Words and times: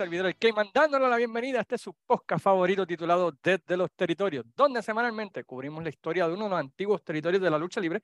servidor 0.00 0.28
el 0.28 0.36
Cayman, 0.38 0.70
dándole 0.72 1.06
la 1.10 1.18
bienvenida 1.18 1.58
a 1.58 1.60
este 1.60 1.76
su 1.76 1.92
podcast 1.92 2.42
favorito 2.42 2.86
titulado 2.86 3.36
Desde 3.42 3.76
los 3.76 3.92
Territorios, 3.92 4.46
donde 4.56 4.82
semanalmente 4.82 5.44
cubrimos 5.44 5.84
la 5.84 5.90
historia 5.90 6.26
de 6.26 6.32
uno 6.32 6.44
de 6.44 6.50
los 6.52 6.58
antiguos 6.58 7.04
territorios 7.04 7.42
de 7.42 7.50
la 7.50 7.58
lucha 7.58 7.82
libre, 7.82 8.02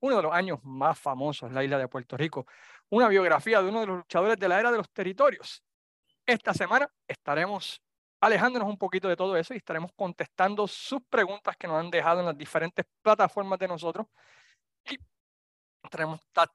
uno 0.00 0.16
de 0.16 0.22
los 0.22 0.32
años 0.32 0.58
más 0.62 0.98
famosos, 0.98 1.52
la 1.52 1.62
isla 1.62 1.76
de 1.76 1.86
Puerto 1.86 2.16
Rico, 2.16 2.46
una 2.88 3.08
biografía 3.08 3.60
de 3.60 3.68
uno 3.68 3.80
de 3.80 3.86
los 3.88 3.96
luchadores 3.98 4.38
de 4.38 4.48
la 4.48 4.58
era 4.58 4.72
de 4.72 4.78
los 4.78 4.88
territorios. 4.88 5.62
Esta 6.24 6.54
semana 6.54 6.90
estaremos 7.06 7.82
alejándonos 8.22 8.66
un 8.66 8.78
poquito 8.78 9.06
de 9.06 9.16
todo 9.16 9.36
eso 9.36 9.52
y 9.52 9.58
estaremos 9.58 9.90
contestando 9.94 10.66
sus 10.66 11.02
preguntas 11.10 11.58
que 11.58 11.66
nos 11.66 11.76
han 11.78 11.90
dejado 11.90 12.20
en 12.20 12.26
las 12.26 12.38
diferentes 12.38 12.86
plataformas 13.02 13.58
de 13.58 13.68
nosotros 13.68 14.06
y 14.90 14.96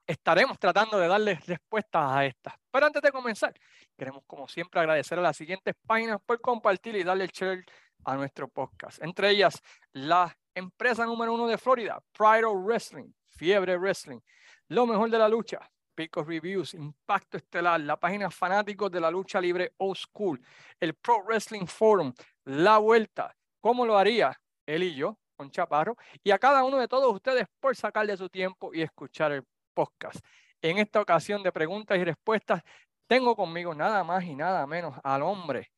estaremos 0.05 0.59
tratando 0.59 0.99
de 0.99 1.07
darles 1.07 1.45
respuestas 1.45 2.03
a 2.03 2.25
estas. 2.25 2.53
Pero 2.71 2.85
antes 2.85 3.01
de 3.01 3.11
comenzar, 3.11 3.53
queremos 3.97 4.23
como 4.25 4.47
siempre 4.47 4.79
agradecer 4.79 5.19
a 5.19 5.21
las 5.21 5.37
siguientes 5.37 5.75
páginas 5.85 6.19
por 6.25 6.39
compartir 6.41 6.95
y 6.95 7.03
darle 7.03 7.25
el 7.25 7.31
share 7.31 7.65
a 8.05 8.15
nuestro 8.15 8.47
podcast. 8.47 9.01
Entre 9.03 9.29
ellas, 9.29 9.61
la 9.93 10.35
empresa 10.53 11.05
número 11.05 11.33
uno 11.33 11.47
de 11.47 11.57
Florida, 11.57 11.99
Pride 12.11 12.45
of 12.45 12.63
Wrestling, 12.65 13.11
Fiebre 13.27 13.77
Wrestling, 13.77 14.19
Lo 14.67 14.85
Mejor 14.85 15.09
de 15.09 15.17
la 15.17 15.29
Lucha, 15.29 15.59
Pico 15.95 16.23
Reviews, 16.23 16.73
Impacto 16.73 17.37
Estelar, 17.37 17.81
la 17.81 17.99
página 17.99 18.31
Fanáticos 18.31 18.89
de 18.89 19.01
la 19.01 19.11
Lucha 19.11 19.41
Libre 19.41 19.73
Old 19.77 19.97
School, 19.97 20.41
el 20.79 20.93
Pro 20.95 21.23
Wrestling 21.23 21.65
Forum, 21.65 22.13
La 22.45 22.77
Vuelta, 22.77 23.35
¿cómo 23.59 23.85
lo 23.85 23.97
haría? 23.97 24.39
Él 24.65 24.83
y 24.83 24.95
yo, 24.95 25.19
con 25.39 25.49
Chaparro, 25.49 25.95
y 26.21 26.31
a 26.31 26.37
cada 26.37 26.65
uno 26.65 26.77
de 26.77 26.89
todos 26.89 27.13
ustedes 27.13 27.47
por 27.61 27.73
sacarle 27.73 28.17
su 28.17 28.27
tiempo 28.27 28.73
y 28.73 28.81
escuchar 28.81 29.31
el 29.31 29.45
podcast. 29.73 30.19
En 30.61 30.77
esta 30.79 30.99
ocasión 30.99 31.41
de 31.41 31.53
preguntas 31.53 31.97
y 31.97 32.03
respuestas, 32.03 32.61
tengo 33.07 33.37
conmigo 33.37 33.73
nada 33.73 34.03
más 34.03 34.25
y 34.25 34.35
nada 34.35 34.67
menos 34.67 34.99
al 35.01 35.21
hombre 35.21 35.71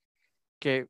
que 0.60 0.88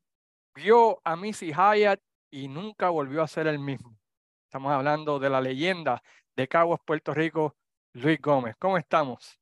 vio 0.55 1.01
a 1.03 1.17
Missy 1.17 1.51
Hyatt 1.51 1.99
y 2.31 2.47
nunca 2.47 2.89
volvió 2.89 3.21
a 3.21 3.27
ser 3.27 3.47
el 3.47 3.59
mismo. 3.59 3.99
Estamos 4.45 4.71
hablando 4.71 5.19
de 5.19 5.29
la 5.29 5.41
leyenda 5.41 6.01
de 6.37 6.47
Caguas, 6.47 6.79
Puerto 6.85 7.13
Rico, 7.13 7.57
Luis 7.91 8.21
Gómez. 8.21 8.55
¿Cómo 8.57 8.77
estamos? 8.77 9.37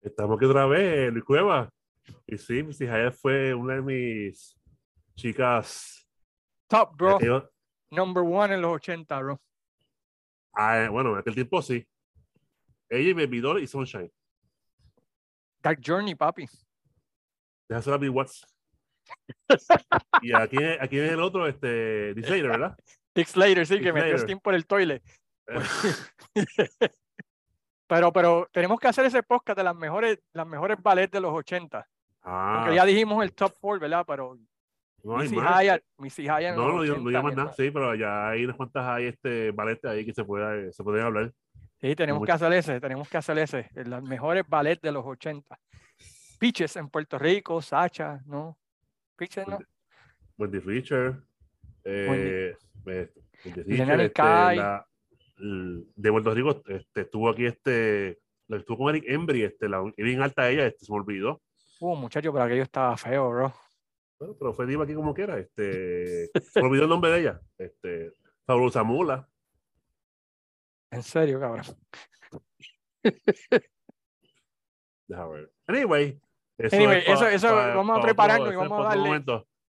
Estamos 0.00 0.38
aquí 0.38 0.46
otra 0.46 0.64
vez, 0.64 1.12
Luis 1.12 1.24
Cueva. 1.24 1.68
Y 2.26 2.38
sí, 2.38 2.62
Missy 2.62 2.86
Hyatt 2.86 3.12
fue 3.12 3.52
una 3.52 3.74
de 3.74 3.82
mis 3.82 4.56
chicas. 5.16 6.08
Top, 6.66 6.96
bro 6.96 7.18
number 7.90 8.22
one 8.22 8.54
en 8.54 8.62
los 8.62 8.72
80, 8.72 9.18
bro. 9.20 9.40
Ah, 10.54 10.88
bueno, 10.90 11.12
en 11.12 11.18
aquel 11.18 11.34
tiempo 11.34 11.62
sí. 11.62 11.86
Ella 12.88 13.10
y 13.10 13.12
Baby 13.12 13.40
Doll 13.40 13.62
y 13.62 13.66
Sunshine. 13.66 14.10
Dark 15.60 15.80
Journey, 15.84 16.14
papi. 16.14 16.48
Déjase 17.68 17.90
la 17.90 17.98
Big 17.98 18.10
Watts. 18.10 18.46
y 20.22 20.34
aquí, 20.34 20.58
aquí 20.80 20.98
es 20.98 21.12
el 21.12 21.20
otro, 21.20 21.46
este, 21.46 22.14
Dick 22.14 22.26
Slater, 22.26 22.48
¿verdad? 22.48 22.78
Dick 23.14 23.26
Slater, 23.26 23.66
sí, 23.66 23.80
que 23.80 23.92
metió 23.92 24.18
Steam 24.18 24.40
por 24.40 24.54
el 24.54 24.66
toilet. 24.66 25.02
pero, 27.86 28.12
pero 28.12 28.48
tenemos 28.52 28.78
que 28.78 28.88
hacer 28.88 29.06
ese 29.06 29.22
podcast 29.22 29.56
de 29.56 29.64
las 29.64 29.74
mejores, 29.74 30.18
las 30.32 30.46
mejores 30.46 30.78
ballets 30.82 31.12
de 31.12 31.20
los 31.20 31.32
80. 31.32 31.86
Ah. 32.22 32.60
Porque 32.60 32.76
ya 32.76 32.84
dijimos 32.84 33.22
el 33.22 33.34
top 33.34 33.54
4, 33.60 33.80
¿verdad? 33.80 34.04
Pero 34.06 34.38
no 35.04 35.18
hay 35.18 35.28
más. 35.30 35.64
no, 36.56 36.84
no, 36.84 36.84
no, 36.84 37.10
llaman 37.10 37.34
nada, 37.34 37.52
sí, 37.52 37.70
pero 37.70 37.94
ya 37.94 38.30
hay 38.30 38.44
unas 38.44 38.56
cuantas 38.56 38.86
hay 38.86 39.06
este 39.06 39.50
ballet 39.52 39.84
ahí 39.84 40.04
que 40.04 40.12
se 40.12 40.24
puede, 40.24 40.72
se 40.72 40.82
pueden 40.82 41.04
hablar. 41.04 41.32
Sí, 41.80 41.94
tenemos 41.94 42.24
que 42.24 42.32
hacer 42.32 42.52
ese, 42.52 42.80
tenemos 42.80 43.08
que 43.08 43.16
hacer 43.16 43.38
ese, 43.38 43.70
las 43.74 44.02
mejores 44.02 44.44
ballets 44.48 44.82
de 44.82 44.92
los 44.92 45.06
80. 45.06 45.58
Pitches 46.38 46.76
en 46.76 46.88
Puerto 46.88 47.18
Rico, 47.18 47.62
Sacha, 47.62 48.20
¿no? 48.26 48.58
Pitches, 49.16 49.46
¿no? 49.46 49.58
Wendy 50.36 50.58
eh, 51.84 52.56
Wendy. 52.84 53.08
Fischer, 53.64 54.00
este, 54.00 54.22
la, 54.22 54.86
de 55.38 56.10
Puerto 56.10 56.34
Rico 56.34 56.62
este, 56.66 57.02
estuvo 57.02 57.28
aquí 57.28 57.46
este, 57.46 58.18
estuvo 58.48 58.78
con 58.78 58.94
Eric 58.94 59.04
Embry, 59.06 59.42
este, 59.42 59.68
la, 59.68 59.82
bien 59.96 60.20
alta 60.22 60.50
ella, 60.50 60.66
este, 60.66 60.84
se 60.84 60.92
me 60.92 60.98
olvidó. 60.98 61.40
Uh, 61.80 61.94
muchacho, 61.94 62.32
pero 62.32 62.44
aquello 62.44 62.62
estaba 62.64 62.96
feo, 62.96 63.30
bro. 63.30 63.54
Bueno, 64.18 64.36
pero 64.38 64.52
fue 64.52 64.66
diva 64.66 64.84
aquí 64.84 64.94
como 64.94 65.14
quiera. 65.14 65.38
Este, 65.38 66.30
olvidó 66.60 66.84
el 66.84 66.88
nombre 66.88 67.10
de 67.10 67.20
ella. 67.20 67.40
Este, 67.56 68.12
Fabulosa 68.44 68.82
Mula. 68.82 69.28
En 70.90 71.02
serio, 71.02 71.38
cabrón. 71.38 71.64
Déjame 75.06 75.34
ver. 75.34 75.52
Anyway. 75.66 76.20
Eso, 76.58 76.76
anyway, 76.76 77.02
eso, 77.06 77.28
eso 77.28 77.54
vamos 77.54 77.98
a 77.98 78.02
prepararnos 78.02 78.52
y 78.52 78.56
vamos 78.56 78.84
a 78.84 78.88
darle 78.88 79.24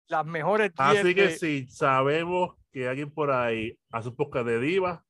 las 0.07 0.25
mejores 0.25 0.71
Así 0.77 1.13
que 1.13 1.31
si 1.31 1.67
sabemos 1.67 2.55
que 2.71 2.87
alguien 2.87 3.11
por 3.11 3.31
ahí 3.31 3.77
hace 3.91 4.09
un 4.09 4.15
podcast 4.15 4.45
de 4.45 4.59
diva, 4.59 5.05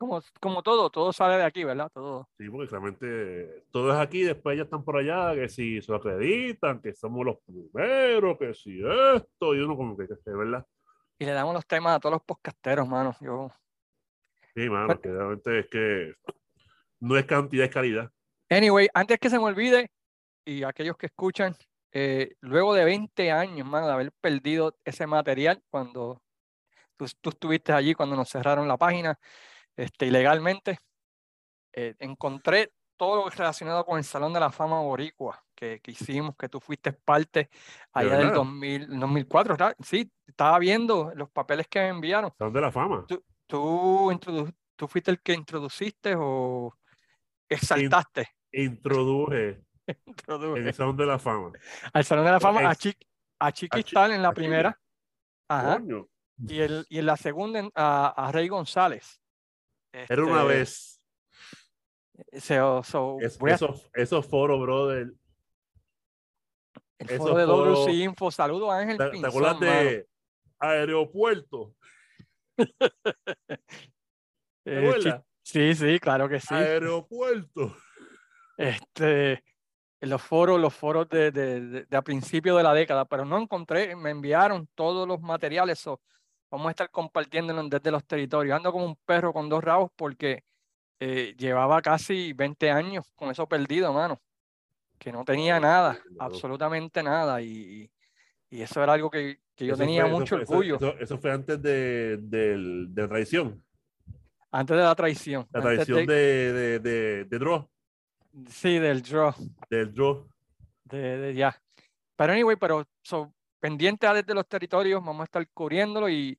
como, 0.00 0.22
como 0.40 0.62
todo, 0.62 0.88
todo 0.88 1.12
sale 1.12 1.36
de 1.36 1.44
aquí, 1.44 1.62
¿verdad? 1.62 1.90
Todo. 1.92 2.26
Sí, 2.38 2.48
porque 2.48 2.70
realmente 2.70 3.66
todo 3.70 3.92
es 3.92 3.98
aquí, 3.98 4.22
después 4.22 4.56
ya 4.56 4.62
están 4.62 4.82
por 4.82 4.96
allá, 4.96 5.34
que 5.34 5.46
si 5.50 5.82
se 5.82 5.94
acreditan, 5.94 6.80
que 6.80 6.94
somos 6.94 7.26
los 7.26 7.36
primeros, 7.44 8.38
que 8.38 8.54
si 8.54 8.80
esto, 8.80 9.54
y 9.54 9.58
uno 9.60 9.76
como 9.76 9.98
que, 9.98 10.06
¿verdad? 10.24 10.66
Y 11.18 11.26
le 11.26 11.32
damos 11.32 11.52
los 11.52 11.66
temas 11.66 11.96
a 11.96 12.00
todos 12.00 12.14
los 12.14 12.22
podcasteros, 12.22 12.88
mano. 12.88 13.14
Yo... 13.20 13.52
Sí, 14.54 14.70
mano, 14.70 14.98
que 14.98 15.10
realmente 15.10 15.58
es 15.58 15.66
que 15.68 16.14
no 17.00 17.18
es 17.18 17.26
cantidad, 17.26 17.66
es 17.66 17.70
calidad. 17.70 18.10
Anyway, 18.48 18.88
antes 18.94 19.18
que 19.18 19.28
se 19.28 19.38
me 19.38 19.44
olvide, 19.44 19.90
y 20.46 20.62
aquellos 20.62 20.96
que 20.96 21.06
escuchan, 21.06 21.54
eh, 21.92 22.36
luego 22.40 22.72
de 22.72 22.86
20 22.86 23.30
años, 23.30 23.68
mano, 23.68 23.86
de 23.86 23.92
haber 23.92 24.12
perdido 24.12 24.74
ese 24.82 25.06
material 25.06 25.62
cuando 25.68 26.22
tú, 26.96 27.04
tú 27.20 27.28
estuviste 27.28 27.74
allí, 27.74 27.92
cuando 27.92 28.16
nos 28.16 28.30
cerraron 28.30 28.66
la 28.66 28.78
página, 28.78 29.18
este, 29.80 30.06
ilegalmente. 30.06 30.78
Eh, 31.72 31.94
encontré 31.98 32.72
todo 32.96 33.24
lo 33.24 33.30
relacionado 33.30 33.84
con 33.86 33.96
el 33.96 34.04
Salón 34.04 34.32
de 34.32 34.40
la 34.40 34.50
Fama 34.50 34.80
Boricua 34.80 35.42
que, 35.54 35.80
que 35.80 35.92
hicimos, 35.92 36.36
que 36.36 36.48
tú 36.48 36.60
fuiste 36.60 36.92
parte 36.92 37.48
allá 37.92 38.18
del 38.18 38.32
2000, 38.32 38.98
2004. 38.98 39.56
Sí, 39.82 40.10
estaba 40.26 40.58
viendo 40.58 41.12
los 41.14 41.30
papeles 41.30 41.66
que 41.68 41.80
me 41.80 41.88
enviaron. 41.88 42.32
Salón 42.36 42.52
de 42.52 42.60
la 42.60 42.72
Fama. 42.72 43.06
¿Tú, 43.08 43.22
tú, 43.46 44.52
tú 44.76 44.88
fuiste 44.88 45.10
el 45.10 45.20
que 45.20 45.32
introduciste 45.32 46.14
o 46.16 46.74
exaltaste? 47.48 48.28
introduje. 48.52 49.62
introduje. 50.06 50.60
El 50.60 50.74
Salón 50.74 50.96
de 50.96 51.06
la 51.06 51.18
Fama. 51.18 51.52
Al 51.92 52.04
Salón 52.04 52.24
de 52.26 52.32
la 52.32 52.40
Fama, 52.40 52.68
a, 52.68 52.74
Chiqui, 52.74 53.06
a 53.38 53.52
Chiquistal 53.52 54.12
en 54.12 54.22
la 54.22 54.32
primera. 54.32 54.78
Ajá. 55.48 55.80
Y, 56.46 56.60
el, 56.60 56.86
y 56.88 56.98
en 56.98 57.06
la 57.06 57.16
segunda 57.16 57.68
a, 57.74 58.28
a 58.28 58.32
Rey 58.32 58.48
González. 58.48 59.19
Era 59.92 60.24
una 60.24 60.40
este, 60.42 60.48
vez. 60.48 61.00
So, 62.42 62.82
so, 62.82 63.18
esos, 63.94 64.26
foros, 64.26 64.60
brother. 64.60 65.12
El 66.98 67.08
foro 67.16 67.36
de 67.36 67.44
WC 67.44 67.92
Info. 67.92 68.30
Saludos 68.30 68.70
a 68.70 68.78
Ángel 68.78 68.98
¿Te, 68.98 69.10
¿te 69.10 69.26
acuerdas 69.26 69.60
de 69.60 70.08
aeropuerto? 70.58 71.74
Eh, 74.66 75.20
sí, 75.42 75.74
sí, 75.74 75.98
claro 75.98 76.28
que 76.28 76.38
sí. 76.38 76.54
Aeropuerto. 76.54 77.74
Este, 78.58 79.42
los 80.00 80.22
foros, 80.22 80.60
los 80.60 80.74
foros 80.74 81.08
de, 81.08 81.32
de, 81.32 81.86
de, 81.86 81.96
a 81.96 82.02
principio 82.02 82.56
de 82.56 82.62
la 82.62 82.74
década, 82.74 83.06
pero 83.06 83.24
no 83.24 83.38
encontré, 83.38 83.96
me 83.96 84.10
enviaron 84.10 84.68
todos 84.74 85.08
los 85.08 85.20
materiales. 85.22 85.82
Vamos 86.50 86.66
a 86.66 86.70
estar 86.70 86.90
compartiéndolo 86.90 87.62
desde 87.68 87.90
los 87.90 88.04
territorios. 88.04 88.56
Ando 88.56 88.72
como 88.72 88.84
un 88.84 88.96
perro 88.96 89.32
con 89.32 89.48
dos 89.48 89.62
rabos 89.62 89.90
porque 89.94 90.44
eh, 90.98 91.34
llevaba 91.38 91.80
casi 91.80 92.32
20 92.32 92.70
años 92.70 93.10
con 93.14 93.30
eso 93.30 93.48
perdido, 93.48 93.92
mano. 93.92 94.20
Que 94.98 95.12
no 95.12 95.24
tenía 95.24 95.58
nada, 95.60 95.98
absolutamente 96.18 97.02
nada. 97.02 97.40
Y, 97.40 97.90
y 98.50 98.60
eso 98.62 98.82
era 98.82 98.92
algo 98.94 99.10
que, 99.10 99.40
que 99.54 99.64
yo 99.64 99.76
tenía 99.76 100.06
mucho 100.06 100.36
orgullo. 100.36 100.78
Eso, 100.98 101.18
fue 101.18 101.32
antes 101.32 101.62
de, 101.62 102.18
de, 102.18 102.56
de, 102.88 103.02
la 103.02 103.08
traición. 103.08 103.62
Antes 104.50 104.76
de 104.76 104.82
la 104.82 104.94
traición. 104.94 105.46
La 105.52 105.60
traición 105.60 106.04
de, 106.04 106.52
de, 106.52 106.78
de, 106.80 107.24
de, 107.24 107.38
Draw. 107.38 107.68
Sí, 108.48 108.78
del 108.78 109.02
Draw. 109.02 109.34
Del 109.70 109.94
Draw. 109.94 110.28
De, 110.84 111.34
ya. 111.34 111.56
Pero 112.16 112.32
anyway, 112.32 112.56
pero 112.56 112.86
pendiente 113.60 114.06
a 114.06 114.14
desde 114.14 114.34
los 114.34 114.48
territorios, 114.48 115.04
vamos 115.04 115.20
a 115.20 115.24
estar 115.24 115.46
cubriéndolo 115.52 116.08
y, 116.08 116.38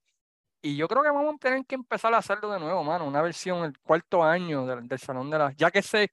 y 0.61 0.75
yo 0.75 0.87
creo 0.87 1.03
que 1.03 1.09
vamos 1.09 1.35
a 1.35 1.37
tener 1.37 1.65
que 1.65 1.75
empezar 1.75 2.13
a 2.13 2.17
hacerlo 2.17 2.51
de 2.51 2.59
nuevo, 2.59 2.83
mano, 2.83 3.05
una 3.05 3.21
versión 3.21 3.63
el 3.63 3.77
cuarto 3.79 4.23
año 4.23 4.65
del, 4.65 4.99
Salón 4.99 5.29
de 5.29 5.37
la... 5.37 5.51
Ya 5.53 5.71
que 5.71 5.81
sé, 5.81 6.11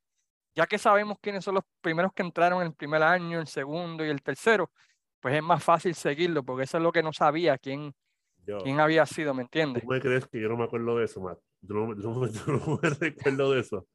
ya 0.55 0.66
que 0.66 0.78
sabemos 0.78 1.19
quiénes 1.20 1.44
son 1.44 1.56
los 1.56 1.64
primeros 1.81 2.12
que 2.12 2.22
entraron 2.22 2.60
en 2.60 2.69
el 2.69 2.75
primer 2.75 3.02
año, 3.02 3.40
el 3.40 3.46
segundo 3.46 4.05
y 4.05 4.08
el 4.08 4.22
tercero, 4.22 4.70
pues 5.20 5.34
es 5.34 5.43
más 5.43 5.62
fácil 5.62 5.94
seguirlo, 5.94 6.43
porque 6.44 6.64
eso 6.64 6.78
es 6.78 6.82
lo 6.82 6.93
que 6.93 7.02
no 7.02 7.12
sabía, 7.12 7.58
quién, 7.58 7.94
quién 8.62 8.81
había 8.81 9.05
sido, 9.05 9.34
¿me 9.34 9.43
entiendes? 9.43 9.82
¿Cómo 9.82 9.94
me 9.94 10.00
crees 10.00 10.26
que 10.26 10.40
yo 10.40 10.49
no 10.49 10.56
me 10.56 10.64
acuerdo 10.64 10.96
de 10.96 11.05
eso, 11.05 11.20
Matt? 11.20 11.38
Yo 11.60 11.75
no, 11.75 11.87
me 12.82 12.90
recuerdo 12.90 13.52
de 13.52 13.60
eso. 13.60 13.87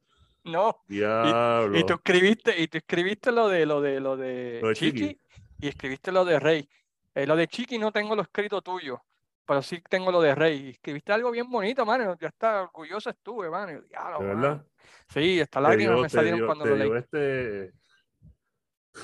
No. 0.44 0.82
Diablo. 0.86 1.76
Y, 1.76 1.80
y 1.80 1.84
tú 1.84 1.94
escribiste, 1.94 2.60
y 2.60 2.68
tú 2.68 2.78
escribiste 2.78 3.32
lo 3.32 3.48
de 3.48 3.64
lo 3.64 3.80
de 3.80 3.98
lo 3.98 4.16
de, 4.16 4.60
Lo 4.60 4.68
de 4.68 4.74
Chiqui, 4.74 5.00
Chiqui. 5.00 5.20
y 5.58 5.68
escribiste 5.68 6.12
lo 6.12 6.24
de 6.24 6.38
Rey. 6.38 6.68
Eh, 7.14 7.26
lo 7.26 7.36
de 7.36 7.46
Chiqui 7.48 7.78
no 7.78 7.92
tengo 7.92 8.14
lo 8.16 8.22
escrito 8.22 8.60
tuyo, 8.62 9.02
pero 9.46 9.62
sí 9.62 9.80
tengo 9.88 10.10
lo 10.10 10.20
de 10.20 10.34
Rey. 10.34 10.70
Escribiste 10.70 11.12
algo 11.12 11.30
bien 11.30 11.48
bonito, 11.50 11.84
mano. 11.86 12.16
Ya 12.20 12.28
está 12.28 12.62
orgulloso 12.62 13.10
estuve, 13.10 13.48
mano. 13.50 13.80
Diablo, 13.82 14.18
¿De 14.20 14.26
verdad? 14.26 14.66
Sí, 15.08 15.40
estas 15.40 15.62
lágrimas 15.62 15.94
dio- 15.94 16.02
me 16.02 16.08
salieron 16.08 16.38
dio- 16.40 16.46
cuando 16.46 16.64
lo 16.66 16.76
leí. 16.76 16.90
este. 16.98 17.72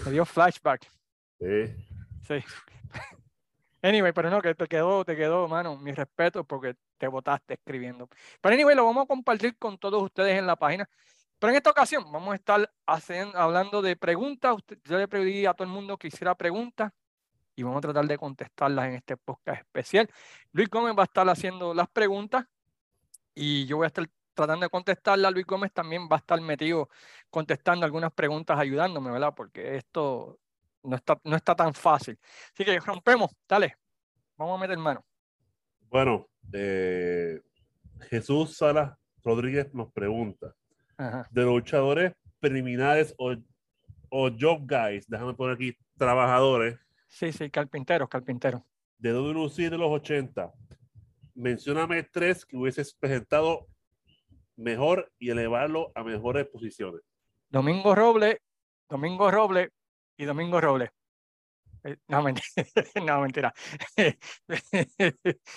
Me 0.04 0.10
dio 0.12 0.24
flashback. 0.24 0.86
eh, 1.40 1.76
Sí. 2.26 2.38
Anyway, 3.82 4.12
pero 4.12 4.28
no, 4.28 4.42
que 4.42 4.54
te 4.54 4.66
quedó, 4.66 5.04
te 5.06 5.16
quedó, 5.16 5.48
mano, 5.48 5.74
mi 5.78 5.92
respeto 5.92 6.44
porque 6.44 6.76
te 6.98 7.08
votaste 7.08 7.54
escribiendo. 7.54 8.10
Pero 8.42 8.54
anyway, 8.54 8.76
lo 8.76 8.84
vamos 8.84 9.04
a 9.04 9.06
compartir 9.06 9.56
con 9.56 9.78
todos 9.78 10.02
ustedes 10.02 10.38
en 10.38 10.46
la 10.46 10.54
página. 10.56 10.86
Pero 11.38 11.50
en 11.52 11.56
esta 11.56 11.70
ocasión 11.70 12.04
vamos 12.12 12.32
a 12.32 12.34
estar 12.36 12.70
haciendo, 12.86 13.38
hablando 13.38 13.80
de 13.80 13.96
preguntas. 13.96 14.56
Yo 14.84 14.98
le 14.98 15.08
pedí 15.08 15.46
a 15.46 15.54
todo 15.54 15.66
el 15.66 15.72
mundo 15.72 15.96
que 15.96 16.08
hiciera 16.08 16.34
preguntas 16.34 16.92
y 17.60 17.62
vamos 17.62 17.78
a 17.78 17.82
tratar 17.82 18.06
de 18.06 18.16
contestarlas 18.16 18.88
en 18.88 18.94
este 18.94 19.18
podcast 19.18 19.60
especial. 19.60 20.08
Luis 20.52 20.70
Gómez 20.70 20.94
va 20.96 21.02
a 21.02 21.04
estar 21.04 21.28
haciendo 21.28 21.74
las 21.74 21.88
preguntas 21.90 22.46
y 23.34 23.66
yo 23.66 23.76
voy 23.76 23.84
a 23.84 23.88
estar 23.88 24.08
tratando 24.32 24.64
de 24.64 24.70
contestarlas. 24.70 25.30
Luis 25.30 25.44
Gómez 25.44 25.70
también 25.70 26.08
va 26.10 26.16
a 26.16 26.20
estar 26.20 26.40
metido 26.40 26.88
contestando 27.28 27.84
algunas 27.84 28.12
preguntas, 28.14 28.58
ayudándome, 28.58 29.10
¿verdad? 29.10 29.34
Porque 29.36 29.76
esto 29.76 30.38
no 30.82 30.96
está, 30.96 31.20
no 31.22 31.36
está 31.36 31.54
tan 31.54 31.74
fácil. 31.74 32.18
Así 32.54 32.64
que 32.64 32.80
rompemos, 32.80 33.30
dale, 33.46 33.76
vamos 34.38 34.58
a 34.58 34.60
meter 34.62 34.78
mano. 34.78 35.04
Bueno, 35.90 36.28
eh, 36.54 37.42
Jesús 38.08 38.56
Salas 38.56 38.96
Rodríguez 39.22 39.74
nos 39.74 39.92
pregunta: 39.92 40.54
Ajá. 40.96 41.28
de 41.30 41.42
los 41.42 41.56
luchadores 41.56 42.14
preliminares 42.38 43.14
o, 43.18 43.34
o 44.08 44.30
job 44.30 44.62
guys, 44.66 45.06
déjame 45.06 45.34
poner 45.34 45.56
aquí, 45.56 45.76
trabajadores 45.98 46.78
Sí, 47.10 47.32
sí, 47.32 47.50
carpinteros, 47.50 48.08
carpinteros. 48.08 48.62
de 48.98 49.10
WC 49.12 49.68
de 49.70 49.76
los 49.78 49.90
80, 49.90 50.52
mencióname 51.34 52.04
tres 52.04 52.46
que 52.46 52.56
hubieses 52.56 52.94
presentado 52.94 53.66
mejor 54.56 55.10
y 55.18 55.30
elevarlo 55.30 55.90
a 55.94 56.04
mejores 56.04 56.46
posiciones. 56.46 57.00
Domingo 57.48 57.94
Robles, 57.94 58.38
Domingo 58.88 59.30
Robles 59.30 59.70
y 60.16 60.24
Domingo 60.24 60.60
Robles. 60.60 60.90
Eh, 61.82 61.96
No, 62.08 62.22
mentira. 62.22 62.44
no, 63.04 63.20
mentira. 63.22 63.52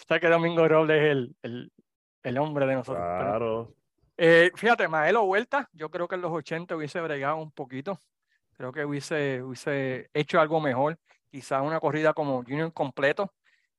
Sabes 0.08 0.22
que 0.22 0.28
Domingo 0.30 0.68
Robles 0.68 1.02
es 1.02 1.12
el, 1.12 1.36
el, 1.44 1.72
el 2.24 2.38
hombre 2.38 2.66
de 2.66 2.74
nosotros. 2.76 3.04
Claro. 3.06 3.76
Eh, 4.18 4.52
fíjate, 4.56 4.88
Maelo 4.88 5.26
Vuelta, 5.26 5.70
yo 5.74 5.90
creo 5.90 6.08
que 6.08 6.16
en 6.16 6.22
los 6.22 6.32
80 6.32 6.76
hubiese 6.76 7.02
bregado 7.02 7.38
un 7.38 7.52
poquito. 7.52 8.00
Creo 8.54 8.72
que 8.72 8.86
hubiese, 8.86 9.42
hubiese 9.44 10.10
hecho 10.14 10.40
algo 10.40 10.62
mejor. 10.62 10.98
Quizá 11.34 11.64
una 11.64 11.80
corrida 11.80 12.14
como 12.14 12.44
Junior 12.44 12.72
completo, 12.72 13.34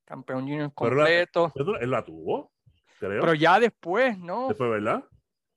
campeón 0.05 0.41
Junior 0.41 0.73
Pero 0.77 0.97
la- 0.97 1.05
completo. 1.05 1.53
Él 1.81 1.89
la 1.89 2.05
tuvo, 2.05 2.51
creo. 2.99 3.21
Pero 3.21 3.33
ya 3.35 3.61
después, 3.61 4.19
¿no? 4.19 4.49
Después, 4.49 4.71
¿verdad? 4.71 5.05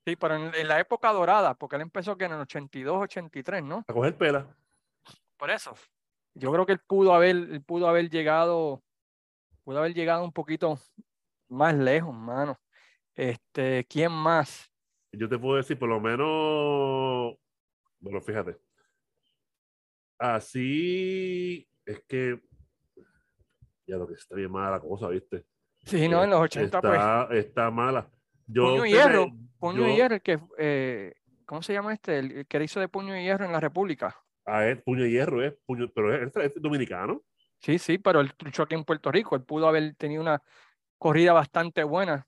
Sí, 0.05 0.15
pero 0.15 0.35
en, 0.35 0.53
en 0.53 0.67
la 0.67 0.79
época 0.79 1.11
dorada, 1.11 1.55
porque 1.55 1.75
él 1.75 1.81
empezó 1.81 2.15
que 2.15 2.25
en 2.25 2.33
el 2.33 2.41
82, 2.41 3.01
83, 3.01 3.63
¿no? 3.63 3.83
A 3.87 3.91
coger 3.93 4.15
pela. 4.15 4.45
Por 5.37 5.49
eso. 5.49 5.73
Yo 6.35 6.51
creo 6.51 6.67
que 6.67 6.73
él 6.73 6.79
pudo 6.85 7.15
haber, 7.15 7.35
él 7.35 7.63
pudo 7.63 7.87
haber 7.89 8.11
llegado, 8.11 8.83
pudo 9.63 9.79
haber 9.79 9.95
llegado 9.95 10.23
un 10.23 10.31
poquito 10.31 10.79
más 11.47 11.73
lejos, 11.73 12.13
mano. 12.13 12.59
Este, 13.15 13.85
¿quién 13.89 14.11
más? 14.11 14.71
Yo 15.13 15.27
te 15.27 15.39
puedo 15.39 15.57
decir, 15.57 15.79
por 15.79 15.89
lo 15.89 15.99
menos. 15.99 17.35
Bueno, 17.99 18.21
fíjate. 18.21 18.55
Así 20.19 21.67
es 21.87 22.03
que. 22.07 22.39
Ya 23.87 23.95
lo 23.97 24.07
que 24.07 24.15
está 24.15 24.35
bien 24.35 24.51
mala 24.51 24.71
la 24.71 24.79
cosa, 24.81 25.07
¿viste? 25.07 25.45
Sí, 25.85 26.09
no, 26.09 26.23
en 26.23 26.29
los 26.29 26.41
80, 26.41 26.81
pues. 26.81 26.93
está, 26.93 27.27
está 27.31 27.71
mala. 27.71 28.09
Yo 28.45 28.63
Puño 28.63 28.85
y 28.85 28.91
hierro, 28.91 29.27
Puño 29.59 29.87
y 29.87 29.95
hierro, 29.95 30.15
el 30.15 30.21
que, 30.21 30.39
eh, 30.57 31.13
¿cómo 31.45 31.61
se 31.61 31.71
llama 31.73 31.93
este? 31.93 32.19
El, 32.19 32.31
el 32.31 32.45
que 32.47 32.63
hizo 32.63 32.79
de 32.81 32.89
puño 32.89 33.17
y 33.17 33.23
hierro 33.23 33.45
en 33.45 33.51
la 33.53 33.59
República. 33.61 34.15
A 34.45 34.65
él, 34.67 34.81
puño 34.83 35.03
de 35.03 35.11
hierro, 35.11 35.41
es 35.43 35.53
puño, 35.65 35.89
pero 35.93 36.13
es, 36.13 36.35
es 36.35 36.53
dominicano. 36.61 37.21
Sí, 37.59 37.79
sí, 37.79 37.97
pero 37.97 38.19
él 38.19 38.31
luchó 38.43 38.63
aquí 38.63 38.75
en 38.75 38.83
Puerto 38.83 39.11
Rico. 39.11 39.35
Él 39.35 39.43
pudo 39.43 39.67
haber 39.67 39.95
tenido 39.95 40.21
una 40.21 40.41
corrida 40.97 41.31
bastante 41.33 41.83
buena. 41.83 42.25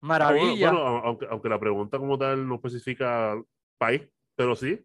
bueno, 0.00 0.08
Maravilla. 0.08 0.70
bueno, 0.70 0.86
au- 0.86 1.02
aunque, 1.04 1.26
aunque 1.30 1.48
la 1.48 1.60
pregunta 1.60 1.98
como 1.98 2.16
tal 2.18 2.46
no 2.48 2.54
especifica 2.56 3.34
país, 3.78 4.08
pero 4.34 4.56
sí. 4.56 4.82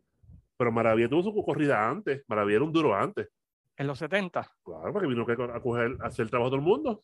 Pero 0.57 0.71
Maravilla 0.71 1.09
tuvo 1.09 1.23
su 1.23 1.43
corrida 1.45 1.89
antes. 1.89 2.23
Maravilla 2.27 2.57
era 2.57 2.65
un 2.65 2.73
duro 2.73 2.93
antes. 2.95 3.29
En 3.77 3.87
los 3.87 3.97
70. 3.99 4.49
Claro, 4.63 4.93
porque 4.93 5.07
vino 5.07 5.25
que 5.25 5.33
a 5.33 5.59
coger, 5.61 5.97
a 6.01 6.07
hacer 6.07 6.23
el 6.25 6.29
trabajo 6.29 6.49
de 6.51 6.57
todo 6.57 6.59
el 6.61 6.67
mundo. 6.67 7.03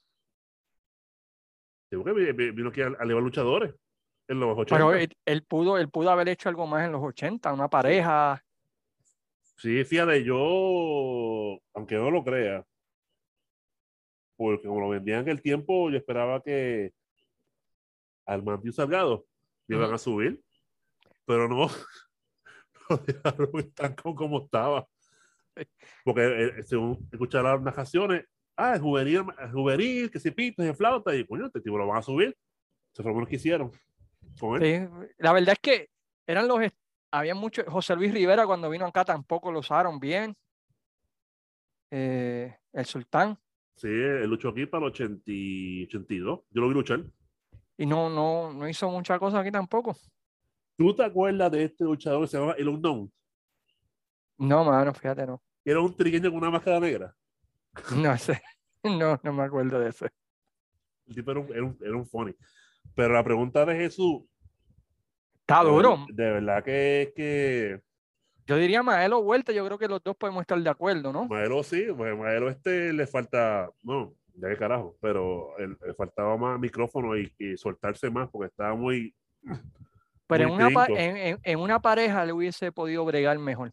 Digo 1.92 2.04
que 2.04 2.12
vi- 2.14 2.32
vi- 2.32 2.52
vino 2.52 2.70
aquí 2.70 2.82
a, 2.82 2.88
a 2.88 3.04
elevar 3.04 3.24
luchadores 3.24 3.74
en 4.28 4.40
los 4.40 4.56
80. 4.58 4.76
Pero 4.76 4.94
él, 4.94 5.10
él 5.26 5.44
pudo, 5.44 5.78
él 5.80 5.90
pudo 5.90 6.12
haber 6.12 6.30
hecho 6.30 6.50
algo 6.50 6.68
más 6.68 6.86
en 6.86 6.92
los 6.92 7.02
80, 7.04 7.52
una 7.52 7.68
pareja. 7.70 8.44
Sí, 9.58 9.84
fíjate, 9.84 10.24
yo, 10.24 11.58
aunque 11.74 11.96
no 11.96 12.12
lo 12.12 12.24
crea, 12.24 12.64
porque 14.38 14.68
como 14.68 14.80
lo 14.82 14.90
vendían 14.90 15.22
en 15.22 15.30
el 15.30 15.42
tiempo, 15.42 15.90
yo 15.90 15.98
esperaba 15.98 16.42
que 16.42 16.94
al 18.26 18.44
Mandio 18.44 18.72
Salgado 18.72 19.26
le 19.68 19.76
iban 19.76 19.92
a 19.94 19.98
subir, 19.98 20.42
pero 21.26 21.48
no, 21.50 21.68
lo 22.90 22.98
dejaron 22.98 23.72
tan 23.74 23.96
como 23.96 24.44
estaba. 24.46 24.88
Porque 26.04 26.46
eh, 26.60 26.64
según 26.64 27.08
escuchar 27.12 27.44
las 27.44 27.62
narraciones, 27.62 28.26
ah, 28.56 28.76
es 28.76 28.82
juvenil, 28.82 29.26
es 29.44 29.52
juvenil, 29.52 30.12
que 30.12 30.20
se 30.20 30.32
pita, 30.32 30.64
se 30.64 30.74
flauta, 30.74 31.16
y 31.16 31.26
coño, 31.26 31.48
este 31.48 31.62
tipo 31.62 31.78
lo 31.78 31.88
van 31.88 31.98
a 31.98 32.02
subir. 32.02 32.36
Se 32.94 33.04
fue 33.04 33.14
lo 33.14 33.26
que 33.26 33.36
hicieron 33.36 33.72
con 34.40 34.62
él. 34.62 34.90
Sí, 34.90 35.14
la 35.18 35.34
verdad 35.34 35.54
es 35.54 35.60
que 35.60 35.90
eran 36.28 36.48
los, 36.48 36.60
había 37.12 37.36
muchos, 37.36 37.66
José 37.68 37.96
Luis 37.96 38.14
Rivera 38.14 38.46
cuando 38.46 38.70
vino 38.70 38.86
acá 38.86 39.06
tampoco 39.06 39.52
lo 39.52 39.60
usaron 39.60 40.00
bien. 40.00 40.36
Eh, 41.92 42.56
el 42.74 42.86
Sultán, 42.86 43.40
Sí, 43.80 43.88
él 43.88 44.30
luchó 44.30 44.50
aquí 44.50 44.66
para 44.66 44.84
el 44.86 44.92
80 44.92 45.24
y 45.28 45.84
82. 45.86 46.42
Yo 46.50 46.62
lo 46.62 46.68
vi 46.68 46.74
luchar. 46.74 47.02
y 47.78 47.86
no, 47.86 48.10
no, 48.10 48.52
no 48.52 48.68
hizo 48.68 48.90
mucha 48.90 49.18
cosa 49.18 49.40
aquí 49.40 49.52
tampoco. 49.52 49.96
¿Tú 50.78 50.94
te 50.94 51.06
acuerdas 51.06 51.50
de 51.50 51.64
este 51.64 51.86
luchador 51.86 52.22
que 52.22 52.28
se 52.28 52.38
llamaba 52.38 52.58
El 52.58 52.68
Unknown? 52.68 53.10
No, 54.38 54.66
mano, 54.66 54.94
fíjate, 54.94 55.26
no. 55.26 55.42
Era 55.66 55.82
un 55.82 55.96
trigueño 55.96 56.30
con 56.30 56.40
una 56.40 56.52
máscara 56.52 56.80
negra. 56.80 57.16
No 57.96 58.18
sé, 58.18 58.42
no, 58.84 59.20
no 59.24 59.34
me 59.34 59.44
acuerdo 59.44 59.80
de 59.80 59.90
eso. 59.90 60.08
El 61.08 61.16
tipo 61.16 61.32
era 61.32 61.40
un, 61.40 61.50
era 61.52 61.64
un, 61.64 61.78
era 61.82 61.96
un 61.96 62.06
funny. 62.08 62.36
Pero 62.96 63.14
la 63.14 63.24
pregunta 63.24 63.66
de 63.66 63.76
Jesús, 63.76 64.24
Está 65.42 65.64
duro. 65.64 66.06
de 66.10 66.32
verdad 66.32 66.64
que 66.64 67.02
es 67.02 67.14
que 67.14 67.82
Yo 68.46 68.58
diría 68.58 68.84
Maelo 68.84 69.24
Vuelta, 69.24 69.52
yo 69.52 69.66
creo 69.66 69.78
que 69.78 69.88
los 69.88 70.04
dos 70.04 70.16
podemos 70.16 70.42
estar 70.42 70.60
de 70.60 70.70
acuerdo, 70.70 71.12
¿no? 71.12 71.28
Maelo 71.28 71.64
sí, 71.64 71.88
pues 71.96 72.18
Maelo 72.18 72.50
este 72.50 72.94
le 72.94 73.08
falta, 73.08 73.70
no, 73.84 74.14
ya 74.36 74.50
que 74.50 74.58
carajo, 74.58 74.96
pero 75.02 75.56
le 75.58 75.94
faltaba 75.96 76.38
más 76.38 76.60
micrófono 76.60 77.18
y, 77.18 77.34
y 77.38 77.58
soltarse 77.58 78.10
más 78.10 78.30
porque 78.30 78.48
estaba 78.48 78.76
muy, 78.76 79.14
Pero 80.28 80.44
en 80.44 80.52
una, 80.52 80.86
en 80.88 81.60
una 81.60 81.80
pareja 81.82 82.26
le 82.26 82.34
hubiese 82.34 82.72
podido 82.72 83.06
bregar 83.06 83.38
mejor. 83.40 83.72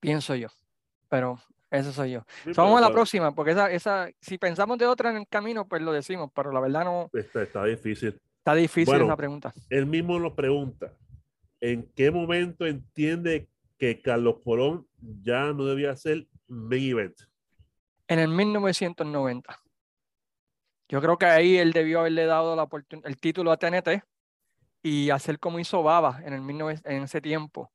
Pienso 0.00 0.34
yo. 0.34 0.48
Pero 1.08 1.38
eso 1.70 1.92
soy 1.92 2.12
yo. 2.12 2.24
Sí, 2.44 2.54
So, 2.54 2.62
vamos 2.62 2.78
a 2.78 2.80
la 2.80 2.90
próxima, 2.90 3.32
porque 3.34 3.52
esa, 3.52 3.70
esa, 3.70 4.08
si 4.20 4.38
pensamos 4.38 4.78
de 4.78 4.86
otra 4.86 5.10
en 5.10 5.18
el 5.18 5.28
camino, 5.28 5.66
pues 5.68 5.82
lo 5.82 5.92
decimos, 5.92 6.30
pero 6.34 6.50
la 6.50 6.60
verdad 6.60 6.84
no 6.84 7.10
Está, 7.12 7.42
está 7.42 7.64
difícil. 7.64 8.20
está 8.38 8.54
difícil 8.54 8.92
Bueno. 8.92 9.04
esa 9.06 9.16
pregunta. 9.16 9.52
Él 9.68 9.86
mismo 9.86 10.18
nos 10.18 10.32
pregunta, 10.32 10.92
¿en 11.60 11.88
qué 11.94 12.10
momento 12.10 12.66
entiende 12.66 13.48
que 13.78 14.00
Carlos 14.02 14.36
Colón 14.44 14.86
ya 15.22 15.52
no 15.52 15.64
debía 15.64 15.94
ser 15.96 16.26
main 16.48 16.90
event? 16.90 17.16
En 18.08 18.18
el 18.18 18.28
1990. 18.28 19.60
Yo 20.88 21.00
creo 21.00 21.16
que 21.16 21.26
ahí 21.26 21.56
él 21.56 21.72
debió 21.72 22.00
haberle 22.00 22.26
dado 22.26 22.56
la 22.56 22.68
el 23.04 23.16
título 23.16 23.52
a 23.52 23.56
TNT 23.56 24.02
y 24.82 25.10
hacer 25.10 25.38
como 25.38 25.60
hizo 25.60 25.84
Baba 25.84 26.20
en, 26.24 26.32
el 26.32 26.40
19 26.40 26.80
en 26.84 27.02
ese 27.04 27.20
tiempo. 27.20 27.70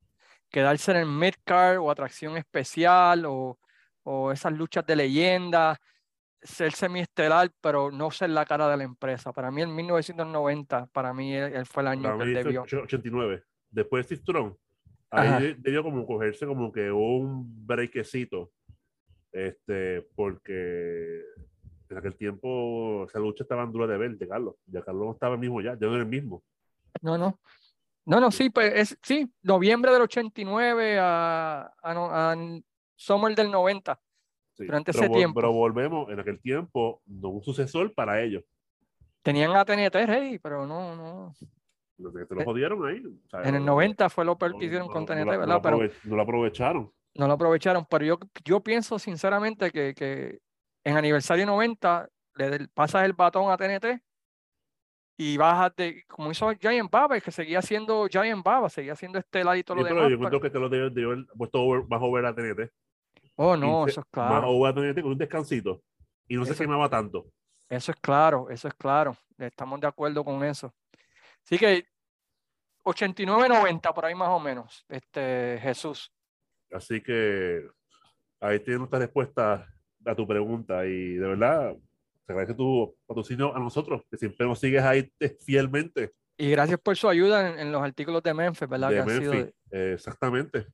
Quedarse 0.55 0.91
en 0.91 0.97
el 0.99 1.05
midcard 1.05 1.79
o 1.79 1.91
atracción 1.91 2.37
especial 2.37 3.25
o, 3.25 3.59
o 4.03 4.31
esas 4.31 4.53
luchas 4.53 4.85
de 4.85 4.95
leyenda, 4.95 5.77
ser 6.41 6.71
semiestelar, 6.71 7.51
pero 7.59 7.91
no 7.91 8.09
ser 8.09 8.29
la 8.29 8.45
cara 8.45 8.69
de 8.69 8.77
la 8.77 8.85
empresa. 8.85 9.33
Para 9.33 9.51
mí, 9.51 9.63
en 9.63 9.75
1990, 9.75 10.85
para 10.93 11.13
mí 11.13 11.35
él, 11.35 11.65
fue 11.65 11.83
el 11.83 11.87
año 11.87 12.03
Para 12.03 12.19
que 12.19 12.23
él 12.23 12.33
debió. 12.35 12.61
89. 12.61 13.43
Después 13.69 14.07
de 14.07 14.15
Steve 14.15 14.21
Strong, 14.21 14.55
ahí 15.09 15.27
Ajá. 15.27 15.39
debió 15.57 15.83
como 15.83 16.05
cogerse 16.07 16.45
como 16.45 16.71
que 16.71 16.89
un 16.89 17.67
brequecito. 17.67 18.53
Este, 19.33 20.03
porque 20.15 21.19
en 21.89 21.97
aquel 21.97 22.15
tiempo 22.15 23.03
esa 23.09 23.19
lucha 23.19 23.43
estaba 23.43 23.63
en 23.63 23.73
dura 23.73 23.87
de 23.87 23.97
ver 23.97 24.17
de 24.17 24.25
Carlos. 24.25 24.55
Ya 24.67 24.81
Carlos 24.81 25.05
no 25.05 25.11
estaba 25.11 25.33
el 25.33 25.41
mismo 25.41 25.59
ya, 25.59 25.73
ya 25.73 25.87
no 25.87 25.95
era 25.95 26.03
el 26.03 26.09
mismo. 26.09 26.45
No, 27.01 27.17
no. 27.17 27.41
No, 28.05 28.19
no, 28.19 28.31
sí, 28.31 28.49
pues 28.49 28.73
es, 28.75 28.97
sí, 29.01 29.31
noviembre 29.41 29.91
del 29.91 30.03
89 30.03 30.99
a, 30.99 31.73
a, 31.81 32.31
a 32.31 32.35
summer 32.95 33.35
del 33.35 33.51
90. 33.51 33.99
durante 34.57 34.91
ese 34.91 35.09
tiempo. 35.09 35.39
Pero 35.39 35.51
volvemos, 35.51 36.09
en 36.11 36.19
aquel 36.19 36.39
tiempo 36.39 37.01
no 37.07 37.29
hubo 37.29 37.37
un 37.37 37.43
sucesor 37.43 37.93
para 37.93 38.21
ellos. 38.21 38.43
Tenían 39.23 39.55
a 39.55 39.65
TNT 39.65 39.95
Rey, 40.05 40.39
pero 40.39 40.67
no, 40.67 40.95
no. 40.95 41.35
Te 41.97 42.35
lo 42.35 42.41
eh, 42.41 42.45
jodieron 42.45 42.85
ahí. 42.85 43.01
en 43.43 43.55
el 43.55 43.65
90 43.65 44.09
fue 44.09 44.23
lo 44.23 44.37
peor 44.37 44.57
que 44.57 44.65
hicieron 44.65 44.87
con 44.87 45.05
TNT, 45.05 45.25
¿verdad? 45.25 45.59
pero, 45.63 45.79
no 46.03 46.15
lo 46.15 46.21
aprovecharon. 46.21 46.91
No 47.15 47.27
lo 47.27 47.33
aprovecharon, 47.33 47.85
pero 47.89 48.05
yo, 48.05 48.19
yo 48.43 48.61
pienso 48.61 48.99
sinceramente 48.99 49.71
que, 49.71 49.95
que 49.95 50.41
en 50.83 50.97
aniversario 50.97 51.45
90 51.45 52.09
le 52.35 52.67
pasas 52.67 53.05
el 53.05 53.13
batón 53.13 53.49
a 53.49 53.57
TNT 53.57 54.01
y 55.17 55.37
bajas 55.37 55.73
de, 55.75 56.03
como 56.07 56.31
hizo 56.31 56.51
Giant 56.59 56.91
Baba, 56.91 57.19
que 57.19 57.31
seguía 57.31 57.61
siendo 57.61 58.07
Giant 58.07 58.43
Baba, 58.43 58.69
seguía 58.69 58.95
siendo 58.95 59.19
este 59.19 59.43
ladito 59.43 59.73
lo 59.73 59.83
demás. 59.83 60.09
Yo 60.09 60.19
creo 60.19 60.41
que 60.41 60.49
te 60.49 60.59
lo 60.59 60.69
debe 60.69 60.87
haber 60.87 61.25
puesto 61.37 61.85
bajo 61.87 62.11
ver 62.11 62.25
a 62.25 62.35
TNT. 62.35 62.71
Oh, 63.35 63.55
no, 63.55 63.87
eso 63.87 64.01
es 64.01 64.07
claro. 64.11 64.35
Bajo 64.35 64.49
over 64.49 64.71
a 64.71 64.75
TNT 64.75 65.01
con 65.01 65.11
un 65.11 65.17
descansito 65.17 65.81
y 66.27 66.35
no 66.35 66.45
se 66.45 66.55
quemaba 66.55 66.89
tanto. 66.89 67.27
Eso 67.69 67.91
es 67.91 67.97
claro, 67.99 68.49
eso 68.49 68.67
es 68.67 68.73
claro. 68.73 69.15
Estamos 69.37 69.79
de 69.79 69.87
acuerdo 69.87 70.23
con 70.23 70.43
eso. 70.43 70.73
Así 71.43 71.57
que 71.57 71.87
89-90 72.83 73.93
por 73.93 74.05
ahí 74.05 74.15
más 74.15 74.29
o 74.29 74.39
menos, 74.39 74.85
este 74.89 75.59
Jesús. 75.61 76.11
Así 76.71 77.01
que 77.01 77.67
ahí 78.39 78.59
tienes 78.59 78.79
nuestra 78.79 78.99
respuesta 78.99 79.67
a 80.05 80.15
tu 80.15 80.27
pregunta 80.27 80.85
y 80.85 81.15
de 81.15 81.27
verdad 81.27 81.75
te 82.25 82.33
agradece 82.33 82.55
tu 82.55 82.95
patrocinio 83.05 83.55
a 83.55 83.59
nosotros, 83.59 84.01
que 84.09 84.17
siempre 84.17 84.45
nos 84.45 84.59
sigues 84.59 84.83
ahí 84.83 85.11
fielmente. 85.45 86.11
Y 86.37 86.49
gracias 86.49 86.79
por 86.79 86.97
su 86.97 87.07
ayuda 87.07 87.61
en, 87.61 87.71
los 87.71 87.81
artículos 87.81 88.21
de 88.23 88.33
Memphis, 88.33 88.67
¿verdad? 88.67 88.91
exactamente. 89.71 90.67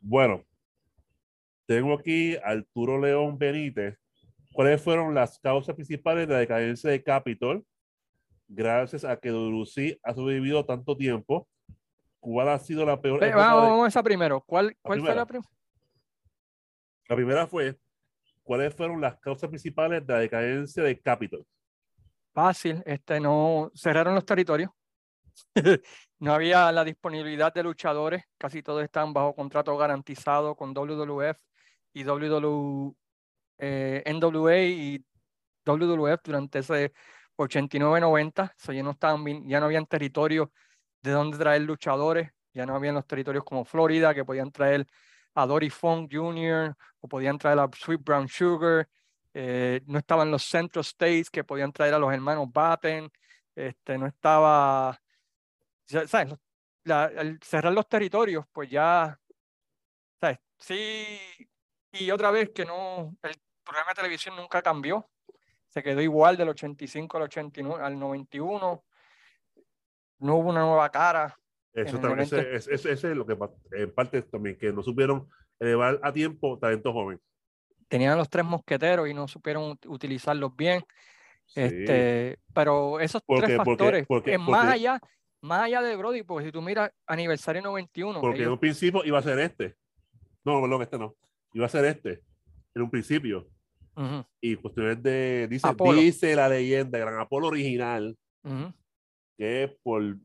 Bueno, 0.00 0.42
tengo 1.66 1.94
aquí 1.94 2.36
Arturo 2.42 2.98
León 3.00 3.36
Benítez. 3.36 3.98
¿Cuáles 4.52 4.80
fueron 4.80 5.14
las 5.14 5.38
causas 5.38 5.74
principales 5.74 6.26
de 6.26 6.34
la 6.34 6.40
decadencia 6.40 6.88
de 6.88 7.02
Capitol? 7.02 7.64
Gracias 8.48 9.04
a 9.04 9.16
que 9.16 9.30
WC 9.30 9.98
ha 10.02 10.14
sobrevivido 10.14 10.64
tanto 10.64 10.96
tiempo. 10.96 11.46
¿Cuál 12.20 12.48
ha 12.48 12.58
sido 12.58 12.86
la 12.86 13.00
peor? 13.00 13.20
vamos, 13.20 13.84
a 13.84 13.88
esa 13.88 14.02
primero. 14.02 14.40
¿Cuál, 14.40 14.76
cuál 14.80 15.00
fue 15.00 15.14
la 15.14 15.26
primera? 15.26 15.50
La 17.08 17.16
primera 17.16 17.46
fue 17.46 17.76
¿cuáles 18.46 18.72
fueron 18.74 19.00
las 19.00 19.18
causas 19.18 19.50
principales 19.50 20.06
de 20.06 20.12
la 20.12 20.20
decadencia 20.20 20.82
de 20.82 21.00
Capitol? 21.00 21.44
Fácil, 22.32 22.80
este, 22.86 23.18
no 23.18 23.72
cerraron 23.74 24.14
los 24.14 24.24
territorios. 24.24 24.70
no 26.20 26.32
había 26.32 26.70
la 26.70 26.84
disponibilidad 26.84 27.52
de 27.52 27.64
luchadores, 27.64 28.22
casi 28.38 28.62
todos 28.62 28.84
están 28.84 29.12
bajo 29.12 29.34
contrato 29.34 29.76
garantizado 29.76 30.54
con 30.54 30.72
WWF 30.72 31.36
y 31.92 32.04
WW, 32.04 32.94
eh, 33.58 34.04
NWA 34.06 34.58
y 34.58 35.04
WWF 35.64 36.20
durante 36.22 36.60
ese 36.60 36.92
89-90, 37.36 38.54
ya 38.72 38.82
no 38.82 38.90
estaban, 38.92 39.48
ya 39.48 39.58
no 39.58 39.66
habían 39.66 39.86
territorios 39.86 40.50
de 41.02 41.10
donde 41.10 41.36
traer 41.36 41.62
luchadores, 41.62 42.30
ya 42.54 42.64
no 42.64 42.76
habían 42.76 42.94
los 42.94 43.06
territorios 43.06 43.44
como 43.44 43.64
Florida 43.64 44.14
que 44.14 44.24
podían 44.24 44.52
traer 44.52 44.86
a 45.36 45.46
Dory 45.46 45.68
Funk 45.68 46.10
Jr. 46.10 46.74
o 47.00 47.08
podían 47.08 47.38
traer 47.38 47.58
a 47.58 47.68
Sweet 47.72 48.02
Brown 48.02 48.26
Sugar. 48.26 48.88
Eh, 49.34 49.82
no 49.86 49.98
estaban 49.98 50.30
los 50.30 50.42
Central 50.42 50.82
States 50.82 51.30
que 51.30 51.44
podían 51.44 51.72
traer 51.72 51.92
a 51.92 51.98
los 51.98 52.12
hermanos 52.12 52.50
Batten. 52.50 53.12
Este, 53.54 53.98
no 53.98 54.06
estaba, 54.06 54.98
¿sabes? 55.84 56.38
al 56.88 57.38
cerrar 57.42 57.72
los 57.72 57.88
territorios, 57.88 58.46
pues 58.52 58.70
ya, 58.70 59.18
¿sabes? 60.20 60.38
Sí, 60.58 61.18
y 61.92 62.10
otra 62.10 62.30
vez 62.30 62.50
que 62.50 62.64
no, 62.64 63.14
el 63.22 63.34
programa 63.62 63.90
de 63.90 63.94
televisión 63.96 64.36
nunca 64.36 64.62
cambió. 64.62 65.10
Se 65.68 65.82
quedó 65.82 66.00
igual 66.00 66.38
del 66.38 66.48
85 66.50 67.16
al 67.18 67.24
89, 67.24 67.84
al 67.84 67.98
91. 67.98 68.84
No 70.18 70.36
hubo 70.36 70.48
una 70.48 70.60
nueva 70.60 70.88
cara. 70.90 71.38
Eso 71.76 72.00
también, 72.00 72.20
ese, 72.20 72.92
es 72.92 73.04
lo 73.04 73.26
que 73.26 73.36
en 73.72 73.92
parte 73.92 74.22
también, 74.22 74.56
que 74.56 74.72
no 74.72 74.82
supieron 74.82 75.28
elevar 75.60 76.00
a 76.02 76.10
tiempo 76.10 76.58
talento 76.58 76.90
joven. 76.90 77.20
Tenían 77.88 78.16
los 78.16 78.30
tres 78.30 78.46
mosqueteros 78.46 79.06
y 79.08 79.12
no 79.12 79.28
supieron 79.28 79.78
utilizarlos 79.86 80.56
bien. 80.56 80.82
Este, 81.54 82.38
pero 82.54 82.98
esos 82.98 83.22
tres 83.26 83.58
factores, 83.58 84.06
es 84.24 84.40
más 84.40 84.72
allá, 84.72 84.98
más 85.42 85.64
allá 85.64 85.82
de 85.82 85.96
Brody, 85.96 86.22
porque 86.22 86.46
si 86.46 86.52
tú 86.52 86.62
miras 86.62 86.90
aniversario 87.06 87.60
91. 87.60 88.22
Porque 88.22 88.44
en 88.44 88.50
un 88.50 88.58
principio 88.58 89.04
iba 89.04 89.18
a 89.18 89.22
ser 89.22 89.38
este. 89.38 89.76
No, 90.44 90.62
perdón, 90.62 90.80
este 90.80 90.98
no. 90.98 91.14
Iba 91.52 91.66
a 91.66 91.68
ser 91.68 91.84
este. 91.84 92.22
En 92.74 92.82
un 92.82 92.90
principio. 92.90 93.46
Y 94.40 94.56
cuestiones 94.56 95.02
de. 95.02 95.46
Dice, 95.50 95.68
dice 95.94 96.36
la 96.36 96.48
leyenda, 96.48 96.98
Gran 96.98 97.20
Apolo 97.20 97.48
original. 97.48 98.16
Que 99.36 99.76
por 99.82 100.16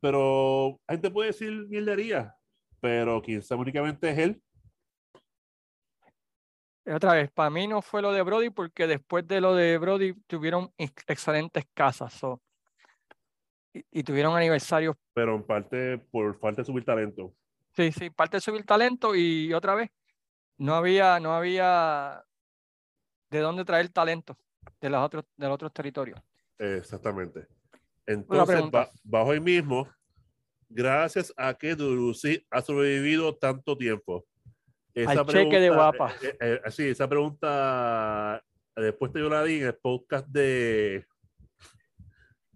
pero 0.00 0.80
la 0.86 0.94
gente 0.94 1.10
puede 1.10 1.28
decir 1.28 1.66
mierdería, 1.68 2.34
pero 2.80 3.20
quien 3.22 3.42
sabe 3.42 3.62
únicamente 3.62 4.10
es 4.10 4.18
él. 4.18 4.42
Otra 6.94 7.12
vez, 7.12 7.30
para 7.30 7.50
mí 7.50 7.66
no 7.66 7.82
fue 7.82 8.00
lo 8.00 8.12
de 8.12 8.22
Brody 8.22 8.50
porque 8.50 8.86
después 8.86 9.26
de 9.26 9.40
lo 9.40 9.54
de 9.54 9.76
Brody 9.76 10.14
tuvieron 10.26 10.72
excelentes 10.78 11.64
casas 11.74 12.18
y, 13.90 14.02
tuvieron 14.02 14.34
aniversarios. 14.34 14.96
Pero 15.12 15.34
en 15.34 15.44
parte 15.44 15.98
por 15.98 16.38
falta 16.38 16.62
de 16.62 16.66
subir 16.66 16.84
talento. 16.84 17.34
Sí, 17.76 17.92
sí, 17.92 18.10
parte 18.10 18.38
de 18.38 18.40
subir 18.40 18.64
talento 18.64 19.14
y 19.14 19.52
otra 19.52 19.74
vez 19.74 19.90
no 20.56 20.74
había, 20.74 21.20
no 21.20 21.34
había 21.34 22.24
de 23.30 23.38
dónde 23.40 23.64
traer 23.64 23.90
talento 23.90 24.36
de 24.80 24.88
los 24.88 25.04
otros, 25.04 25.24
de 25.36 25.46
los 25.46 25.54
otros 25.54 25.72
territorios. 25.72 26.20
Exactamente. 26.58 27.46
Entonces, 28.08 28.62
bajo 29.04 29.32
ahí 29.32 29.40
mismo, 29.40 29.86
gracias 30.70 31.30
a 31.36 31.52
que 31.52 31.74
Durusi 31.74 32.42
ha 32.50 32.62
sobrevivido 32.62 33.36
tanto 33.36 33.76
tiempo. 33.76 34.24
Esa 34.94 35.26
cheque 35.26 35.60
de 35.60 35.68
guapa. 35.68 36.14
Eh, 36.22 36.36
eh, 36.40 36.60
eh, 36.64 36.70
sí, 36.70 36.88
esa 36.88 37.06
pregunta, 37.06 38.42
después 38.74 39.12
te 39.12 39.20
yo 39.20 39.28
la 39.28 39.44
di 39.44 39.60
en 39.60 39.66
el 39.66 39.74
podcast 39.74 40.26
de 40.26 41.04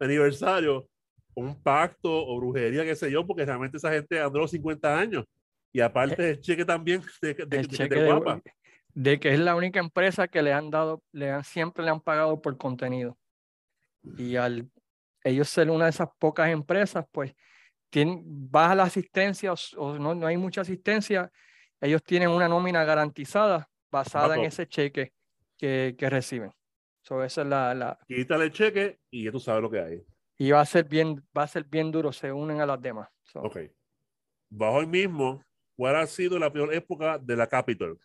aniversario, 0.00 0.88
un 1.34 1.62
pacto 1.62 2.10
o 2.10 2.38
brujería, 2.38 2.84
qué 2.84 2.96
sé 2.96 3.10
yo, 3.10 3.26
porque 3.26 3.44
realmente 3.44 3.76
esa 3.76 3.92
gente 3.92 4.18
andó 4.18 4.48
50 4.48 4.98
años. 4.98 5.26
Y 5.70 5.80
aparte 5.80 6.30
el 6.30 6.40
cheque 6.40 6.64
también 6.64 7.02
de, 7.20 7.34
de, 7.34 8.06
guapa. 8.06 8.40
De, 8.94 9.20
que 9.20 9.34
es 9.34 9.38
la 9.38 9.54
única 9.54 9.80
empresa 9.80 10.28
que 10.28 10.40
le 10.40 10.54
han 10.54 10.70
dado, 10.70 11.02
le 11.12 11.30
han, 11.30 11.44
siempre 11.44 11.84
le 11.84 11.90
han 11.90 12.00
pagado 12.00 12.40
por 12.40 12.56
contenido. 12.56 13.18
Y 14.16 14.36
al 14.36 14.70
ellos 15.24 15.48
ser 15.48 15.70
una 15.70 15.84
de 15.84 15.90
esas 15.90 16.08
pocas 16.18 16.48
empresas, 16.50 17.04
pues 17.10 17.34
tienen 17.90 18.22
baja 18.24 18.74
la 18.74 18.84
asistencia 18.84 19.52
o, 19.76 19.98
no, 19.98 20.14
no, 20.14 20.26
hay 20.26 20.36
mucha 20.36 20.62
asistencia, 20.62 21.30
ellos 21.80 22.02
tienen 22.02 22.30
una 22.30 22.48
nómina 22.48 22.84
garantizada 22.84 23.68
basada 23.90 24.36
en 24.36 24.44
ese 24.44 24.66
cheque 24.66 25.12
que, 25.58 25.94
que 25.98 26.10
reciben. 26.10 26.52
So, 27.02 27.22
esa 27.22 27.42
es 27.42 27.48
la, 27.48 27.74
la... 27.74 27.98
Quítale 28.06 28.44
el 28.44 28.52
cheque 28.52 29.00
y 29.10 29.24
ya 29.24 29.32
tú 29.32 29.40
sabes 29.40 29.62
lo 29.62 29.70
que 29.70 29.80
hay. 29.80 30.02
Y 30.38 30.50
va 30.52 30.60
a 30.60 30.66
ser 30.66 30.84
bien, 30.88 31.22
va 31.36 31.42
a 31.42 31.48
ser 31.48 31.64
bien 31.64 31.90
duro, 31.90 32.12
se 32.12 32.32
unen 32.32 32.60
a 32.60 32.66
las 32.66 32.80
demás. 32.80 33.08
Ok. 33.34 33.58
Bajo 34.48 34.80
el 34.80 34.86
mismo, 34.86 35.44
¿cuál 35.76 35.96
ha 35.96 36.06
sido 36.06 36.38
la 36.38 36.52
peor 36.52 36.72
época 36.72 37.18
de 37.18 37.36
la 37.36 37.46
Capitol? 37.46 38.00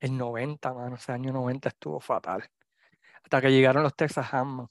El 0.00 0.16
90, 0.18 0.74
mano, 0.74 0.96
ese 0.96 1.12
año 1.12 1.32
90 1.32 1.68
estuvo 1.68 2.00
fatal 2.00 2.44
hasta 3.24 3.40
que 3.40 3.50
llegaron 3.50 3.82
los 3.82 3.96
Texas 3.96 4.32
Hammond. 4.32 4.68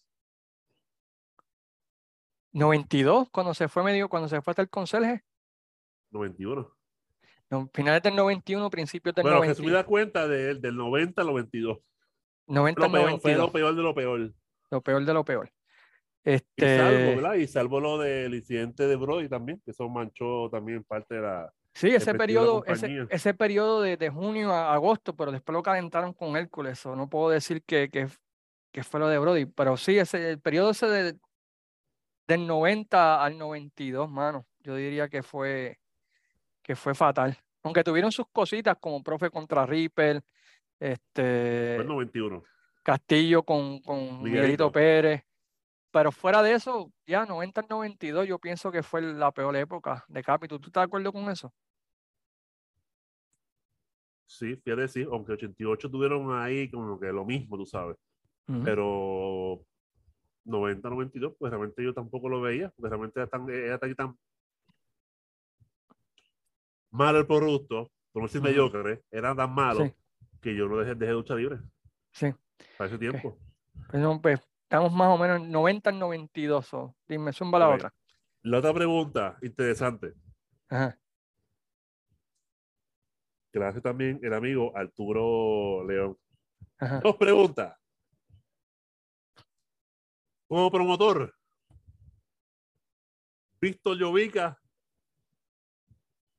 92, 2.53 3.29
cuando 3.31 3.53
se 3.53 3.67
fue 3.67 3.83
medio, 3.83 4.07
cuando 4.07 4.29
se 4.29 4.41
fue 4.41 4.51
hasta 4.51 4.61
el 4.61 4.69
conserje. 4.69 5.23
91. 6.11 6.71
No, 7.49 7.69
finales 7.73 8.01
del 8.03 8.15
91, 8.15 8.69
principios 8.69 9.15
del 9.15 9.23
bueno, 9.23 9.37
90. 9.37 9.61
Bueno, 9.61 9.77
da 9.77 9.85
cuenta 9.85 10.27
de, 10.27 10.55
del 10.55 10.75
90 10.75 11.21
al 11.21 11.27
92. 11.27 11.79
90 12.47 12.81
lo, 12.81 12.91
peor, 12.91 13.21
fue 13.21 13.35
lo 13.35 13.51
peor 13.51 13.75
de 13.75 13.81
lo 13.81 13.95
peor. 13.95 14.33
Lo 14.69 14.81
peor 14.81 15.05
de 15.05 15.13
lo 15.13 15.25
peor. 15.25 15.51
Este... 16.23 16.75
Y 16.75 16.77
salvo, 16.77 17.15
¿verdad? 17.15 17.33
Y 17.35 17.47
salvo 17.47 17.79
lo 17.79 17.97
del 17.97 18.33
incidente 18.35 18.87
de 18.87 18.95
Brody 18.95 19.27
también, 19.27 19.61
que 19.65 19.71
eso 19.71 19.89
manchó 19.89 20.49
también 20.49 20.83
parte 20.83 21.15
de 21.15 21.21
la. 21.21 21.53
Sí, 21.73 21.89
ese 21.89 22.13
periodo, 22.13 22.63
ese, 22.65 23.07
ese, 23.09 23.33
periodo 23.33 23.81
de, 23.81 23.97
de, 23.97 24.09
junio 24.11 24.51
a 24.51 24.75
agosto, 24.75 25.15
pero 25.15 25.31
después 25.31 25.53
lo 25.53 25.63
calentaron 25.63 26.13
con 26.13 26.37
Hércules. 26.37 26.85
O 26.85 26.95
no 26.95 27.09
puedo 27.09 27.31
decir 27.31 27.63
que, 27.63 27.89
que, 27.89 28.07
que 28.73 28.83
fue 28.83 28.99
lo 28.99 29.07
de 29.07 29.19
Brody. 29.19 29.45
Pero 29.45 29.77
sí, 29.77 29.97
ese, 29.97 30.31
el 30.31 30.41
periodo 30.41 30.71
ese 30.71 30.87
de, 30.87 31.19
del 32.27 32.47
90 32.47 33.23
al 33.23 33.37
92, 33.37 34.09
mano, 34.09 34.45
yo 34.59 34.75
diría 34.75 35.07
que 35.07 35.23
fue, 35.23 35.79
que 36.61 36.75
fue 36.75 36.95
fatal. 36.95 37.37
Aunque 37.61 37.83
tuvieron 37.83 38.11
sus 38.11 38.25
cositas 38.27 38.75
como 38.81 39.03
profe 39.03 39.29
contra 39.29 39.65
Ripper, 39.65 40.21
este, 40.79 41.75
fue 41.77 41.85
91. 41.85 42.43
Castillo 42.81 43.43
con, 43.43 43.79
con 43.79 44.21
Miguelito. 44.21 44.69
Pérez. 44.69 45.23
pero 45.89 46.11
fuera 46.11 46.41
de 46.41 46.53
eso, 46.53 46.91
ya 47.05 47.25
90 47.25 47.61
al 47.61 47.67
92 47.69 48.27
yo 48.27 48.39
pienso 48.39 48.71
que 48.71 48.83
fue 48.83 49.01
la 49.01 49.31
peor 49.31 49.55
época 49.55 50.03
de 50.09 50.23
Capitol. 50.23 50.59
¿Tú 50.59 50.67
estás 50.67 50.81
de 50.81 50.85
acuerdo 50.85 51.13
con 51.13 51.29
eso? 51.29 51.53
Sí, 54.25 54.55
fíjate, 54.55 54.87
sí, 54.87 55.05
aunque 55.09 55.33
88 55.33 55.91
tuvieron 55.91 56.35
ahí 56.35 56.69
como 56.71 56.99
que 56.99 57.13
lo 57.13 57.23
mismo, 57.23 57.55
tú 57.55 57.67
sabes. 57.67 57.95
Ujú. 58.47 58.63
Pero 58.63 59.65
90, 60.45 60.89
92, 60.89 61.35
pues 61.39 61.49
realmente 61.51 61.83
yo 61.83 61.93
tampoco 61.93 62.27
lo 62.29 62.41
veía, 62.41 62.69
porque 62.75 62.89
realmente 62.89 63.19
era 63.19 63.27
tan, 63.27 63.49
era 63.49 63.77
tan, 63.77 63.95
tan 63.95 64.17
malo 66.91 67.19
el 67.19 67.27
producto, 67.27 67.91
por 68.11 68.21
no 68.21 68.27
decir 68.27 68.41
Ujú. 68.41 68.49
mediocre, 68.49 69.03
era 69.09 69.35
tan 69.35 69.51
malo 69.53 69.85
Sí. 69.85 69.93
que 70.41 70.55
yo 70.55 70.67
no 70.67 70.77
dejé, 70.77 70.95
dejé 70.95 71.05
de 71.11 71.13
lucha 71.13 71.35
libre 71.35 71.59
Sí. 72.11 72.33
para 72.77 72.89
ese 72.89 72.97
tiempo. 72.97 73.37
Pues, 73.89 74.01
no, 74.03 74.21
pues, 74.21 74.39
estamos 74.63 74.91
más 74.91 75.07
o 75.09 75.17
menos 75.17 75.41
en 75.41 75.51
90 75.51 75.89
al 75.89 75.99
92. 75.99 76.67
so, 76.67 76.95
Dime, 77.07 77.31
zumba 77.33 77.59
la 77.59 77.69
otra. 77.69 77.93
La 78.41 78.57
otra 78.59 78.73
pregunta 78.73 79.37
interesante, 79.41 80.13
Ajá. 80.69 80.99
hace 83.65 83.81
también 83.81 84.19
el 84.23 84.33
amigo 84.33 84.75
Arturo 84.75 85.85
León. 85.87 86.17
Ajá. 86.79 86.99
Dos 86.99 87.15
preguntas. 87.15 87.77
Como 90.47 90.69
promotor, 90.69 91.33
Víctor 93.59 93.97
Llovica, 93.97 94.61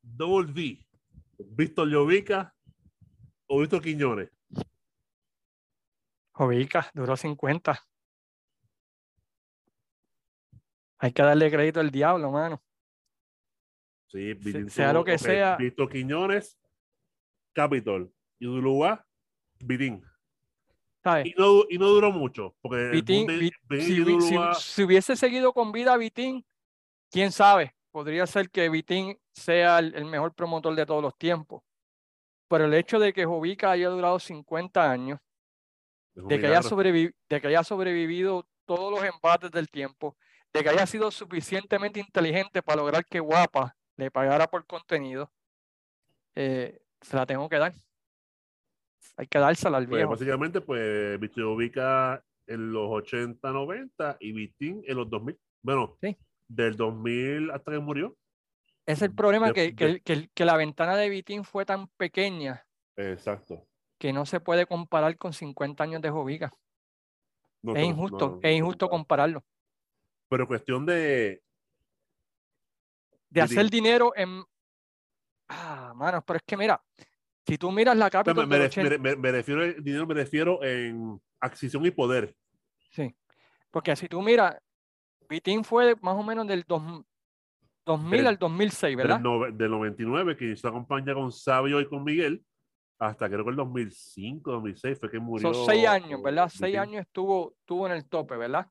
Double 0.03 0.53
V, 0.53 0.87
Víctor 1.39 1.89
Llovica 1.89 2.55
o 3.47 3.61
Víctor 3.61 3.83
Quiñones. 3.83 4.31
Jovica, 6.33 6.91
duró 6.93 7.17
50. 7.17 7.81
Hay 10.99 11.13
que 11.13 11.23
darle 11.23 11.51
crédito 11.51 11.81
al 11.81 11.91
diablo, 11.91 12.31
mano. 12.31 12.63
Sí, 14.09 14.35
sea 14.69 14.93
lo 14.93 15.05
que 15.05 15.19
sea. 15.19 15.57
Víctor 15.57 15.91
Quiñones, 15.91 16.59
Capitol 17.53 18.15
y 18.39 18.47
Duluá, 18.47 19.07
Vitín. 19.61 20.05
¿Sabes? 21.05 21.27
Y 21.27 21.35
no, 21.37 21.65
y 21.69 21.77
no 21.77 21.89
duró 21.89 22.11
mucho, 22.11 22.57
porque 22.63 22.89
Vitín, 22.89 23.27
de- 23.27 23.53
Vitín 23.69 24.23
si, 24.55 24.83
hubiese 24.83 25.17
seguido 25.17 25.53
con 25.53 25.71
vida 25.71 25.95
Vitín, 25.99 26.47
quién 27.11 27.31
sabe, 27.31 27.77
podría 27.91 28.27
ser 28.27 28.49
que 28.49 28.71
Vitín 28.71 29.21
sea 29.31 29.81
el, 29.81 29.95
el 29.95 30.07
mejor 30.07 30.35
promotor 30.35 30.75
de 30.75 30.87
todos 30.87 31.03
los 31.03 31.17
tiempos. 31.19 31.63
Pero 32.49 32.65
el 32.65 32.73
hecho 32.73 32.99
de 32.99 33.13
que 33.13 33.27
Jovica 33.27 33.71
haya 33.71 33.91
durado 33.91 34.19
50 34.19 34.91
años, 34.91 35.21
de 36.15 36.41
que, 36.41 36.47
haya 36.47 36.61
de 36.63 37.41
que 37.41 37.49
haya 37.49 37.65
sobrevivido 37.65 38.49
todos 38.65 38.91
los 38.91 39.05
embates 39.05 39.51
del 39.51 39.69
tiempo, 39.69 40.17
de 40.55 40.63
que 40.63 40.71
haya 40.71 40.87
sido 40.87 41.11
suficientemente 41.11 42.01
inteligente 42.01 42.63
para 42.63 42.81
lograr 42.81 43.05
que 43.05 43.21
Guapa 43.21 43.77
le 43.97 44.11
pagara 44.11 44.47
por 44.47 44.65
contenido, 44.67 45.31
eh, 46.35 46.81
se 47.03 47.17
la 47.17 47.27
tengo 47.27 47.47
que 47.49 47.59
dar. 47.59 47.75
Hay 49.17 49.27
que 49.27 49.39
dársela 49.39 49.79
al 49.79 49.87
Pues 49.87 49.99
viejo. 49.99 50.11
básicamente, 50.11 50.61
pues 50.61 51.19
Víctor 51.21 51.45
Llovica 51.45 52.25
en 52.47 52.73
los 52.73 52.89
80, 52.91 53.51
90 53.53 54.17
y 54.21 54.33
Vitín 54.33 54.83
en 54.87 54.97
los 54.97 55.09
2000. 55.09 55.39
Bueno, 55.63 55.97
Sí. 56.01 56.17
del 56.49 56.77
2000 56.77 57.51
hasta 57.51 57.73
que 57.73 57.79
murió. 57.79 58.17
Es 58.87 59.01
el 59.03 59.15
problema 59.15 59.49
de- 59.49 59.55
que, 59.55 59.75
que, 59.77 60.15
de- 60.17 60.31
que 60.35 60.45
la 60.45 60.57
ventana 60.57 60.97
de 60.97 61.09
Vitín 61.09 61.45
fue 61.45 61.65
tan 61.65 61.89
pequeña 61.97 62.67
Exacto. 62.97 63.67
que 63.99 64.13
no 64.13 64.27
se 64.27 64.41
puede 64.41 64.67
comparar 64.67 65.17
con 65.17 65.33
50 65.33 65.85
años 65.85 66.03
de 66.03 66.11
Jovica. 66.11 66.53
No 67.63 67.75
Es 67.75 67.83
injusto, 67.85 68.29
no- 68.33 68.39
es 68.43 68.55
injusto 68.57 68.89
compara. 68.91 69.25
compararlo. 69.25 69.45
Pero 70.29 70.47
cuestión 70.47 70.85
de. 70.85 71.41
De 73.31 73.41
hacer 73.41 73.69
dinero 73.71 74.13
en... 74.17 74.45
Ah, 75.49 75.93
manos, 75.97 76.23
pero 76.27 76.37
es 76.39 76.43
que 76.45 76.57
mira, 76.57 76.83
si 77.47 77.59
tú 77.59 77.71
miras 77.71 77.97
la 77.97 78.11
Capitol 78.11 78.47
me- 78.47 78.55
del 78.59 78.61
me- 78.61 78.67
80 78.67 78.99
me- 78.99 79.17
me 79.17 79.33
refiero 79.33 79.63
al 79.63 79.83
dinero, 79.85 80.07
me 80.07 80.15
refiero 80.15 80.63
en 80.63 81.21
adquisición 81.41 81.85
y 81.87 81.91
poder. 81.91 82.35
Sí, 82.91 83.15
porque 83.71 83.95
si 83.97 84.09
tú 84.09 84.23
miras, 84.23 84.57
Vitín 85.29 85.65
fue 85.65 85.95
más 86.01 86.15
o 86.17 86.23
menos 86.23 86.47
del 86.47 86.65
dos- 86.67 87.03
2000 87.87 88.19
Del- 88.19 88.27
al 88.29 88.39
2006, 88.39 88.97
¿verdad? 88.97 89.17
Del, 89.21 89.25
nove- 89.27 89.53
del 89.53 89.71
99, 89.71 90.37
que 90.37 90.53
hizo 90.53 90.67
la 90.69 90.73
compañía 90.73 91.13
con 91.15 91.31
Sabio 91.33 91.81
y 91.81 91.87
con 91.89 92.03
Miguel, 92.03 92.43
hasta 92.99 93.29
creo 93.29 93.45
que 93.45 93.51
el 93.51 93.57
2005, 93.57 94.53
2006 94.53 94.99
fue 94.99 95.11
que 95.11 95.19
murió. 95.19 95.53
Son 95.53 95.67
seis 95.67 95.87
años, 95.87 96.23
¿verdad? 96.23 96.49
Seis 96.49 96.77
años 96.79 97.03
estuvo, 97.03 97.55
estuvo 97.59 97.87
en 97.87 97.93
el 97.93 98.09
tope, 98.09 98.37
¿verdad? 98.37 98.67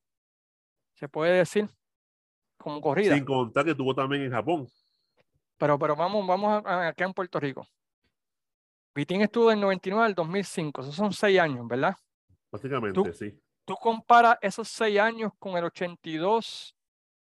Se 0.95 1.07
puede 1.07 1.38
decir 1.38 1.69
como 2.57 2.81
corrida. 2.81 3.13
Sin 3.13 3.25
contar 3.25 3.65
que 3.65 3.75
tuvo 3.75 3.93
también 3.93 4.23
en 4.23 4.31
Japón. 4.31 4.67
Pero, 5.57 5.77
pero 5.77 5.95
vamos, 5.95 6.25
vamos 6.25 6.63
acá 6.65 7.05
en 7.05 7.13
Puerto 7.13 7.39
Rico. 7.39 7.67
Vitín 8.95 9.21
estuvo 9.21 9.49
del 9.49 9.60
99 9.60 10.06
al 10.06 10.13
2005, 10.15 10.82
esos 10.82 10.95
son 10.95 11.12
seis 11.13 11.39
años, 11.39 11.67
¿verdad? 11.67 11.95
Básicamente, 12.51 12.93
Tú- 13.01 13.13
sí. 13.13 13.39
Tú 13.65 13.75
comparas 13.75 14.38
esos 14.41 14.67
seis 14.67 14.99
años 14.99 15.32
con 15.39 15.56
el 15.58 15.63
82 15.63 16.75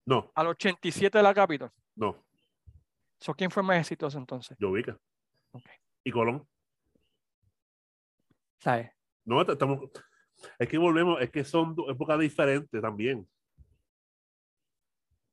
No, 0.06 0.32
al 0.36 0.48
87 0.48 1.17
de 1.17 1.24
la 1.24 1.34
Capitol. 1.34 1.72
no, 1.95 2.15
So, 3.22 3.34
¿Quién 3.34 3.52
fue 3.52 3.62
más 3.63 3.80
exitoso 3.80 4.17
entonces? 4.17 4.56
Llovica. 4.60 4.98
Ok. 5.52 5.65
Y 6.06 6.12
Colón. 6.12 6.48
¿Sabes? 8.60 8.91
No, 9.26 9.41
estamos. 9.41 9.89
Es 10.58 10.69
que 10.69 10.78
volvemos, 10.78 11.19
es 11.22 11.30
que 11.30 11.43
son 11.43 11.76
dos 11.76 11.89
épocas 11.89 12.17
diferentes 12.17 12.82
también. 12.82 13.28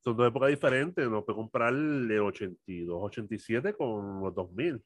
Son 0.03 0.17
dos 0.17 0.27
épocas 0.27 0.49
diferentes. 0.49 1.07
No 1.09 1.23
puede 1.23 1.37
comparar 1.37 1.73
el 1.73 2.19
82, 2.19 2.99
87 3.01 3.73
con 3.73 4.19
los 4.19 4.35
2000. 4.35 4.83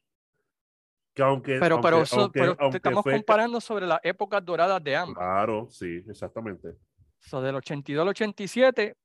Que 1.14 1.22
aunque. 1.22 1.58
Pero, 1.58 1.80
pero, 1.80 1.96
aunque- 1.96 2.02
eso- 2.04 2.20
aunque- 2.20 2.40
pero 2.40 2.56
aunque 2.58 2.76
estamos 2.78 3.02
fue- 3.02 3.12
comparando 3.14 3.60
sobre 3.60 3.86
las 3.86 4.00
épocas 4.02 4.44
doradas 4.44 4.82
de 4.82 4.96
ambas. 4.96 5.16
Claro, 5.18 5.68
sí, 5.70 6.02
exactamente. 6.08 6.74
So, 7.18 7.40
del 7.42 7.54
82 7.56 8.02
al 8.02 8.08
87, 8.08 8.96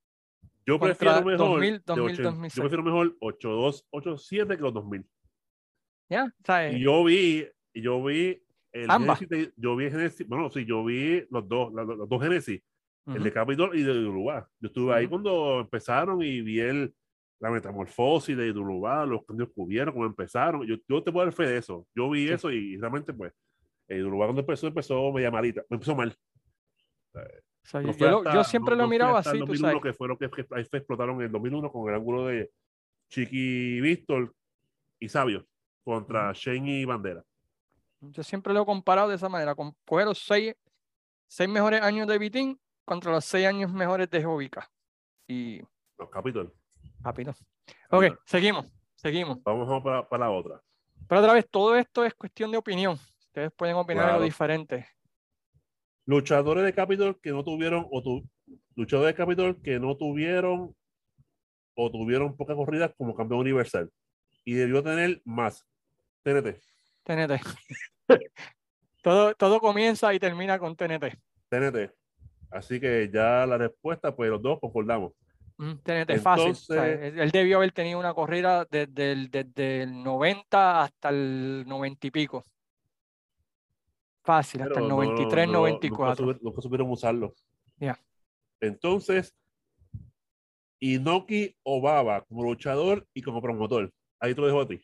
Yo 0.65 0.79
prefiero 0.79 1.21
mejor. 1.23 1.37
2000, 1.37 1.73
de 1.73 1.83
2000, 1.85 2.05
80 2.13 2.23
2006. 2.23 2.55
Yo 2.55 2.61
prefiero 2.63 2.83
mejor 2.83 3.17
82, 3.19 3.85
87 3.91 4.55
que 4.55 4.61
los 4.61 4.73
2000. 4.73 5.05
¿ya? 6.09 6.33
¿Sabes? 6.45 6.75
Y 6.75 6.79
yo 6.79 7.03
vi, 7.03 7.45
yo 7.73 8.01
vi 8.03 8.41
el 8.71 8.89
Ambas. 8.89 9.19
Genesis, 9.19 9.53
yo 9.57 9.75
vi 9.75 9.89
Genesis, 9.91 10.25
bueno, 10.27 10.49
sí, 10.49 10.65
yo 10.65 10.83
vi 10.85 11.25
los 11.29 11.47
dos, 11.47 11.73
los, 11.73 12.07
dos 12.09 12.21
Genesis, 12.23 12.61
el 13.07 13.23
de 13.23 13.31
Capitol 13.33 13.77
y 13.77 13.83
de 13.83 14.05
Uruguay. 14.05 14.41
Yo 14.59 14.67
estuve 14.67 14.93
ahí 14.93 15.05
Ujú. 15.05 15.11
cuando 15.11 15.59
empezaron 15.61 16.21
y 16.21 16.41
vi 16.41 16.59
el, 16.59 16.93
la 17.39 17.51
metamorfosis 17.51 18.35
de 18.35 18.51
Uruguay, 18.51 19.07
los 19.07 19.23
cambios 19.25 19.49
que 19.49 19.61
hubieron, 19.61 19.93
cómo 19.93 20.05
empezaron. 20.05 20.65
Yo, 20.65 20.75
yo 20.87 21.03
te 21.03 21.11
puedo 21.11 21.25
dar 21.25 21.33
fe 21.33 21.45
de 21.45 21.57
eso. 21.57 21.85
Yo 21.95 22.09
vi 22.09 22.27
Sí. 22.27 22.33
eso 22.33 22.51
y, 22.51 22.77
realmente, 22.77 23.13
pues, 23.13 23.33
Uruguay 23.89 24.27
cuando 24.27 24.41
empezó, 24.41 24.67
empezó 24.67 25.11
media 25.13 25.31
malita, 25.31 25.63
empezó 25.69 25.95
mal. 25.95 26.15
O 27.13 27.19
sea, 27.69 27.81
No 27.81 27.91
yo, 27.91 28.17
hasta- 28.19 28.33
yo 28.33 28.43
siempre 28.43 28.75
no- 28.75 28.81
lo 28.83 28.85
he 28.85 28.89
mirado 28.91 29.15
hasta 29.17 29.31
el 29.31 29.37
así, 29.37 29.39
tú 29.41 29.45
2001 29.47 29.69
sabes. 29.79 29.83
que 29.83 29.93
fue 29.97 30.07
lo 30.07 30.17
que, 30.17 30.29
que 30.29 30.45
ahí 30.51 30.65
se 30.65 30.77
explotaron 30.77 31.15
en 31.17 31.21
el 31.23 31.31
2001 31.31 31.71
con 31.71 31.89
el 31.89 31.95
ángulo 31.95 32.25
de 32.27 32.49
Chiqui 33.09 33.81
Víctor 33.81 34.33
y 34.99 35.09
Sabio 35.09 35.45
contra 35.83 36.31
Shane 36.33 36.81
y 36.81 36.85
Bandera. 36.85 37.23
Yo 37.99 38.23
siempre 38.23 38.53
lo 38.53 38.61
he 38.61 38.65
comparado 38.65 39.09
de 39.09 39.15
esa 39.15 39.27
manera, 39.29 39.55
con 39.55 39.73
coger 39.85 40.05
los 40.05 40.19
seis, 40.19 40.53
seis 41.27 41.49
mejores 41.49 41.81
años 41.81 42.07
de 42.07 42.17
Vitín 42.17 42.59
contra 42.85 43.11
los 43.11 43.25
seis 43.25 43.47
años 43.47 43.71
mejores 43.71 44.09
de 44.09 44.23
Jovica. 44.23 44.69
Y 45.27 45.61
Los 45.97 46.09
Capitol. 46.09 46.53
Rápido. 47.07 47.33
Ok, 47.89 48.05
seguimos, 48.25 48.65
seguimos. 48.95 49.41
Vamos 49.43 49.81
para, 49.83 50.07
para 50.07 50.25
la 50.25 50.31
otra. 50.31 50.61
Pero 51.07 51.21
otra 51.21 51.33
vez, 51.33 51.47
todo 51.49 51.75
esto 51.75 52.03
es 52.03 52.13
cuestión 52.13 52.51
de 52.51 52.57
opinión. 52.57 52.99
Ustedes 53.19 53.51
pueden 53.55 53.75
opinar 53.75 54.03
algo 54.05 54.17
Claro. 54.17 54.25
diferente. 54.25 54.87
Luchadores 56.05 56.63
de 56.65 56.73
Capitol 56.73 57.19
que 57.21 57.31
no 57.31 57.43
tuvieron, 57.43 57.87
o 57.91 58.01
tu, 58.03 58.27
luchadores 58.75 59.13
de 59.13 59.17
Capitol 59.17 59.61
que 59.61 59.79
no 59.79 59.95
tuvieron 59.95 60.75
o 61.75 61.91
tuvieron 61.91 62.35
pocas 62.35 62.55
corridas 62.55 62.91
como 62.97 63.15
campeón 63.15 63.41
universal. 63.41 63.89
Y 64.43 64.53
debió 64.53 64.81
tener 64.83 65.21
más. 65.25 65.65
TNT. 66.23 66.59
TNT. 67.03 67.39
todo, 69.03 69.33
todo 69.35 69.59
comienza 69.59 70.13
y 70.13 70.19
termina 70.19 70.57
con 70.59 70.75
TNT. 70.75 71.17
TNT. 71.49 71.91
Así 72.49 72.79
que 72.79 73.09
ya 73.13 73.45
la 73.45 73.57
respuesta, 73.57 74.15
pues 74.15 74.29
los 74.29 74.41
dos 74.41 74.59
concordamos. 74.59 75.13
TNT, 75.57 76.19
fácil. 76.21 76.51
o 76.51 76.55
sea, 76.55 76.87
Entonces- 76.87 77.19
él 77.21 77.31
debió 77.31 77.57
haber 77.57 77.71
tenido 77.71 77.99
una 77.99 78.13
corrida 78.13 78.65
desde 78.69 79.11
el, 79.11 79.31
desde 79.31 79.83
el 79.83 80.03
90 80.03 80.83
hasta 80.83 81.09
el 81.09 81.63
90 81.67 82.07
y 82.07 82.11
pico. 82.11 82.45
Fácil, 84.23 84.61
hasta 84.61 84.79
el 84.79 84.87
no, 84.87 84.95
93, 84.97 85.47
no, 85.47 85.53
94. 85.53 86.25
Nunca, 86.25 86.37
subi- 86.39 86.43
nunca 86.43 86.61
supieron 86.61 86.91
usarlo. 86.91 87.33
Ya. 87.77 87.99
Entonces, 88.59 89.33
Inoki 90.79 91.55
o 91.63 91.81
Baba 91.81 92.21
como 92.25 92.43
luchador 92.43 93.07
y 93.13 93.21
como 93.21 93.41
promotor. 93.41 93.91
Ahí 94.19 94.35
te 94.35 94.41
lo 94.41 94.47
dejo 94.47 94.61
a 94.61 94.67
ti. 94.67 94.81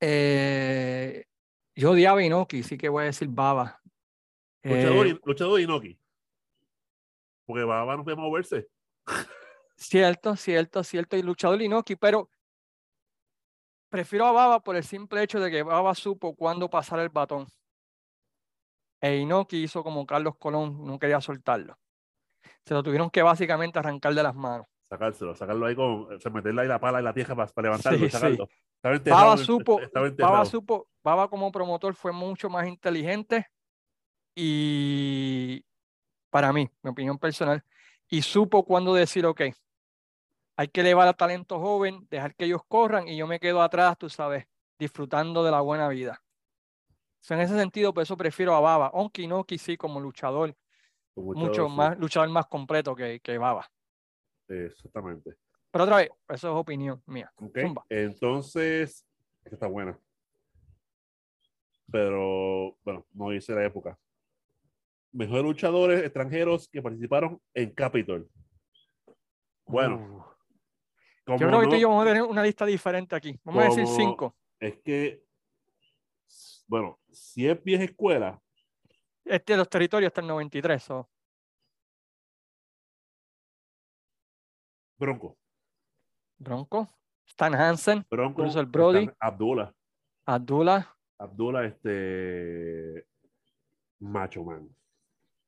Eh, 0.00 1.24
yo 1.76 1.92
odiaba 1.92 2.20
a 2.20 2.24
Inoki, 2.24 2.62
sí 2.62 2.76
que 2.78 2.88
voy 2.88 3.02
a 3.02 3.06
decir 3.06 3.28
Baba. 3.28 3.80
Luchador, 4.62 5.06
Eh, 5.08 5.20
luchador 5.24 5.60
Inoki. 5.60 5.98
porque 7.46 7.64
Baba 7.64 7.96
no 7.96 8.02
puede 8.04 8.16
moverse. 8.16 8.66
Cierto, 9.88 10.34
cierto, 10.36 10.82
cierto. 10.82 11.16
Y 11.16 11.22
luchador 11.22 11.60
Inoki, 11.60 11.94
pero 11.96 12.30
prefiero 13.90 14.26
a 14.26 14.32
Baba 14.32 14.60
por 14.60 14.76
el 14.76 14.84
simple 14.84 15.22
hecho 15.22 15.38
de 15.40 15.50
que 15.50 15.62
Baba 15.62 15.94
supo 15.94 16.34
cuándo 16.34 16.70
pasar 16.70 17.00
el 17.00 17.10
batón. 17.10 17.46
E 19.00 19.16
Inoki 19.18 19.62
hizo 19.62 19.82
como 19.82 20.06
Carlos 20.06 20.36
Colón, 20.38 20.86
no 20.86 20.98
quería 20.98 21.20
soltarlo. 21.20 21.78
Se 22.64 22.72
lo 22.72 22.82
tuvieron 22.82 23.10
que 23.10 23.22
básicamente 23.22 23.78
arrancar 23.78 24.14
de 24.14 24.22
las 24.22 24.34
manos. 24.34 24.66
Sacárselo, 24.84 25.34
sacarlo 25.36 25.66
ahí 25.66 25.74
con, 25.76 26.14
o 26.14 26.18
sea, 26.20 26.30
meterle 26.32 26.62
ahí 26.62 26.68
la 26.68 26.80
pala 26.80 27.00
y 27.00 27.04
la 27.04 27.12
tierra 27.12 27.36
para, 27.36 27.48
para 27.52 27.66
levantarlo 27.68 27.98
Sí, 27.98 28.04
y 28.06 28.10
sacarlo. 28.10 28.48
sí. 28.48 29.10
Baba 29.10 29.32
el- 29.34 29.38
supo, 29.38 29.80
Baba 30.16 30.44
supo, 30.46 30.88
Baba 31.02 31.28
como 31.28 31.52
promotor 31.52 31.94
fue 31.94 32.12
mucho 32.12 32.48
más 32.48 32.66
inteligente 32.66 33.48
y 34.34 35.64
para 36.30 36.52
mí, 36.52 36.70
mi 36.82 36.90
opinión 36.90 37.18
personal, 37.18 37.62
y 38.08 38.22
supo 38.22 38.64
cuándo 38.64 38.94
decir, 38.94 39.24
ok, 39.26 39.42
hay 40.56 40.68
que 40.68 40.80
elevar 40.82 41.08
a 41.08 41.12
talento 41.12 41.58
joven, 41.58 42.06
dejar 42.10 42.34
que 42.34 42.44
ellos 42.44 42.62
corran 42.68 43.08
y 43.08 43.16
yo 43.16 43.26
me 43.26 43.40
quedo 43.40 43.62
atrás, 43.62 43.96
tú 43.98 44.08
sabes, 44.08 44.46
disfrutando 44.78 45.42
de 45.44 45.50
la 45.50 45.60
buena 45.60 45.88
vida. 45.88 46.22
O 46.90 47.26
sea, 47.26 47.36
en 47.36 47.42
ese 47.44 47.56
sentido, 47.58 47.92
por 47.94 48.02
eso 48.02 48.16
prefiero 48.16 48.54
a 48.54 48.60
Baba, 48.60 48.90
aunque 48.92 49.22
Inoki 49.22 49.58
sí 49.58 49.76
como 49.76 49.98
luchador, 50.00 50.54
mucho- 51.16 51.40
mucho 51.40 51.68
sí, 51.68 51.74
más, 51.74 51.98
luchador 51.98 52.28
más 52.28 52.46
completo 52.46 52.94
que, 52.94 53.20
que 53.20 53.38
Baba. 53.38 53.68
Exactamente. 54.48 55.36
Pero 55.70 55.84
otra 55.84 55.96
vez, 55.96 56.10
eso 56.28 56.48
es 56.50 56.54
opinión 56.54 57.02
mía. 57.06 57.32
Ok, 57.36 57.58
Zumba. 57.60 57.84
Entonces, 57.88 59.04
esta 59.42 59.56
está 59.56 59.66
buena. 59.66 59.98
Pero, 61.90 62.76
bueno, 62.84 63.06
no 63.12 63.30
dice 63.30 63.54
la 63.54 63.64
época. 63.64 63.98
Mejores 65.12 65.44
luchadores 65.44 66.02
extranjeros 66.02 66.68
que 66.68 66.82
participaron 66.82 67.40
en 67.54 67.70
Capitol. 67.70 68.28
Bueno, 69.66 69.96
Uh. 69.96 70.33
Como 71.24 71.38
Yo 71.38 71.48
creo 71.48 71.60
que 71.60 71.66
tú 71.68 71.74
y 71.74 71.80
yo 71.80 71.88
vamos 71.88 72.04
a 72.04 72.08
tener 72.08 72.22
una 72.22 72.42
lista 72.42 72.66
diferente 72.66 73.16
aquí. 73.16 73.38
Vamos 73.44 73.64
a 73.64 73.68
decir 73.68 73.86
cinco. 73.86 74.36
es 74.60 74.78
que, 74.84 75.24
bueno, 76.66 76.98
si 77.10 77.46
es 77.48 77.62
vieja 77.62 77.84
escuela, 77.84 78.40
Este 79.24 79.54
de 79.54 79.56
los 79.58 79.68
territorios 79.68 80.08
está 80.08 80.20
en 80.20 80.28
93. 80.28 80.82
so, 80.82 81.08
Bronco. 84.98 85.36
Bronco, 86.38 86.88
Stan 87.26 87.54
Hansen, 87.54 88.06
Bronco. 88.10 88.44
El 88.44 88.66
Brody. 88.66 88.98
están 89.04 89.16
Abdullah. 89.20 89.72
Abdullah, 90.26 90.96
Abdullah, 91.18 91.64
este. 91.64 93.06
Macho 94.00 94.44
Man. 94.44 94.68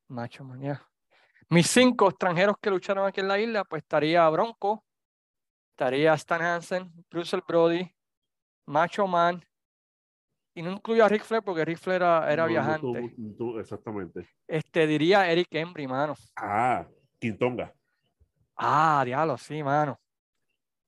Macho 0.09 0.45
Man, 0.45 0.61
ya. 0.61 0.83
Mis 1.49 1.69
cinco 1.69 2.09
extranjeros 2.09 2.57
que 2.61 2.71
lucharon 2.71 3.07
aquí 3.07 3.21
en 3.21 3.29
la 3.29 3.39
isla, 3.39 3.65
pues 3.65 3.83
estaría 3.83 4.29
Bronco, 4.31 4.85
estaría 5.77 6.15
Stan 6.15 6.41
Hansen, 6.41 6.91
el 7.13 7.43
Brody, 7.47 7.87
Macho 8.67 9.07
Man, 9.07 9.45
y 10.55 10.63
no 10.63 10.73
incluyo 10.73 11.05
a 11.05 11.09
Ric 11.09 11.23
Flair 11.23 11.43
porque 11.43 11.67
Ric 11.67 11.77
Flair 11.77 12.01
era, 12.01 12.33
era 12.33 12.43
No, 12.45 12.49
viajante. 12.49 13.15
exactamente. 13.61 14.27
Este 14.49 14.87
diría 14.87 15.31
Eric 15.31 15.49
Embry, 15.51 15.87
mano. 15.87 16.15
Ah, 16.35 16.87
Quintonga. 17.19 17.75
Ah, 18.57 19.03
diablo, 19.05 19.37
sí, 19.37 19.63
mano. 19.63 20.01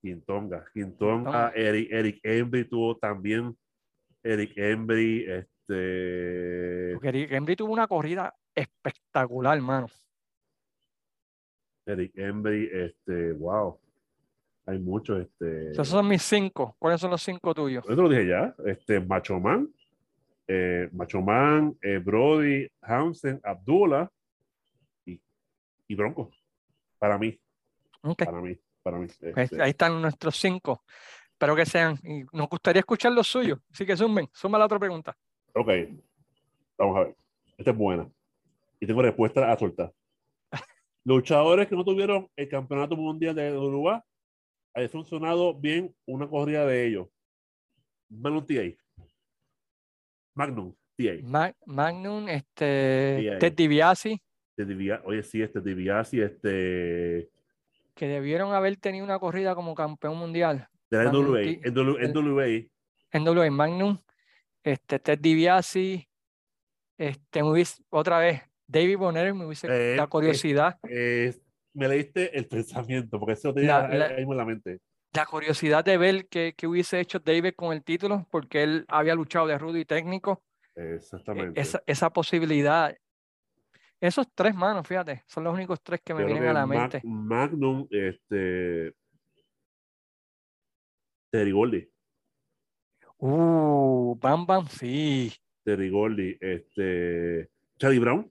Quintonga. 0.00 0.64
Quintonga. 0.72 1.50
Quintonga. 1.52 1.52
Eric, 1.54 1.88
Eric 1.92 2.20
Embry 2.22 2.64
tuvo 2.66 2.96
también. 2.96 3.54
Eric 4.22 4.56
Embry, 4.56 5.26
este. 5.28 6.92
Porque 6.94 7.08
Eric 7.08 7.32
Embry 7.32 7.56
tuvo 7.56 7.74
una 7.74 7.86
corrida 7.86 8.34
espectacular, 8.54 9.60
mano. 9.60 9.88
Eric 11.84 12.16
Embry, 12.16 12.70
este. 12.72 13.32
Wow. 13.34 13.78
Hay 14.68 14.78
muchos, 14.78 15.20
este. 15.20 15.70
Esos 15.70 15.88
son 15.88 16.06
mis 16.06 16.22
cinco. 16.22 16.76
¿Cuáles 16.78 17.00
son 17.00 17.10
los 17.10 17.22
cinco 17.22 17.54
tuyos? 17.54 17.84
Eso 17.88 18.02
lo 18.02 18.08
dije 18.08 18.26
ya. 18.28 18.54
Este, 18.66 19.00
Macho 19.00 19.40
Man. 19.40 19.68
eh, 20.46 20.88
Macho 20.92 21.20
Man, 21.22 21.74
eh, 21.82 21.98
Brody, 21.98 22.68
Hansen, 22.82 23.40
Abdullah 23.44 24.10
y, 25.06 25.18
y 25.88 25.94
Bronco. 25.94 26.30
Para 26.98 27.16
mí, 27.16 27.38
Ok, 28.02 28.24
para 28.24 28.40
mí, 28.40 28.56
para 28.82 28.98
mí. 28.98 29.06
pues 29.32 29.50
este, 29.52 29.62
ahí 29.62 29.70
están 29.70 30.00
nuestros 30.02 30.36
cinco. 30.36 30.84
Espero 31.32 31.54
que 31.56 31.64
sean. 31.64 31.98
Y 32.02 32.24
nos 32.36 32.48
gustaría 32.48 32.80
escuchar 32.80 33.12
los 33.12 33.26
suyos. 33.26 33.58
Así 33.72 33.86
que 33.86 33.96
zumben. 33.96 34.28
Suma 34.32 34.58
la 34.58 34.66
otra 34.66 34.78
pregunta. 34.78 35.16
Ok, 35.54 35.68
vamos 36.76 36.96
a 36.96 37.00
ver. 37.04 37.16
Esta 37.56 37.70
es 37.70 37.76
buena. 37.76 38.06
Y 38.80 38.86
tengo 38.86 39.00
respuesta 39.02 39.50
a 39.50 39.58
soltar. 39.58 39.92
Luchadores 41.04 41.68
que 41.68 41.74
no 41.76 41.84
tuvieron 41.84 42.28
el 42.36 42.48
campeonato 42.48 42.96
mundial 42.96 43.34
de 43.34 43.56
Uruguay, 43.56 43.98
ha 44.84 44.88
funcionado 44.88 45.54
bien 45.54 45.94
una 46.06 46.28
corrida 46.28 46.66
de 46.66 46.86
ellos. 46.86 47.08
Magnum 48.08 48.46
TA. 48.46 48.62
Magnum 50.34 50.74
TA. 50.96 51.14
Ma- 51.22 51.54
Magnum, 51.66 52.28
este. 52.28 53.36
Ted 53.40 53.52
DiBiase, 53.54 54.20
Oye, 55.04 55.22
sí, 55.22 55.42
este 55.42 55.60
DiBiase, 55.60 56.24
este. 56.24 57.30
que 57.94 58.08
debieron 58.08 58.52
haber 58.52 58.76
tenido 58.76 59.04
una 59.04 59.18
corrida 59.18 59.54
como 59.54 59.74
campeón 59.74 60.16
mundial. 60.16 60.68
De 60.90 61.04
la 61.04 61.10
NWA. 61.12 61.42
NWA. 61.64 62.66
NWA 63.12 63.50
Magnum, 63.50 63.98
este, 64.62 64.98
Ted 64.98 65.18
DiBiase, 65.18 66.08
este, 66.96 67.42
otra 67.90 68.18
vez, 68.18 68.42
David 68.66 68.98
Bonner, 68.98 69.34
me 69.34 69.46
hubiese 69.46 69.66
Eh, 69.66 69.96
la 69.96 70.04
eh, 70.04 70.08
curiosidad, 70.08 70.78
eh, 70.88 71.34
me 71.78 71.88
leíste 71.88 72.36
el 72.36 72.46
pensamiento, 72.48 73.18
porque 73.18 73.32
eso 73.34 73.54
tenía 73.54 73.78
La- 73.80 73.86
ahí- 73.88 73.98
la- 73.98 74.06
ahí 74.06 74.22
en 74.22 74.36
la 74.36 74.44
mente. 74.44 74.80
la 75.14 75.26
curiosidad 75.26 75.84
de 75.84 75.96
ver 75.96 76.28
qué, 76.28 76.54
qué 76.56 76.66
hubiese 76.66 77.00
hecho 77.00 77.18
David 77.18 77.54
con 77.56 77.72
el 77.72 77.82
título, 77.82 78.26
porque 78.30 78.62
él 78.62 78.84
había 78.88 79.14
luchado 79.14 79.46
de 79.46 79.56
rudo 79.58 79.78
y 79.78 79.84
técnico. 79.84 80.42
e- 80.74 80.94
Exactamente. 80.96 81.60
Esa, 81.60 81.82
esa 81.86 82.10
posibilidad. 82.10 82.94
Esos 84.00 84.26
tres 84.32 84.54
manos, 84.54 84.86
fíjate, 84.86 85.24
son 85.26 85.42
los 85.44 85.52
únicos 85.54 85.80
tres 85.82 86.00
que 86.04 86.14
me 86.14 86.20
Yo 86.20 86.26
vienen 86.28 86.48
a 86.50 86.52
la 86.52 86.66
Mag- 86.66 86.78
mente. 86.92 87.00
Magnum, 87.04 87.86
este. 87.90 88.94
Terry 91.32 91.50
Gordy. 91.52 91.88
Uh, 93.18 94.14
Bam 94.20 94.46
Bam, 94.46 94.68
sí. 94.68 95.32
Terry 95.64 95.90
Gordy, 95.90 96.36
este. 96.40 97.50
Charlie 97.78 97.98
Brown. 97.98 98.30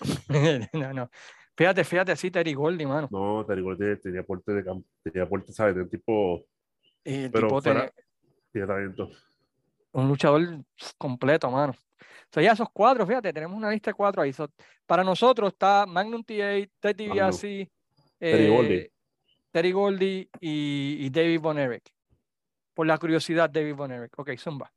No, 0.74 0.92
no. 0.92 1.10
Fíjate, 1.56 1.84
fíjate, 1.84 2.16
sí, 2.16 2.30
Terry 2.30 2.52
Gordy, 2.54 2.84
mano. 2.84 3.08
No, 3.10 3.44
Terry 3.46 3.62
Gordy 3.62 3.96
tenía 4.00 4.22
porte 4.24 4.52
de 4.52 4.64
camp- 4.64 4.84
tenía 5.02 5.28
porte, 5.28 5.52
¿sabes? 5.52 5.76
Un 5.76 5.88
tipo, 5.88 6.44
Y 7.04 7.24
el 7.24 7.30
Pero 7.30 7.48
tipo 7.48 7.60
fuera- 7.62 7.80
tiene 7.90 7.92
tiene 8.52 8.66
talento. 8.66 9.10
un 9.92 10.08
luchador 10.08 10.42
completo, 10.98 11.50
mano. 11.50 11.72
O 11.72 12.32
sea, 12.32 12.42
ya 12.42 12.52
esos 12.52 12.68
cuatro, 12.72 13.06
fíjate, 13.06 13.32
tenemos 13.32 13.56
una 13.56 13.70
lista 13.70 13.90
de 13.90 13.94
cuatro 13.94 14.22
ahí. 14.22 14.32
So, 14.32 14.50
para 14.86 15.04
nosotros 15.04 15.52
está 15.52 15.86
Magnum 15.86 16.24
TA, 16.24 16.66
Ted 16.80 16.96
DiBiase, 16.96 17.70
Terry 18.18 18.48
Gordy. 18.48 18.74
eh, 18.74 18.90
Terry 19.52 19.70
Gordy 19.72 20.28
y, 20.40 20.96
y 21.06 21.10
David 21.10 21.40
Von 21.40 21.58
Erich. 21.58 21.94
Por 22.74 22.86
la 22.88 22.98
curiosidad, 22.98 23.48
David 23.48 23.74
Von 23.76 23.92
Erich. 23.92 24.12
Ok, 24.18 24.30
Zumba. 24.36 24.72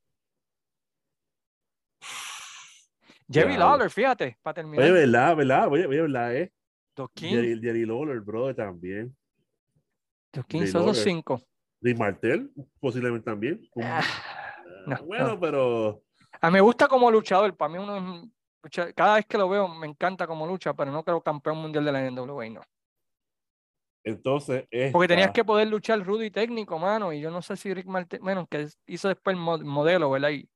Jerry. 3.30 3.58
Lawler, 3.58 3.90
fíjate, 3.90 4.38
para 4.42 4.54
terminar. 4.54 4.84
Oye, 4.86 4.92
¿verdad? 4.94 5.36
¿Verdad? 5.36 5.68
Oye, 5.72 5.88
¿verdad? 5.88 6.36
Eh? 6.36 6.52
Dos 6.98 7.12
Jerry, 7.16 7.60
Jerry 7.62 7.86
Lawler, 7.86 8.20
brother, 8.22 8.56
también. 8.56 9.16
Dos 10.34 10.46
King, 10.48 10.66
son 10.66 10.86
los 10.88 10.98
cinco. 10.98 11.40
Rick 11.80 11.98
Martel, 12.00 12.52
posiblemente 12.80 13.24
también. 13.26 13.62
Ah, 13.84 14.02
no, 14.88 14.96
Ah, 14.96 15.02
bueno, 15.06 15.28
no. 15.36 15.40
pero. 15.40 16.04
A 16.42 16.50
mí 16.50 16.54
me 16.56 16.62
gusta 16.62 16.88
como 16.88 17.12
luchador. 17.12 17.56
Para 17.56 17.72
mí, 17.72 17.78
uno 17.78 18.30
cada 18.96 19.16
vez 19.16 19.26
que 19.28 19.38
lo 19.38 19.48
veo, 19.48 19.68
me 19.68 19.86
encanta 19.88 20.26
como 20.28 20.46
lucha, 20.48 20.74
pero 20.74 20.92
no 20.92 21.04
creo 21.04 21.22
campeón 21.22 21.58
mundial 21.60 21.86
de 21.86 21.92
la 21.92 22.04
NWA, 22.10 22.50
no. 22.50 22.62
Entonces. 24.04 24.68
Porque 24.92 25.08
tenías 25.08 25.28
esta- 25.28 25.34
que 25.34 25.46
poder 25.46 25.68
luchar 25.68 26.04
rudo 26.04 26.24
y 26.24 26.32
técnico, 26.32 26.80
mano. 26.80 27.14
Y 27.14 27.22
yo 27.22 27.30
no 27.30 27.42
sé 27.44 27.56
si 27.58 27.74
Rick 27.74 27.86
Martin, 27.86 28.20
bueno, 28.24 28.48
que 28.48 28.68
hizo 28.88 29.08
después 29.08 29.36
el 29.36 29.42
mo- 29.42 29.58
modelo, 29.60 30.10
¿verdad? 30.10 30.30
Y, 30.30 30.50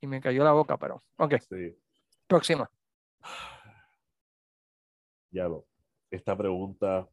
y 0.00 0.06
me 0.06 0.20
cayó 0.20 0.44
la 0.44 0.52
boca, 0.52 0.76
pero. 0.76 1.02
Ok, 1.16 1.34
Sí, 1.48 1.76
próxima. 2.28 2.70
ya 5.32 5.48
lo. 5.48 5.66
Esta 6.10 6.36
pregunta. 6.36 7.08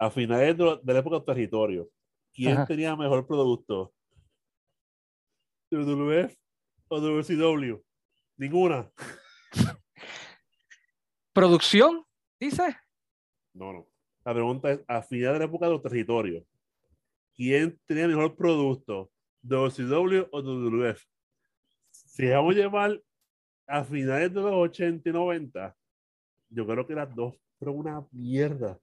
A 0.00 0.10
finales 0.10 0.56
de, 0.56 0.92
la 0.92 0.98
época 0.98 1.16
del 1.16 1.24
territorio, 1.24 1.88
¿quién 2.32 2.52
Ajá. 2.52 2.66
tenía 2.66 2.94
mejor 2.96 3.26
producto? 3.26 3.92
¿WWF 5.70 6.36
o 6.88 7.00
WCW? 7.00 7.82
Ninguna. 8.36 8.90
Producción, 11.32 12.04
dice. 12.38 12.76
No, 13.52 13.72
no. 13.72 13.88
La 14.24 14.34
pregunta 14.34 14.72
es, 14.72 14.84
a 14.86 15.02
final 15.02 15.32
de 15.34 15.38
la 15.40 15.44
época 15.46 15.66
de 15.66 15.72
los 15.72 15.82
territorios, 15.82 16.44
¿quién 17.34 17.80
tenía 17.86 18.06
mejor 18.06 18.36
producto? 18.36 19.10
¿WCW 19.42 20.28
o 20.30 20.42
WWF? 20.42 21.02
Si 21.90 22.28
vamos 22.28 22.54
a 22.54 22.58
llevar 22.58 23.02
a 23.68 23.84
finales 23.84 24.32
de 24.32 24.40
los 24.40 24.52
80 24.52 25.08
y 25.08 25.12
90, 25.12 25.76
yo 26.48 26.66
creo 26.66 26.86
que 26.86 26.94
las 26.94 27.14
dos 27.14 27.34
fueron 27.58 27.78
una 27.78 28.04
mierda. 28.10 28.78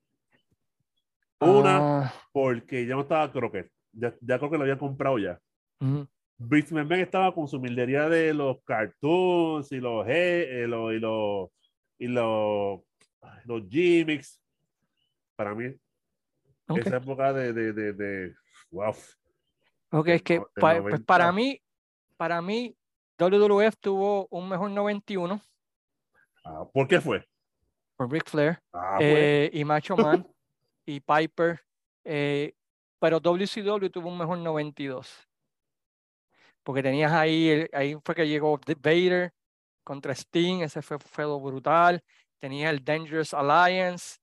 Una, 1.40 2.04
Ah, 2.06 2.14
porque 2.32 2.86
ya 2.86 2.96
no 2.96 3.02
estaba 3.02 3.32
Crockett. 3.32 3.70
Ya, 3.92 4.14
ya 4.22 4.38
creo 4.38 4.50
que 4.52 4.58
lo 4.58 4.64
habían 4.64 4.78
comprado 4.78 5.18
ya. 5.20 5.40
ujú. 5.82 6.08
Brickman 6.38 6.88
Ben 6.88 7.00
estaba 7.00 7.34
con 7.34 7.48
su 7.48 7.60
mildería 7.62 8.10
de 8.10 8.34
los 8.34 8.58
cartoons 8.66 9.72
y 9.72 9.78
los, 9.80 10.06
eh, 10.10 10.66
los- 10.68 10.94
y 10.94 11.00
los 11.00 11.50
y 11.98 12.08
los, 12.08 12.82
los 13.46 13.64
gimmicks. 13.70 14.42
Para 15.38 15.56
mí, 15.56 15.74
Ok. 16.68 16.80
esa 16.80 16.98
época 16.98 17.32
de, 17.32 17.54
de, 17.54 17.72
de, 17.74 17.94
de- 17.94 18.36
wow. 18.70 18.94
Ok, 19.92 20.08
es 20.10 20.24
que 20.24 20.42
pa- 20.42 20.46
pues 20.60 20.78
90. 20.84 21.06
para 21.06 21.32
mí, 21.32 21.62
para 22.18 22.42
mí, 22.42 22.76
WWF 23.18 23.76
tuvo 23.80 24.28
un 24.30 24.50
mejor 24.50 24.72
91 24.72 25.42
Ah, 26.44 26.64
¿Por 26.72 26.88
qué 26.88 27.02
fue? 27.02 27.28
por 27.98 28.12
Ric 28.12 28.30
Flair 28.30 28.60
Ah, 28.74 28.98
pues, 28.98 29.10
eh, 29.10 29.50
y 29.54 29.64
Macho 29.64 29.96
Man 29.98 30.28
y 30.86 31.00
Piper, 31.00 31.62
eh, 32.04 32.54
pero 33.00 33.20
WCW 33.20 33.90
tuvo 33.90 34.10
un 34.10 34.18
mejor 34.18 34.38
92. 34.40 35.28
Porque 36.64 36.84
tenías 36.84 37.12
ahí, 37.12 37.68
ahí 37.72 37.96
fue 38.04 38.16
que 38.16 38.28
llegó 38.28 38.60
The 38.60 38.76
Vader 38.76 39.32
contra 39.84 40.14
Sting, 40.14 40.62
ese 40.62 40.82
fue, 40.82 41.00
fue 41.00 41.24
lo 41.24 41.40
brutal. 41.40 42.04
Tenía 42.40 42.70
el 42.70 42.84
Dangerous 42.84 43.34
Alliance, 43.34 44.18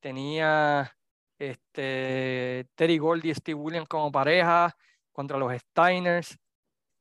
tenía 0.00 0.94
este, 1.38 2.66
Terry 2.74 2.98
Gold 2.98 3.24
y 3.24 3.34
Steve 3.34 3.58
Williams 3.58 3.88
como 3.88 4.12
pareja 4.12 4.74
contra 5.12 5.36
los 5.38 5.52
Steiners. 5.54 6.38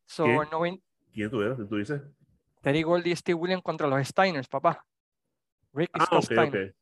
So, 0.08 0.26
el 0.44 0.50
noven- 0.50 0.82
¿quién 1.16 1.32
tú 1.32 1.42
eres? 1.42 1.58
¿Tú 1.68 1.78
dices? 1.78 2.02
Terry 2.62 2.84
Gold 2.84 3.08
y 3.08 3.16
Steve 3.16 3.36
Williams 3.36 3.64
contra 3.64 3.88
los 3.88 4.06
Steiners, 4.08 4.48
papá. 4.48 4.86
Rick 5.74 5.90
Ah, 5.94 6.06
Scott 6.06 6.18
ok, 6.20 6.24
Steiner. 6.26 6.70
ok. 6.70 6.76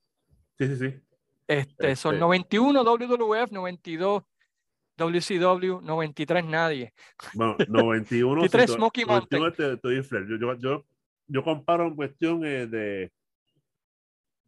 Sí, 0.57 0.67
sí, 0.67 0.75
sí. 0.77 0.99
Este, 1.47 1.95
son 1.95 2.15
Este- 2.15 2.19
91 2.21 2.83
WWF, 2.83 3.51
92 3.51 4.23
WCW, 4.97 5.81
93 5.81 6.45
nadie. 6.45 6.93
Bueno, 7.33 7.55
91. 7.67 8.35
93 8.35 8.61
sí, 8.61 8.67
to- 8.67 8.73
Smoky 8.77 9.05
91 9.05 9.51
te, 9.53 9.77
te 9.77 9.87
doy 9.87 10.03
Flair. 10.03 10.27
Yo, 10.27 10.37
yo, 10.37 10.53
yo, 10.55 10.85
yo 11.27 11.43
comparo 11.43 11.87
en 11.87 11.95
cuestión 11.95 12.45
eh, 12.45 12.67
de, 12.67 13.11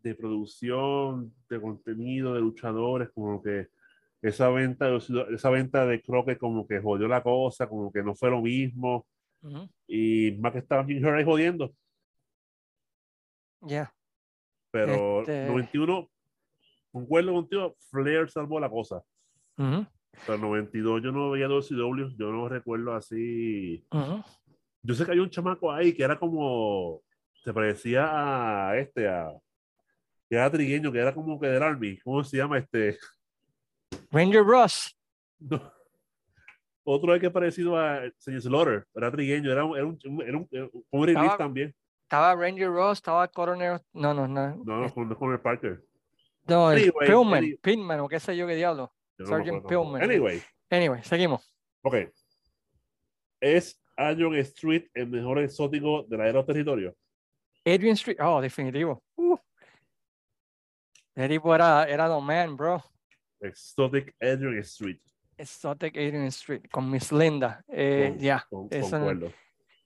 de 0.04 0.16
producción, 0.16 1.34
de 1.50 1.60
contenido, 1.60 2.34
de 2.34 2.42
luchadores, 2.42 3.10
como 3.14 3.42
que 3.42 3.68
esa 4.22 4.50
venta, 4.50 4.88
de- 4.90 5.26
esa 5.34 5.50
venta 5.50 5.86
de 5.86 6.02
Crockett 6.02 6.38
como 6.40 6.68
que 6.68 6.80
jodió 6.80 7.08
la 7.08 7.22
cosa, 7.24 7.68
como 7.68 7.92
que 7.92 8.04
no 8.04 8.16
fue 8.16 8.30
lo 8.30 8.42
mismo. 8.42 9.06
Y 9.88 10.32
más 10.40 10.54
que 10.54 10.60
estaba 10.60 10.86
Jim 10.86 11.02
jodiendo. 11.24 11.74
Ya. 13.62 13.94
Pero 14.72 15.22
Este- 15.22 15.48
91, 15.48 16.10
concuerdo 16.92 17.34
contigo, 17.34 17.76
Flair 17.90 18.30
salvó 18.30 18.60
la 18.60 18.70
cosa. 18.70 19.02
ujú, 19.58 19.86
Pero 20.26 20.38
92 20.38 21.02
yo 21.04 21.12
no 21.12 21.32
veía 21.32 21.48
WCW, 21.48 22.16
yo 22.18 22.32
no 22.32 22.48
recuerdo 22.50 22.94
así. 22.96 23.86
Yo 24.82 24.94
sé 24.94 25.06
que 25.06 25.12
hay 25.12 25.20
un 25.20 25.30
chamaco 25.30 25.72
ahí 25.72 25.94
que 25.94 26.04
era 26.04 26.18
como, 26.20 27.02
se 27.44 27.54
parecía 27.54 28.70
a 28.70 28.78
este, 28.78 29.08
a, 29.08 29.32
que 30.30 30.36
era 30.36 30.52
trigueño, 30.52 30.92
que 30.92 31.00
era 31.00 31.14
como 31.14 31.40
que 31.40 31.48
del 31.48 31.64
Army, 31.64 31.98
¿cómo 32.00 32.24
se 32.24 32.38
llama 32.38 32.58
este? 32.58 32.98
Ranger 34.12 34.44
Ross. 34.44 34.98
No. 35.40 35.75
Otro 36.88 37.16
es 37.16 37.20
que 37.22 37.32
parecido 37.32 37.76
a 37.78 38.02
señor 38.18 38.42
Slaughter, 38.42 38.88
era 38.94 39.12
trigueño, 39.12 39.52
era 39.52 39.66
un, 39.66 39.76
era 39.76 39.86
un, 39.88 40.00
era 40.22 40.38
un, 40.38 40.48
era 40.52 40.70
un 40.92 41.06
relief 41.06 41.24
Estaba- 41.24 41.38
también, 41.38 41.76
Estaba 42.04 42.36
Ranger 42.36 42.68
Ross, 42.70 43.00
estaba 43.00 43.28
Coroner. 43.28 43.82
No, 43.92 44.14
no, 44.14 44.28
no. 44.28 44.56
no, 44.64 44.82
no, 44.82 44.94
con, 45.18 45.32
el 45.34 45.40
Parker. 45.40 45.84
No, 46.48 46.72
el 46.72 46.78
Anyway, 46.84 47.08
Pillman, 47.08 47.44
any- 47.44 47.56
Pillman, 47.58 48.00
o 48.02 48.08
qué 48.08 48.20
sé 48.20 48.38
yo 48.38 48.46
qué 48.46 48.54
diablo. 48.56 48.94
Yo 49.18 49.24
no 49.26 49.30
Sergeant 49.32 49.64
tampoco. 49.64 49.70
Pillman. 49.94 50.04
Anyway, 50.04 50.42
Anyway, 50.70 51.02
seguimos. 51.04 51.52
ok. 51.82 51.96
¿Es 53.40 53.82
Adrian 53.98 54.36
Street 54.36 54.86
el 54.94 55.08
mejor 55.08 55.40
exótico 55.40 56.04
de 56.04 56.18
la 56.18 56.24
era 56.26 56.34
de 56.34 56.38
los 56.40 56.46
territorios? 56.46 56.94
Adrian 57.66 57.94
Street. 57.94 58.18
Oh, 58.22 58.40
definitivo. 58.40 59.04
Uh. 59.16 59.36
Tipo 61.16 61.56
era, 61.56 61.86
era 61.86 62.08
the 62.08 62.22
man, 62.22 62.56
bro. 62.56 62.84
Exotic 63.40 64.14
Adrian 64.22 64.60
Street. 64.60 65.00
Exotic 65.38 65.96
Adrian 65.98 66.26
Street 66.26 66.64
con 66.72 66.90
Miss 66.90 67.12
Linda. 67.12 67.64
Eh, 67.68 68.10
Con- 68.12 68.20
ya, 68.20 68.46
con- 68.50 68.68
eso 68.72 69.00
no- 69.00 69.06
concuerdo. 69.06 69.32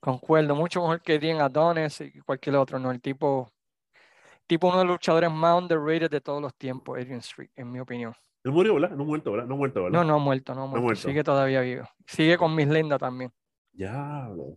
concuerdo. 0.00 0.54
Mucho 0.54 0.80
mejor 0.80 1.02
que 1.02 1.14
Adrian 1.14 1.40
Adonis 1.40 2.00
y 2.00 2.20
cualquier 2.20 2.56
otro, 2.56 2.78
¿no? 2.78 2.90
El 2.90 3.00
tipo, 3.00 3.50
tipo 4.46 4.68
uno 4.68 4.78
de 4.78 4.84
los 4.84 4.94
luchadores 4.94 5.30
más 5.30 5.60
underrated 5.60 6.10
de 6.10 6.20
todos 6.20 6.40
los 6.40 6.54
tiempos, 6.54 6.98
Adrian 6.98 7.18
Street, 7.20 7.50
en 7.56 7.70
mi 7.70 7.80
opinión. 7.80 8.14
Él 8.44 8.52
murió, 8.52 8.74
¿verdad? 8.74 8.90
No 8.96 9.04
muerto, 9.04 9.32
¿verdad? 9.32 9.46
No 9.46 9.56
muerto, 9.56 9.82
¿verdad? 9.84 9.98
No, 9.98 10.04
no 10.04 10.14
ha 10.14 10.18
muerto, 10.18 10.54
no 10.54 10.62
ha 10.62 10.66
muerto. 10.66 10.82
muerto. 10.84 11.02
Sigue 11.08 11.22
todavía 11.22 11.60
vivo. 11.60 11.84
Sigue 12.06 12.38
con 12.38 12.54
Miss 12.54 12.68
Linda 12.68 12.98
también. 12.98 13.30
Diablo. 13.72 14.56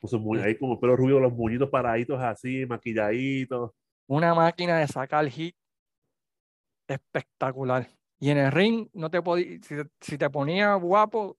Puso 0.00 0.18
mu- 0.18 0.34
ahí 0.36 0.56
como 0.56 0.78
pelo 0.80 0.96
rubio, 0.96 1.18
los 1.20 1.32
muñitos 1.32 1.68
paraditos 1.68 2.18
así, 2.20 2.64
maquilladitos. 2.66 3.72
Una 4.06 4.34
máquina 4.34 4.78
de 4.78 4.86
sacar 4.88 5.26
hit 5.28 5.54
espectacular. 6.88 7.88
Y 8.20 8.30
en 8.30 8.38
el 8.38 8.52
ring, 8.52 8.88
no 8.92 9.10
te 9.10 9.22
podía, 9.22 9.58
si, 9.62 9.76
te- 9.76 9.90
si 10.00 10.18
te 10.18 10.28
ponía 10.28 10.74
guapo, 10.74 11.38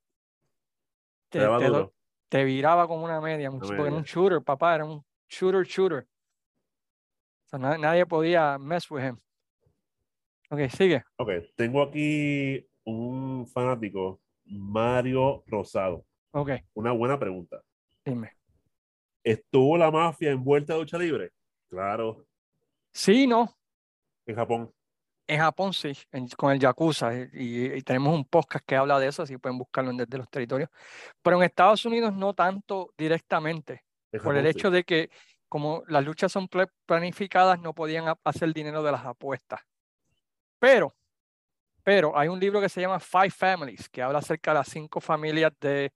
te, 1.29 1.39
Te 1.39 1.89
te 2.27 2.43
viraba 2.43 2.87
como 2.87 3.05
una 3.05 3.21
media, 3.21 3.51
mucho, 3.51 3.67
porque 3.67 3.83
era 3.83 3.95
un 3.95 4.03
shooter, 4.03 4.41
papá, 4.41 4.75
era 4.75 4.85
un 4.85 5.05
shooter, 5.29 5.63
shooter. 5.63 6.07
O 7.45 7.49
sea, 7.49 7.59
na- 7.59 7.77
nadie 7.77 8.05
podía 8.05 8.57
mess 8.57 8.89
with 8.89 9.03
him. 9.03 9.17
Ok, 10.49 10.69
sigue. 10.75 11.03
Ok, 11.17 11.29
tengo 11.55 11.83
aquí 11.83 12.67
un 12.83 13.45
fanático, 13.47 14.19
Mario 14.45 15.43
Rosado. 15.47 16.05
Ok, 16.31 16.49
Una 16.73 16.91
buena 16.93 17.19
pregunta. 17.19 17.61
dime. 18.03 18.31
¿Estuvo 19.23 19.77
la 19.77 19.91
mafia 19.91 20.31
envuelta 20.31 20.73
de 20.73 20.79
lucha 20.79 20.97
libre? 20.97 21.31
Claro, 21.69 22.25
Sí, 22.91 23.27
no. 23.27 23.55
en 24.25 24.35
Japón. 24.35 24.73
En 25.31 25.39
Japón 25.39 25.71
sí, 25.71 25.93
en- 26.11 26.27
con 26.27 26.51
el 26.51 26.59
Yakuza, 26.59 27.15
eh, 27.15 27.29
y, 27.31 27.65
y 27.73 27.81
tenemos 27.83 28.13
un 28.13 28.25
podcast 28.25 28.65
que 28.65 28.75
habla 28.75 28.99
de 28.99 29.07
eso, 29.07 29.23
así 29.23 29.37
pueden 29.37 29.57
buscarlo 29.57 29.89
en 29.91 29.95
desde 29.95 30.17
los 30.17 30.29
territorios. 30.29 30.69
Pero 31.21 31.37
en 31.37 31.43
Estados 31.43 31.85
Unidos 31.85 32.13
no 32.13 32.33
tanto 32.33 32.93
directamente. 32.97 33.85
En 34.11 34.21
por 34.21 34.35
el 34.35 34.41
Japón, 34.41 34.51
sí. 34.51 34.59
hecho 34.59 34.71
de 34.71 34.83
que 34.83 35.09
como 35.47 35.83
las 35.87 36.03
luchas 36.03 36.33
son 36.33 36.49
pla- 36.49 36.69
planificadas, 36.85 37.61
no 37.61 37.73
podían 37.73 38.13
hacer 38.25 38.53
dinero 38.53 38.83
de 38.83 38.91
las 38.91 39.05
apuestas. 39.05 39.61
Pero, 40.59 40.93
pero 41.81 42.17
hay 42.17 42.27
un 42.27 42.37
libro 42.37 42.59
que 42.59 42.67
se 42.67 42.81
llama 42.81 42.99
Five 42.99 43.31
Families, 43.31 43.87
que 43.87 44.01
habla 44.01 44.19
acerca 44.19 44.51
de 44.51 44.55
las 44.59 44.67
cinco 44.67 44.99
familias 44.99 45.53
de, 45.61 45.93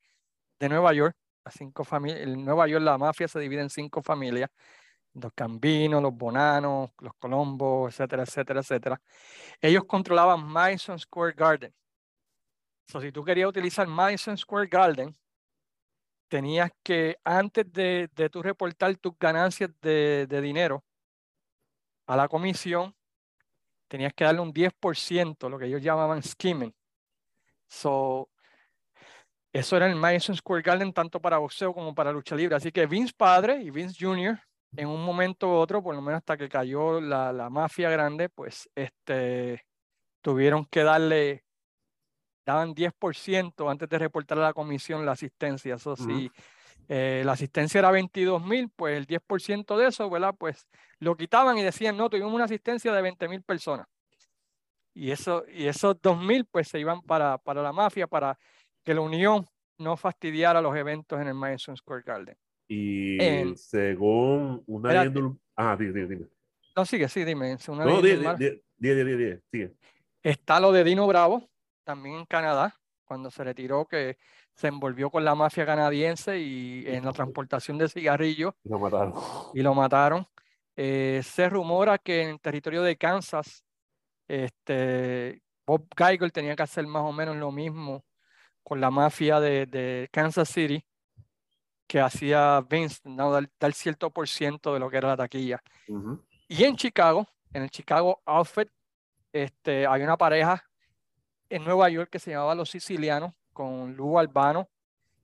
de 0.61 0.69
Nueva 0.69 0.93
York. 0.93 1.13
Las 1.43 1.55
cinco 1.55 1.83
familias, 1.83 2.21
en 2.21 2.45
Nueva 2.45 2.69
York 2.69 2.81
la 2.85 2.97
mafia 2.97 3.27
se 3.27 3.39
divide 3.41 3.63
en 3.63 3.69
cinco 3.69 4.01
familias. 4.01 4.49
Los 5.15 5.32
Cambinos, 5.34 6.01
los 6.01 6.13
Bonanos, 6.13 6.91
los 6.99 7.13
Colombos, 7.15 7.93
etcétera, 7.93 8.23
etcétera, 8.23 8.60
etcétera. 8.60 9.01
Ellos 9.62 9.86
controlaban 9.86 10.45
Madison 10.45 10.99
Square 10.99 11.34
Garden. 11.34 11.73
So, 12.88 13.01
si 13.01 13.12
tú 13.12 13.23
querías 13.23 13.49
utilizar 13.49 13.88
Madison 13.88 14.38
Square 14.38 14.67
Garden, 14.67 15.15
tenías 16.28 16.69
que, 16.84 17.17
antes 17.23 17.71
de, 17.71 18.10
de 18.13 18.30
tú 18.30 18.43
reportar 18.43 18.95
tus 18.97 19.17
ganancias 19.17 19.71
de, 19.82 20.28
de 20.28 20.41
dinero 20.41 20.84
a 22.08 22.15
la 22.15 22.28
comisión, 22.28 22.95
tenías 23.88 24.13
que 24.13 24.25
darle 24.25 24.41
un 24.41 24.54
10%, 24.54 25.49
lo 25.49 25.58
que 25.58 25.65
ellos 25.65 25.82
llamaban 25.82 26.21
skimming. 26.21 26.73
So, 27.67 28.30
eso 29.51 29.78
era 29.78 29.88
el 29.88 29.95
Madison 29.95 30.36
Square 30.36 30.63
Garden 30.63 30.91
tanto 30.91 31.21
para 31.21 31.38
boxeo 31.38 31.73
como 31.73 31.95
para 31.95 32.12
lucha 32.12 32.36
libre. 32.36 32.56
Así 32.56 32.71
que 32.71 32.86
Vince 32.86 33.13
padre 33.15 33.62
y 33.62 33.69
Vince 33.71 33.95
Jr., 33.97 34.38
en 34.77 34.88
un 34.88 35.03
momento 35.03 35.49
u 35.49 35.53
otro, 35.53 35.81
por 35.83 35.95
lo 35.95 36.01
menos 36.01 36.19
hasta 36.19 36.38
que 36.38 36.49
cayó 36.49 36.99
la, 37.01 37.31
la 37.31 37.49
mafia 37.49 37.89
grande, 37.89 38.29
pues 38.29 38.69
este, 38.75 39.65
tuvieron 40.21 40.65
que 40.65 40.83
darle 40.83 41.45
daban 42.45 42.75
10% 42.75 43.69
antes 43.69 43.89
de 43.89 43.99
reportar 43.99 44.38
a 44.38 44.41
la 44.41 44.53
comisión 44.53 45.05
la 45.05 45.13
asistencia. 45.13 45.75
Eso 45.75 45.95
sí, 45.95 46.31
eh, 46.88 47.23
la 47.25 47.31
asistencia 47.31 47.79
era 47.79 47.91
22 47.91 48.43
mil, 48.43 48.69
pues 48.75 48.97
el 48.97 49.07
10% 49.07 49.75
de 49.75 49.88
eso, 49.88 50.09
¿verdad? 50.09 50.35
Pues 50.38 50.67
lo 50.99 51.17
quitaban 51.17 51.57
y 51.57 51.63
decían, 51.63 51.97
no, 51.97 52.09
tuvimos 52.09 52.31
una 52.31 52.45
asistencia 52.45 52.93
de 52.93 53.01
20 53.01 53.27
mil 53.27 53.41
personas. 53.41 53.88
Y, 54.93 55.11
eso, 55.11 55.43
y 55.47 55.65
esos 55.65 55.99
2 56.01 56.21
mil, 56.21 56.45
pues 56.45 56.69
se 56.69 56.79
iban 56.79 57.01
para, 57.01 57.38
para 57.39 57.61
la 57.61 57.73
mafia, 57.73 58.07
para 58.07 58.38
que 58.83 58.93
la 58.93 59.01
unión 59.01 59.45
no 59.77 59.97
fastidiara 59.97 60.61
los 60.61 60.75
eventos 60.75 61.19
en 61.19 61.27
el 61.27 61.33
Madison 61.33 61.75
Square 61.75 62.03
Garden. 62.05 62.38
Y 62.67 63.23
En- 63.23 63.58
según 63.58 64.63
una 64.67 64.89
Espérate. 64.89 65.10
leyenda 65.19 65.39
Ah, 65.56 65.75
dime, 65.80 65.91
dime, 65.93 66.08
dime. 66.15 66.25
No, 66.75 66.86
sigue, 66.86 67.08
sí, 67.08 67.23
dime. 67.23 67.58
una 67.69 67.86
No, 67.86 68.01
leyenda 68.01 68.08
di, 68.08 68.15
urbana. 68.15 68.38
di, 68.38 68.62
di, 68.78 68.93
di, 68.95 69.04
di, 69.04 69.15
di, 69.32 69.39
sigue. 69.51 69.75
Está 70.23 70.60
lo 70.60 70.71
de 70.71 70.84
Dino 70.84 71.06
Bravo, 71.08 71.47
también 71.84 72.15
en 72.15 72.25
Canadá, 72.25 72.75
cuando 73.06 73.30
se 73.30 73.43
retiró, 73.43 73.86
que 73.86 74.17
se 74.56 74.67
envolvió 74.67 75.10
con 75.12 75.23
la 75.23 75.36
mafia 75.36 75.65
canadiense 75.65 76.39
y 76.39 76.84
en 76.88 77.06
la 77.06 77.12
transportación 77.13 77.78
de 77.78 77.88
cigarrillos. 77.89 78.54
Y 78.63 78.69
lo 78.69 78.80
mataron. 78.80 79.13
Y 79.54 79.62
lo 79.62 79.73
mataron. 79.75 80.25
Eh, 80.75 81.21
se 81.23 81.47
rumora 81.47 81.97
que 81.99 82.23
en 82.23 82.30
el 82.32 82.39
territorio 82.41 82.82
de 82.82 82.97
Kansas, 82.97 83.63
este, 84.28 85.41
Bob 85.65 85.88
Geigel 85.95 86.32
tenía 86.32 86.56
que 86.56 86.63
hacer 86.63 86.86
más 86.88 87.04
o 87.04 87.12
menos 87.13 87.36
lo 87.38 87.51
mismo 87.51 88.04
con 88.63 88.82
la 88.82 88.89
mafia 88.91 89.39
de, 89.39 89.65
de 89.67 90.10
Kansas 90.12 90.49
City 90.49 90.84
que 91.87 91.99
hacía 91.99 92.61
Vince, 92.61 93.01
¿no? 93.05 93.31
dar, 93.31 93.73
cierto 93.73 94.09
por 94.09 94.27
ciento 94.27 94.73
de 94.73 94.79
lo 94.79 94.89
que 94.89 94.97
era 94.97 95.09
la 95.09 95.17
taquilla. 95.17 95.61
Y 96.47 96.63
en 96.63 96.75
Chicago, 96.75 97.27
en 97.53 97.63
el 97.63 97.69
Chicago 97.69 98.21
Outfit, 98.25 98.69
este, 99.31 99.85
hay 99.85 100.01
una 100.01 100.17
pareja 100.17 100.63
en 101.49 101.63
Nueva 101.63 101.89
York 101.89 102.09
que 102.09 102.19
se 102.19 102.31
llamaba 102.31 102.55
Los 102.55 102.69
Sicilianos, 102.69 103.33
con 103.53 103.95
Lugo 103.95 104.19
Albano, 104.19 104.69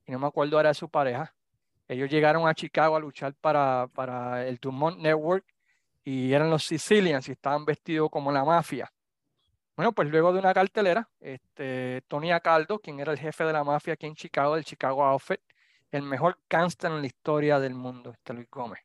y 0.06 0.12
no 0.12 0.18
me 0.18 0.26
acuerdo 0.26 0.58
era 0.58 0.70
de 0.70 0.74
su 0.74 0.88
pareja. 0.88 1.34
Ellos 1.88 2.08
llegaron 2.08 2.48
a 2.48 2.54
Chicago 2.54 2.96
a 2.96 3.00
luchar 3.00 3.34
para, 3.34 3.88
para 3.92 4.46
el 4.46 4.56
Dumont 4.58 4.98
Network 4.98 5.44
y 6.04 6.32
eran 6.32 6.50
los 6.50 6.64
Sicilians 6.64 7.28
y 7.28 7.32
estaban 7.32 7.64
vestidos 7.64 8.10
como 8.10 8.32
la 8.32 8.44
mafia. 8.44 8.90
Bueno, 9.76 9.92
pues 9.92 10.08
luego 10.08 10.32
de 10.32 10.38
una 10.38 10.52
cartelera, 10.52 11.08
este, 11.20 12.02
Tony 12.08 12.30
Acaldo, 12.32 12.78
quien 12.78 13.00
era 13.00 13.12
el 13.12 13.18
jefe 13.18 13.44
de 13.44 13.52
la 13.52 13.64
mafia 13.64 13.94
aquí 13.94 14.06
en 14.06 14.14
Chicago, 14.14 14.54
del 14.54 14.64
Chicago 14.64 15.04
Outfit, 15.04 15.40
el 15.92 16.02
mejor 16.02 16.38
gangster 16.48 16.90
en 16.90 17.00
la 17.00 17.06
historia 17.06 17.60
del 17.60 17.74
mundo, 17.74 18.10
este 18.10 18.32
Luis 18.32 18.48
Gómez. 18.50 18.80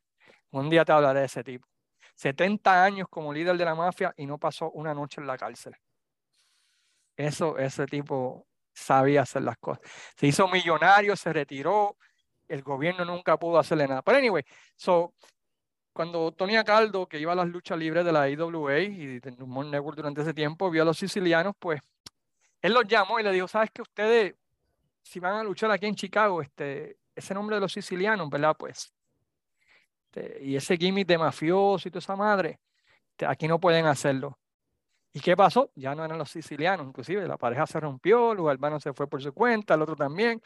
Un 0.51 0.69
día 0.69 0.83
te 0.85 0.91
hablaré 0.91 1.21
de 1.21 1.25
ese 1.25 1.43
tipo. 1.43 1.67
70 2.15 2.83
años 2.83 3.07
como 3.09 3.33
líder 3.33 3.57
de 3.57 3.65
la 3.65 3.75
mafia 3.75 4.13
y 4.17 4.25
no 4.25 4.37
pasó 4.37 4.69
una 4.71 4.93
noche 4.93 5.21
en 5.21 5.27
la 5.27 5.37
cárcel. 5.37 5.75
Eso, 7.15 7.57
ese 7.57 7.85
tipo 7.85 8.45
sabía 8.73 9.21
hacer 9.21 9.43
las 9.43 9.57
cosas. 9.57 9.81
Se 10.15 10.27
hizo 10.27 10.47
millonario, 10.47 11.15
se 11.15 11.31
retiró, 11.31 11.97
el 12.47 12.61
gobierno 12.61 13.05
nunca 13.05 13.37
pudo 13.37 13.57
hacerle 13.57 13.87
nada. 13.87 14.01
Pero 14.01 14.17
anyway, 14.17 14.43
so, 14.75 15.13
cuando 15.93 16.31
Tony 16.33 16.57
Acaldo, 16.57 17.07
que 17.07 17.19
iba 17.19 17.31
a 17.31 17.35
las 17.35 17.47
luchas 17.47 17.77
libres 17.77 18.03
de 18.03 18.11
la 18.11 18.29
IWA 18.29 18.79
y 18.79 19.19
de 19.19 19.43
Humor 19.43 19.65
Network 19.67 19.95
durante 19.95 20.21
ese 20.21 20.33
tiempo, 20.33 20.69
vio 20.69 20.81
a 20.81 20.85
los 20.85 20.97
sicilianos, 20.97 21.55
pues 21.57 21.81
él 22.61 22.73
los 22.73 22.85
llamó 22.85 23.19
y 23.19 23.23
le 23.23 23.31
dijo, 23.31 23.47
¿sabes 23.47 23.71
que 23.71 23.81
ustedes 23.81 24.35
si 25.07 25.19
van 25.19 25.35
a 25.35 25.43
luchar 25.43 25.71
aquí 25.71 25.85
en 25.85 25.95
Chicago, 25.95 26.41
este, 26.41 26.97
ese 27.15 27.33
nombre 27.33 27.55
de 27.55 27.61
los 27.61 27.71
sicilianos, 27.71 28.29
¿verdad? 28.29 28.55
Pues, 28.57 28.93
este, 30.05 30.43
y 30.43 30.55
ese 30.55 30.77
gimmick 30.77 31.07
de 31.07 31.17
mafioso 31.17 31.87
y 31.87 31.91
toda 31.91 31.99
esa 31.99 32.15
madre, 32.15 32.59
este, 33.11 33.25
aquí 33.25 33.47
no 33.47 33.59
pueden 33.59 33.85
hacerlo. 33.85 34.37
¿Y 35.13 35.21
qué 35.21 35.35
pasó? 35.35 35.71
Ya 35.75 35.95
no 35.95 36.03
eran 36.03 36.17
los 36.17 36.29
sicilianos, 36.29 36.87
inclusive 36.87 37.25
la 37.27 37.37
pareja 37.37 37.65
se 37.65 37.79
rompió, 37.79 38.33
el 38.33 38.53
hermano 38.53 38.79
se 38.79 38.93
fue 38.93 39.07
por 39.07 39.21
su 39.21 39.33
cuenta, 39.33 39.73
el 39.75 39.81
otro 39.81 39.95
también. 39.95 40.41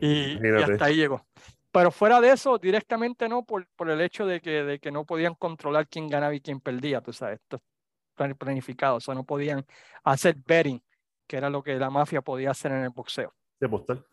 y, 0.00 0.36
hasta 0.54 0.84
ahí 0.84 0.96
llegó. 0.96 1.24
Pero 1.70 1.90
fuera 1.90 2.20
de 2.20 2.32
eso, 2.32 2.58
directamente 2.58 3.28
no, 3.28 3.44
por, 3.44 3.68
por 3.76 3.88
el 3.88 4.00
hecho 4.00 4.26
de 4.26 4.40
que, 4.40 4.64
de 4.64 4.78
que 4.80 4.90
no 4.90 5.04
podían 5.04 5.34
controlar 5.34 5.88
quién 5.88 6.08
ganaba 6.08 6.34
y 6.34 6.40
quién 6.40 6.60
perdía, 6.60 7.00
tú 7.00 7.12
sabes, 7.12 7.40
esto 7.40 7.62
planificado, 8.38 8.96
o 8.96 9.00
sea, 9.00 9.14
no 9.14 9.24
podían 9.24 9.64
hacer 10.02 10.36
betting 10.46 10.82
que 11.26 11.36
era 11.36 11.50
lo 11.50 11.62
que 11.62 11.76
la 11.76 11.90
mafia 11.90 12.22
podía 12.22 12.50
hacer 12.50 12.72
en 12.72 12.84
el 12.84 12.90
boxeo. 12.90 13.32
De 13.60 13.66
apostar. 13.66 14.04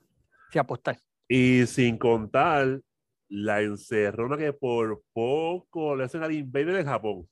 Sí, 0.52 0.60
apostar. 0.60 1.00
Y 1.28 1.66
sin 1.66 1.98
contar 1.98 2.82
la 3.30 3.62
encerrona 3.62 4.38
que 4.38 4.54
por 4.54 5.04
poco 5.14 5.96
le 5.96 6.04
hacen 6.04 6.24
al 6.24 6.32
Invader 6.32 6.76
en 6.76 6.86
Japón. 6.86 7.30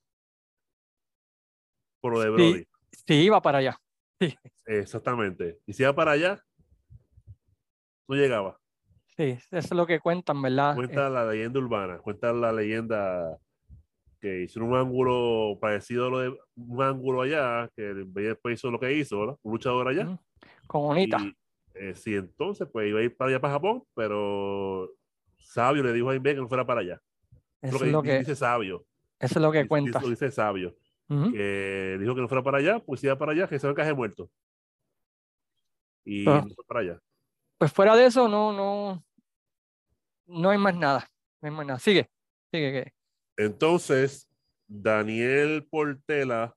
Por 2.01 2.13
lo 2.13 2.19
de 2.19 2.29
Brody. 2.29 2.67
Sí, 2.91 3.13
iba 3.13 3.41
para 3.41 3.59
allá. 3.59 3.79
Sí. 4.19 4.35
Exactamente. 4.65 5.59
Y 5.65 5.73
si 5.73 5.83
iba 5.83 5.93
para 5.93 6.11
allá, 6.11 6.43
no 8.07 8.15
llegaba. 8.15 8.59
Sí, 9.15 9.23
eso 9.23 9.47
es 9.51 9.71
lo 9.71 9.85
que 9.85 9.99
cuentan, 9.99 10.41
¿verdad? 10.41 10.73
Cuenta 10.75 11.09
la 11.09 11.25
leyenda 11.25 11.59
urbana, 11.59 11.99
cuenta 11.99 12.33
la 12.33 12.51
leyenda 12.51 13.37
que 14.21 14.43
hizo 14.43 14.63
un 14.63 14.75
ángulo 14.75 15.57
parecido 15.59 16.05
a 16.05 16.09
lo 16.09 16.19
de 16.19 16.37
un 16.55 16.81
ángulo 16.81 17.23
allá, 17.23 17.69
que 17.75 17.81
después 17.81 18.59
hizo 18.59 18.69
lo 18.69 18.79
que 18.79 18.93
hizo, 18.93 19.19
¿verdad? 19.19 19.37
Un 19.41 19.53
luchador 19.53 19.87
allá. 19.87 20.19
Con 20.67 20.81
bonita. 20.83 21.17
Eh, 21.73 21.95
sí, 21.95 22.15
entonces, 22.15 22.67
pues 22.71 22.87
iba 22.87 22.99
a 22.99 23.03
ir 23.03 23.17
para 23.17 23.31
allá, 23.31 23.41
para 23.41 23.53
Japón, 23.53 23.83
pero 23.95 24.91
Sabio 25.37 25.81
le 25.83 25.91
dijo 25.91 26.09
a 26.09 26.15
Inve 26.15 26.35
que 26.35 26.41
no 26.41 26.47
fuera 26.47 26.65
para 26.65 26.81
allá. 26.81 27.01
Eso 27.61 27.83
es 27.83 27.91
lo 27.91 28.03
que, 28.03 28.19
dice 28.19 28.35
Sabio. 28.35 28.85
Eso 29.19 29.39
es 29.39 29.41
lo 29.41 29.51
que 29.51 29.67
cuenta. 29.67 29.99
Eso 29.99 30.09
dice 30.09 30.31
Sabio. 30.31 30.75
Que 31.07 31.97
dijo 31.99 32.15
que 32.15 32.21
no 32.21 32.29
fuera 32.29 32.41
para 32.41 32.59
allá, 32.59 32.79
pues 32.79 33.03
iba 33.03 33.17
para 33.17 33.33
allá, 33.33 33.47
que 33.47 33.59
se 33.59 33.67
va 33.67 33.73
caer 33.73 33.95
muerto. 33.95 34.29
Y 36.05 36.23
no 36.23 36.47
fue 36.55 36.65
para 36.65 36.79
allá. 36.79 37.01
Pues 37.57 37.73
fuera 37.73 37.95
de 37.95 38.05
eso, 38.05 38.29
no, 38.29 38.53
no, 38.53 39.03
no 40.27 40.49
hay 40.49 40.57
más 40.57 40.75
nada. 40.75 41.09
No 41.41 41.49
hay 41.49 41.55
más 41.55 41.65
nada. 41.65 41.79
Sigue, 41.79 42.09
sigue, 42.49 42.71
que 42.71 42.93
entonces, 43.37 44.29
Daniel 44.67 45.67
Portela, 45.69 46.55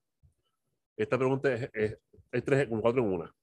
esta 0.96 1.18
pregunta 1.18 1.52
es, 1.52 1.70
es, 1.72 2.44
tres, 2.44 2.68
cuatro 2.68 3.02
en 3.02 3.12
una. 3.12 3.34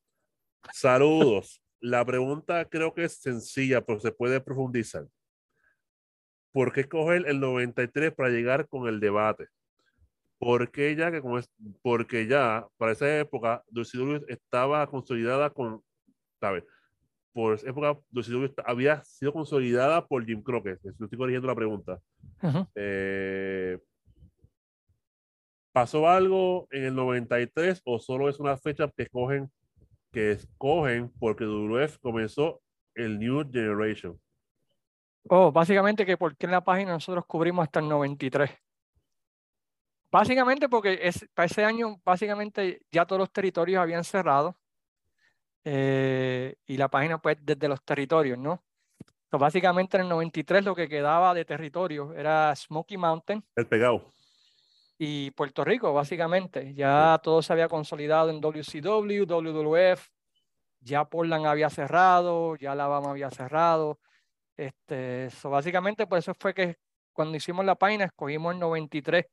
Saludos. 0.74 1.62
La 1.82 2.06
pregunta 2.06 2.64
creo 2.66 2.94
que 2.94 3.06
es 3.06 3.14
sencilla, 3.14 3.82
pero 3.82 4.00
se 4.00 4.12
puede 4.12 4.40
profundizar. 4.40 5.08
¿Por 6.52 6.72
qué 6.72 6.88
coger 6.88 7.26
el 7.28 7.40
93 7.40 8.14
para 8.14 8.30
llegar 8.30 8.68
con 8.68 8.88
el 8.88 9.00
debate? 9.00 9.48
Porque 10.38 10.96
ya 10.96 11.12
que 11.12 11.22
como 11.22 11.40
porque 11.82 12.28
ya 12.28 12.68
para 12.78 12.92
esa 12.92 13.20
época 13.20 13.64
WCW 13.72 14.26
estaba 14.28 14.86
consolidada 14.88 15.50
con, 15.50 15.84
¿sabes? 16.40 16.64
Por 17.34 17.56
esa 17.56 17.70
época 17.70 18.00
WCW 18.12 18.54
había 18.66 19.04
sido 19.04 19.34
consolidada 19.34 20.06
por 20.08 20.26
Jim 20.26 20.44
Crockett. 20.44 20.80
Estoy 20.86 21.18
corrigiendo 21.18 21.48
la 21.48 21.56
pregunta. 21.56 22.00
Eh, 22.76 23.78
¿Pasó 25.72 26.10
algo 26.10 26.68
en 26.72 26.84
el 26.84 26.96
93 26.96 27.82
o 27.86 28.00
solo 28.00 28.30
es 28.30 28.40
una 28.40 28.58
fecha 28.58 28.90
que 28.90 29.04
escogen, 29.04 29.50
que 30.12 30.32
escogen 30.32 31.12
porque 31.20 31.46
WF 31.46 31.98
comenzó 32.00 32.62
el 32.94 33.20
New 33.20 33.50
Generation? 33.50 34.20
Oh, 35.30 35.52
básicamente 35.52 36.06
que 36.06 36.18
porque 36.18 36.46
en 36.46 36.52
la 36.52 36.64
página 36.64 36.92
nosotros 36.92 37.26
cubrimos 37.26 37.64
hasta 37.64 37.80
el 37.80 37.88
93. 37.88 38.50
Básicamente 40.12 40.68
porque 40.68 41.00
es, 41.04 41.26
para 41.34 41.46
ese 41.46 41.64
año 41.64 42.02
básicamente 42.04 42.82
ya 42.92 43.06
todos 43.06 43.20
los 43.20 43.32
territorios 43.32 43.82
habían 43.82 44.04
cerrado 44.04 44.58
eh, 45.64 46.56
y 46.66 46.76
la 46.76 46.90
página 46.90 47.22
pues 47.22 47.38
desde 47.42 47.70
los 47.70 47.82
territorios, 47.84 48.38
¿no? 48.38 48.62
Básicamente 49.40 49.98
en 49.98 50.04
el 50.04 50.10
93 50.10 50.66
lo 50.66 50.76
que 50.76 50.90
quedaba 50.90 51.34
de 51.34 51.46
territorio 51.46 52.14
era 52.14 52.56
Smoky 52.56 52.98
Mountain. 52.98 53.44
El 53.56 53.68
pegado. 53.68 54.06
Y 54.98 55.32
Puerto 55.32 55.64
Rico, 55.64 55.94
básicamente. 55.94 56.74
Ya 56.74 57.20
todo 57.24 57.42
se 57.42 57.54
había 57.54 57.68
consolidado 57.68 58.30
en 58.30 58.42
WCW, 58.42 59.26
WWF. 59.26 60.10
Ya 60.82 61.06
Portland 61.06 61.46
había 61.46 61.70
cerrado, 61.70 62.56
ya 62.56 62.74
Alabama 62.74 63.12
había 63.12 63.30
cerrado. 63.30 64.00
Este, 64.58 65.30
básicamente 65.44 66.06
por 66.06 66.20
eso 66.20 66.34
fue 66.38 66.54
que 66.54 66.78
cuando 67.14 67.38
hicimos 67.38 67.66
la 67.66 67.76
página 67.76 68.06
escogimos 68.06 68.54
el 68.54 68.60
93 68.60 69.26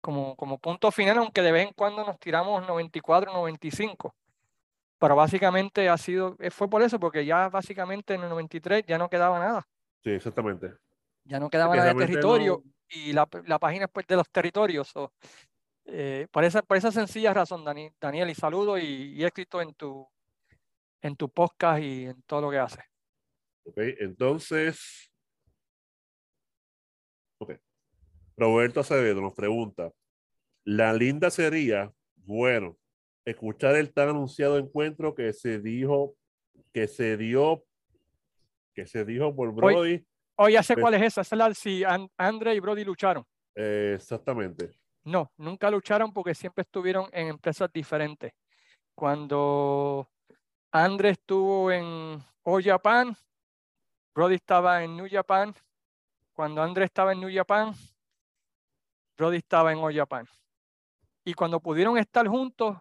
como, 0.00 0.36
como 0.36 0.58
punto 0.58 0.90
final, 0.90 1.18
aunque 1.18 1.42
de 1.42 1.52
vez 1.52 1.66
en 1.66 1.74
cuando 1.74 2.04
nos 2.04 2.18
tiramos 2.18 2.66
94, 2.66 3.32
95 3.32 4.14
pero 4.98 5.16
básicamente 5.16 5.88
ha 5.88 5.98
sido, 5.98 6.36
eh, 6.38 6.50
fue 6.50 6.68
por 6.68 6.82
eso, 6.82 6.98
porque 6.98 7.24
ya 7.24 7.48
básicamente 7.48 8.14
en 8.14 8.22
el 8.22 8.30
93 8.30 8.84
ya 8.86 8.98
no 8.98 9.08
quedaba 9.08 9.38
nada. 9.38 9.66
Sí, 10.02 10.10
exactamente. 10.10 10.74
Ya 11.24 11.40
no 11.40 11.50
quedaba 11.50 11.74
nada 11.74 11.92
de 11.92 12.06
territorio 12.06 12.62
y 12.88 13.12
la, 13.12 13.28
la, 13.46 13.58
página 13.58 13.88
pues 13.88 14.06
de 14.06 14.16
los 14.16 14.30
territorios. 14.30 14.92
Eh, 15.84 16.26
por, 16.30 16.44
esa, 16.44 16.62
por 16.62 16.76
esa 16.76 16.90
sencilla 16.92 17.34
razón, 17.34 17.64
Dani, 17.64 17.90
Daniel, 18.00 18.30
y 18.30 18.34
saludo 18.34 18.78
y, 18.78 18.84
y, 18.84 19.24
éxito 19.24 19.60
en 19.60 19.74
tu, 19.74 20.08
en 21.00 21.16
tu 21.16 21.28
podcast 21.28 21.82
y 21.82 22.06
en 22.06 22.22
todo 22.22 22.42
lo 22.42 22.50
que 22.50 22.58
haces. 22.58 22.84
Ok, 23.64 23.78
entonces. 23.98 25.10
Ok. 27.38 27.54
Roberto 28.36 28.80
Acevedo 28.80 29.20
nos 29.20 29.34
pregunta: 29.34 29.92
La 30.64 30.92
linda 30.92 31.30
sería, 31.30 31.92
bueno, 32.16 32.76
escuchar 33.26 33.74
el 33.74 33.92
tan 33.92 34.08
anunciado 34.08 34.56
encuentro 34.56 35.14
que 35.14 35.32
se 35.32 35.58
dijo, 35.58 36.14
que 36.72 36.86
se 36.86 37.16
dio, 37.16 37.64
que 38.72 38.86
se 38.86 39.04
dijo 39.04 39.34
por 39.34 39.52
Brody. 39.52 40.06
Hoy, 40.36 40.52
ya 40.52 40.62
sé 40.62 40.74
pues 40.74 40.82
cuál 40.84 40.94
es 40.94 41.02
esa, 41.02 41.20
es 41.22 41.32
la 41.32 41.52
si 41.52 41.82
Andre 42.16 42.54
y 42.54 42.60
Brody 42.60 42.84
lucharon. 42.84 43.24
exactamente. 43.54 44.70
No, 45.04 45.30
nunca 45.36 45.70
lucharon 45.70 46.12
porque 46.12 46.34
siempre 46.34 46.62
estuvieron 46.62 47.08
en 47.12 47.28
empresas 47.28 47.70
diferentes. 47.72 48.32
Cuando 48.94 50.08
Andre 50.72 51.10
estuvo 51.10 51.70
en 51.70 52.18
All 52.42 52.62
Japan, 52.62 53.16
Brody 54.14 54.36
estaba 54.36 54.82
en 54.82 54.96
New 54.96 55.06
Japan. 55.10 55.54
Cuando 56.32 56.62
Andre 56.62 56.84
estaba 56.86 57.12
en 57.12 57.20
New 57.20 57.30
Japan, 57.32 57.72
Brody 59.16 59.38
estaba 59.38 59.72
en 59.72 59.78
All 59.78 59.94
Japan. 59.94 60.26
Y 61.24 61.34
cuando 61.34 61.60
pudieron 61.60 61.98
estar 61.98 62.26
juntos, 62.26 62.76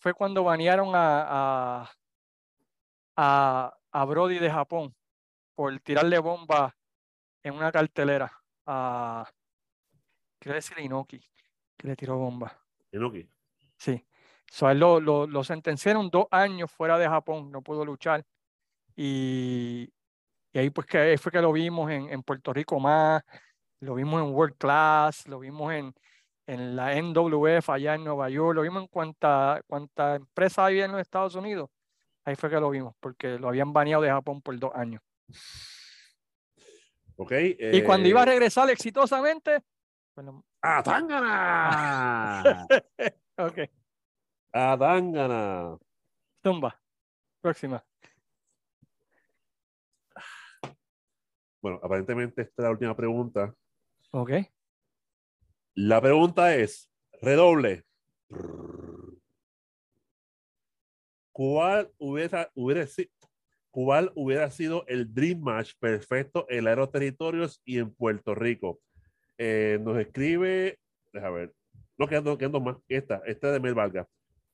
fue 0.00 0.14
cuando 0.14 0.42
banearon 0.42 0.92
a, 0.94 1.90
a, 3.16 3.78
a 3.92 4.04
Brody 4.04 4.38
de 4.38 4.50
Japón 4.50 4.94
por 5.54 5.78
tirarle 5.80 6.18
bomba 6.18 6.74
en 7.42 7.54
una 7.54 7.70
cartelera 7.70 8.32
a, 8.66 9.30
quiero 10.38 10.56
decir 10.56 10.78
Inoki, 10.78 11.22
que 11.76 11.86
le 11.86 11.96
tiró 11.96 12.16
bomba. 12.16 12.58
Inoki. 12.92 13.28
Sí. 13.76 14.04
So, 14.50 14.66
a 14.66 14.72
él 14.72 14.78
lo, 14.78 15.00
lo, 15.00 15.26
lo 15.26 15.44
sentenciaron 15.44 16.10
dos 16.10 16.26
años 16.30 16.70
fuera 16.70 16.98
de 16.98 17.06
Japón, 17.06 17.52
no 17.52 17.62
pudo 17.62 17.84
luchar. 17.84 18.24
Y, 18.96 19.92
y 20.52 20.58
ahí 20.58 20.70
pues 20.70 20.86
que 20.86 21.16
fue 21.18 21.30
que 21.30 21.42
lo 21.42 21.52
vimos 21.52 21.90
en, 21.90 22.08
en, 22.08 22.22
Puerto 22.22 22.52
Rico 22.52 22.80
más, 22.80 23.22
lo 23.80 23.94
vimos 23.94 24.22
en 24.22 24.34
World 24.34 24.56
Class, 24.56 25.28
lo 25.28 25.38
vimos 25.38 25.72
en, 25.72 25.94
en 26.50 26.74
la 26.74 27.00
NWF 27.00 27.70
allá 27.70 27.94
en 27.94 28.02
Nueva 28.02 28.28
York, 28.28 28.56
lo 28.56 28.62
vimos 28.62 28.82
en 28.82 28.88
cuánta, 28.88 29.62
cuánta 29.68 30.16
empresa 30.16 30.66
había 30.66 30.84
en 30.84 30.90
los 30.90 31.00
Estados 31.00 31.36
Unidos. 31.36 31.70
Ahí 32.24 32.34
fue 32.34 32.50
que 32.50 32.56
lo 32.56 32.70
vimos, 32.70 32.96
porque 32.98 33.38
lo 33.38 33.48
habían 33.48 33.72
baneado 33.72 34.02
de 34.02 34.10
Japón 34.10 34.42
por 34.42 34.58
dos 34.58 34.72
años. 34.74 35.00
Okay, 37.14 37.56
y 37.60 37.82
cuando 37.82 38.08
iba 38.08 38.20
a 38.20 38.24
eh, 38.24 38.26
regresar 38.26 38.68
exitosamente, 38.68 39.62
bueno, 40.16 40.44
¡A 40.62 40.82
Tangana! 40.82 42.66
ok, 43.38 43.58
¡A 44.52 44.76
Tangana! 44.76 45.78
tumba. 46.42 46.80
Próxima. 47.40 47.84
Bueno, 51.62 51.78
aparentemente 51.80 52.42
esta 52.42 52.62
es 52.62 52.64
la 52.64 52.70
última 52.70 52.96
pregunta. 52.96 53.54
Ok. 54.10 54.30
La 55.82 55.98
pregunta 55.98 56.54
es, 56.54 56.90
redoble. 57.22 57.86
¿Cuál 61.32 61.90
hubiera, 61.96 62.50
hubiera, 62.54 62.86
¿Cuál 63.70 64.12
hubiera 64.14 64.50
sido 64.50 64.84
el 64.88 65.14
Dream 65.14 65.40
Match 65.40 65.72
perfecto 65.80 66.44
en 66.50 66.68
Aeroterritorios 66.68 67.62
y 67.64 67.78
en 67.78 67.94
Puerto 67.94 68.34
Rico? 68.34 68.78
Eh, 69.38 69.78
nos 69.80 69.98
escribe, 69.98 70.78
déjame 71.14 71.36
ver, 71.36 71.54
no 71.96 72.06
quedando, 72.06 72.36
quedando 72.36 72.60
más, 72.60 72.76
esta, 72.86 73.22
esta 73.24 73.50
de 73.50 73.60
Mel 73.60 73.72
Vargas. 73.72 74.06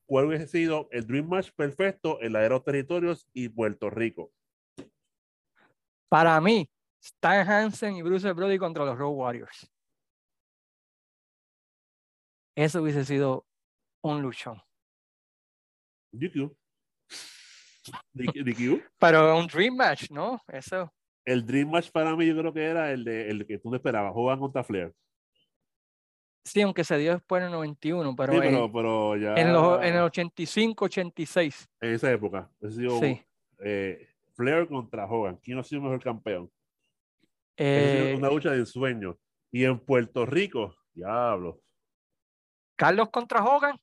¿Cuál 0.05 0.27
hubiese 0.27 0.47
sido 0.47 0.87
el 0.93 1.05
Dream 1.05 1.27
Match 1.27 1.51
perfecto 1.57 2.21
en 2.21 2.37
Aeroterritorios 2.37 3.27
y 3.33 3.49
Puerto 3.49 3.89
Rico? 3.89 4.31
Para 6.07 6.39
mí, 6.39 6.69
Stan 7.01 7.45
Hansen 7.45 7.97
y 7.97 8.01
Bruce 8.01 8.31
Brody 8.31 8.57
contra 8.57 8.85
los 8.85 8.97
Road 8.97 9.13
Warriors. 9.13 9.69
Eso 12.57 12.81
hubiese 12.81 13.05
sido 13.05 13.45
un 14.01 14.23
luchón. 14.23 14.59
DQ. 16.11 16.51
DQ. 18.13 18.43
DQ. 18.43 18.83
Pero 18.97 19.37
un 19.37 19.45
Dream 19.45 19.75
Match, 19.75 20.09
¿no? 20.09 20.41
Eso. 20.47 20.91
El 21.23 21.45
Dream 21.45 21.69
Match 21.69 21.91
para 21.91 22.15
mí 22.15 22.25
yo 22.25 22.35
creo 22.35 22.51
que 22.51 22.63
era 22.63 22.91
el, 22.91 23.03
de, 23.03 23.29
el 23.29 23.45
que 23.45 23.59
tú 23.59 23.69
no 23.69 23.75
esperabas, 23.75 24.11
Hogan 24.15 24.39
contra 24.39 24.63
Flair. 24.63 24.91
Sí, 26.45 26.61
aunque 26.61 26.83
se 26.83 26.97
dio 26.97 27.11
después 27.13 27.41
en 27.41 27.47
el 27.47 27.51
91, 27.51 28.15
pero, 28.15 28.33
Sí, 28.33 28.39
pero, 28.41 28.71
pero 28.71 29.17
ya 29.17 29.35
en, 29.35 29.53
los, 29.53 29.83
en 29.83 29.93
el 29.95 30.01
85, 30.01 30.85
86. 30.85 31.69
en 31.81 31.93
esa 31.93 32.11
época, 32.11 32.49
sido 32.71 32.99
Sí. 32.99 33.21
eh, 33.59 34.07
Flair 34.33 34.67
contra 34.67 35.05
Hogan. 35.05 35.37
¿Quién 35.43 35.59
ha 35.59 35.63
sido 35.63 35.81
mejor 35.83 36.01
campeón? 36.01 36.49
Sido 37.55 37.57
Eh, 37.57 38.15
una 38.17 38.29
lucha 38.29 38.49
de 38.49 38.57
ensueño. 38.59 39.15
Y 39.51 39.63
en 39.65 39.79
Puerto 39.79 40.25
Rico, 40.25 40.75
diablo. 40.93 41.61
Carlos 42.77 43.09
contra 43.09 43.43
Hogan. 43.43 43.77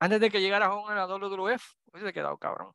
Antes 0.00 0.20
de 0.20 0.30
que 0.30 0.40
llegara 0.40 0.72
Hogan 0.72 0.98
a 0.98 1.06
WWF, 1.06 1.62
hubiese 1.92 2.12
quedado 2.12 2.36
cabrón. 2.38 2.72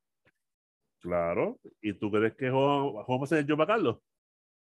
Claro. 0.99 1.59
¿Y 1.81 1.93
tú 1.93 2.09
crees 2.11 2.35
que 2.35 2.49
Hogan, 2.49 3.03
Hogan 3.05 3.19
va 3.21 3.23
a 3.25 3.27
ser 3.27 3.37
el 3.39 3.47
Joe 3.47 3.67
Carlos? 3.67 3.99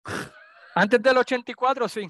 Antes 0.74 1.02
del 1.02 1.16
84, 1.18 1.88
sí. 1.88 2.08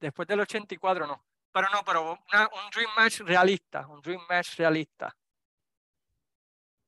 Después 0.00 0.28
del 0.28 0.40
84, 0.40 1.06
no. 1.06 1.24
Pero 1.52 1.68
no, 1.72 1.80
pero 1.84 2.02
una- 2.02 2.48
un 2.48 2.70
Dream 2.74 2.90
Match 2.96 3.20
realista. 3.20 3.86
Un 3.86 4.00
Dream 4.02 4.20
Match 4.28 4.56
realista. 4.58 5.16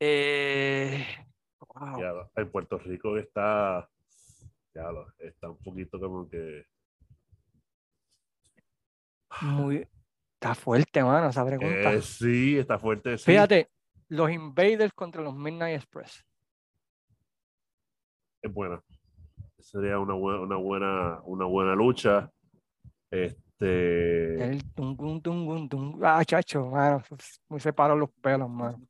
Eh, 0.01 1.05
wow. 1.75 2.01
Ya, 2.01 2.13
en 2.43 2.51
Puerto 2.53 2.79
Rico 2.79 3.17
está, 3.17 3.89
diablo, 4.73 5.13
está 5.19 5.49
un 5.51 5.59
poquito 5.59 5.99
como 5.99 6.29
que 6.29 6.65
Muy, 9.43 9.87
está 10.35 10.55
fuerte, 10.55 11.03
mano, 11.03 11.29
esa 11.29 11.45
pregunta. 11.45 11.93
eh, 11.93 12.03
sí, 12.03 12.59
está 12.59 12.79
fuerte. 12.79 13.19
Sí. 13.19 13.25
Fíjate, 13.25 13.71
los 14.09 14.31
Invaders 14.31 14.93
contra 14.93 15.23
los 15.23 15.35
Midnight 15.35 15.77
Express. 15.77 16.25
es 18.43 18.53
buena. 18.53 18.81
Sería 19.59 19.99
una 19.99 20.15
buena, 20.15 20.41
una 20.41 20.57
buena, 20.57 21.21
una 21.25 21.45
buena 21.45 21.75
lucha. 21.75 22.31
Este, 23.11 24.43
El 24.43 24.73
tum, 24.73 25.21
tum, 25.21 25.69
tum. 25.69 26.01
Ah, 26.03 26.25
chacho, 26.25 26.67
mano, 26.67 27.03
muy 27.49 27.61
separados 27.61 27.99
los 27.99 28.11
pelos, 28.23 28.49
mano. 28.49 28.81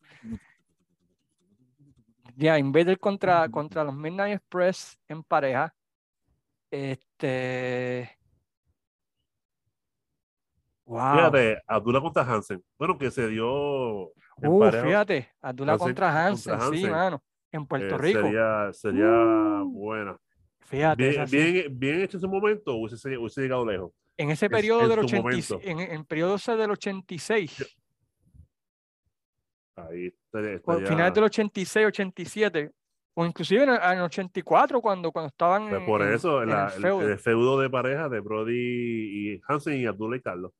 Ya, 2.36 2.59
Invader 2.59 2.99
contra, 3.01 3.49
contra 3.49 3.82
los 3.82 3.94
Midnight 3.94 4.36
Express 4.36 4.99
en 5.09 5.24
pareja. 5.24 5.74
Este. 6.70 8.18
Wow. 10.89 11.14
fíjate, 11.16 11.62
Abdullah 11.66 12.01
contra 12.01 12.22
Hansen. 12.22 12.62
Bueno, 12.78 12.97
que 12.97 13.11
se 13.11 13.28
dio 13.28 14.07
en 14.41 14.49
Uh, 14.51 14.59
pareja, 14.61 14.84
fíjate, 14.86 15.28
Abdullah 15.43 15.72
Hansen 15.74 15.86
contra 15.86 16.07
contra 16.07 16.26
Hansen, 16.26 16.61
sí, 16.78 16.86
mano. 16.91 17.22
En 17.53 17.66
Puerto 17.66 17.95
eh, 17.95 17.99
Rico. 17.99 18.20
Sería, 18.22 18.72
sería 18.72 19.07
Uh. 19.62 19.70
buena. 19.70 20.16
Fíjate, 20.61 21.03
Bien, 21.11 21.24
bien, 21.30 21.78
bien 21.78 22.01
hecho 22.01 22.16
ese 22.18 22.26
momento, 22.26 22.74
hubiese, 22.74 23.16
hubiese 23.18 23.41
llegado 23.43 23.64
lejos. 23.66 23.93
En 24.16 24.30
ese 24.30 24.51
periodo 24.51 24.80
del 24.89 24.99
su 25.01 25.05
86, 25.16 25.51
momento. 25.51 25.82
en, 25.82 25.93
en 25.93 26.05
periodo 26.05 26.36
del 26.57 26.70
86, 26.72 27.76
Ahí 29.76 30.07
estaría, 30.09 30.55
estaría- 30.55 30.86
final 30.89 31.12
del 31.12 31.24
86, 31.24 31.86
87, 31.86 32.70
o 33.14 33.24
inclusive 33.24 33.62
en 33.62 33.70
el, 33.70 33.76
en 33.76 33.99
el 33.99 34.01
84 34.03 34.80
cuando, 34.80 35.12
cuando 35.12 35.28
estaban 35.28 35.68
pues 35.68 35.82
por 35.82 36.03
en- 36.03 36.12
eso, 36.14 36.43
en 36.43 36.49
la- 36.51 36.66
el 36.68 36.74
el, 36.76 36.82
feudo. 36.82 37.09
el 37.09 37.18
feudo 37.18 37.61
de 37.61 37.70
pareja 37.70 38.09
de 38.09 38.20
Brody 38.20 38.57
y 39.36 39.41
Hansen 39.47 39.80
y 39.80 39.86
Abdullah 39.86 40.16
y 40.16 40.20
Carlos. 40.20 40.53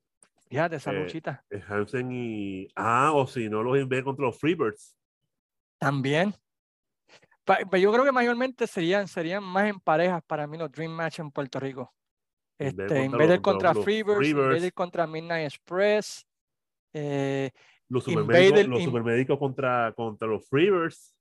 Fíjate 0.49 0.77
esa 0.77 0.93
eh, 0.93 1.01
luchita. 1.01 1.45
Eh, 1.51 1.63
Hansen 1.69 2.11
y. 2.13 2.69
Ah, 2.75 3.13
o 3.15 3.27
si 3.27 3.49
no, 3.49 3.63
los 3.63 3.77
envié 3.79 4.03
contra 4.03 4.25
los 4.27 4.39
Freebirds. 4.39 4.97
También. 5.79 6.35
Pa- 7.45 7.61
yo 7.79 7.93
creo 7.93 8.05
que 8.05 8.13
mayormente 8.13 8.67
serían, 8.67 9.09
serían 9.09 9.43
más 9.43 9.69
en 9.69 9.81
parejas 9.81 10.23
para 10.27 10.47
mí 10.47 10.59
los 10.59 10.71
Dream 10.71 10.93
Match 10.93 11.19
en 11.21 11.31
Puerto 11.31 11.59
Rico. 11.61 11.95
Este, 12.59 12.83
contra 12.83 13.05
Invader 13.05 13.29
los- 13.31 13.41
contra 13.41 13.73
los 13.75 13.85
Freebirds, 13.85 14.19
Freebirds. 14.19 14.49
Invader 14.55 14.73
contra 14.75 15.07
Midnight 15.07 15.47
Express, 15.47 16.27
eh, 16.93 17.51
Los 17.89 18.05
supermédicos, 18.05 18.67
los 18.67 18.81
in- 18.81 18.87
supermédicos 18.87 19.39
contra, 19.39 19.93
contra 19.97 20.29
los 20.29 20.47
Freebirds. 20.49 21.15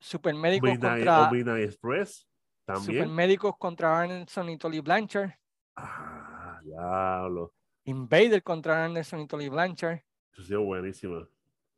Supermédicos 0.00 0.70
Midnight, 0.70 1.04
contra 1.04 1.30
Midnight 1.30 1.64
Express. 1.64 2.26
También. 2.66 3.02
Supermédicos 3.04 3.56
contra 3.58 4.00
Anderson 4.00 4.48
y 4.50 4.56
Tolly 4.58 4.80
Blanchard, 4.80 5.32
Ah, 5.76 6.60
diablo. 6.62 7.52
Invader 7.84 8.42
contra 8.42 8.84
Anderson 8.84 9.20
y 9.20 9.26
Tolly 9.26 9.48
Blanchard, 9.48 10.00
Eso 10.32 10.42
ha 10.42 10.44
sido 10.44 10.62
buenísimo. 10.62 11.26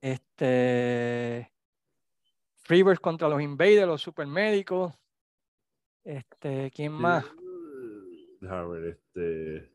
este 0.00 1.52
Freebirds 2.62 3.00
contra 3.00 3.28
los 3.28 3.40
Invaders, 3.40 3.86
los 3.86 4.02
Supermédicos, 4.02 4.92
este, 6.04 6.70
¿quién 6.72 6.92
más? 6.92 7.24
Déjame 8.40 8.68
ver, 8.68 8.84
este. 8.90 9.72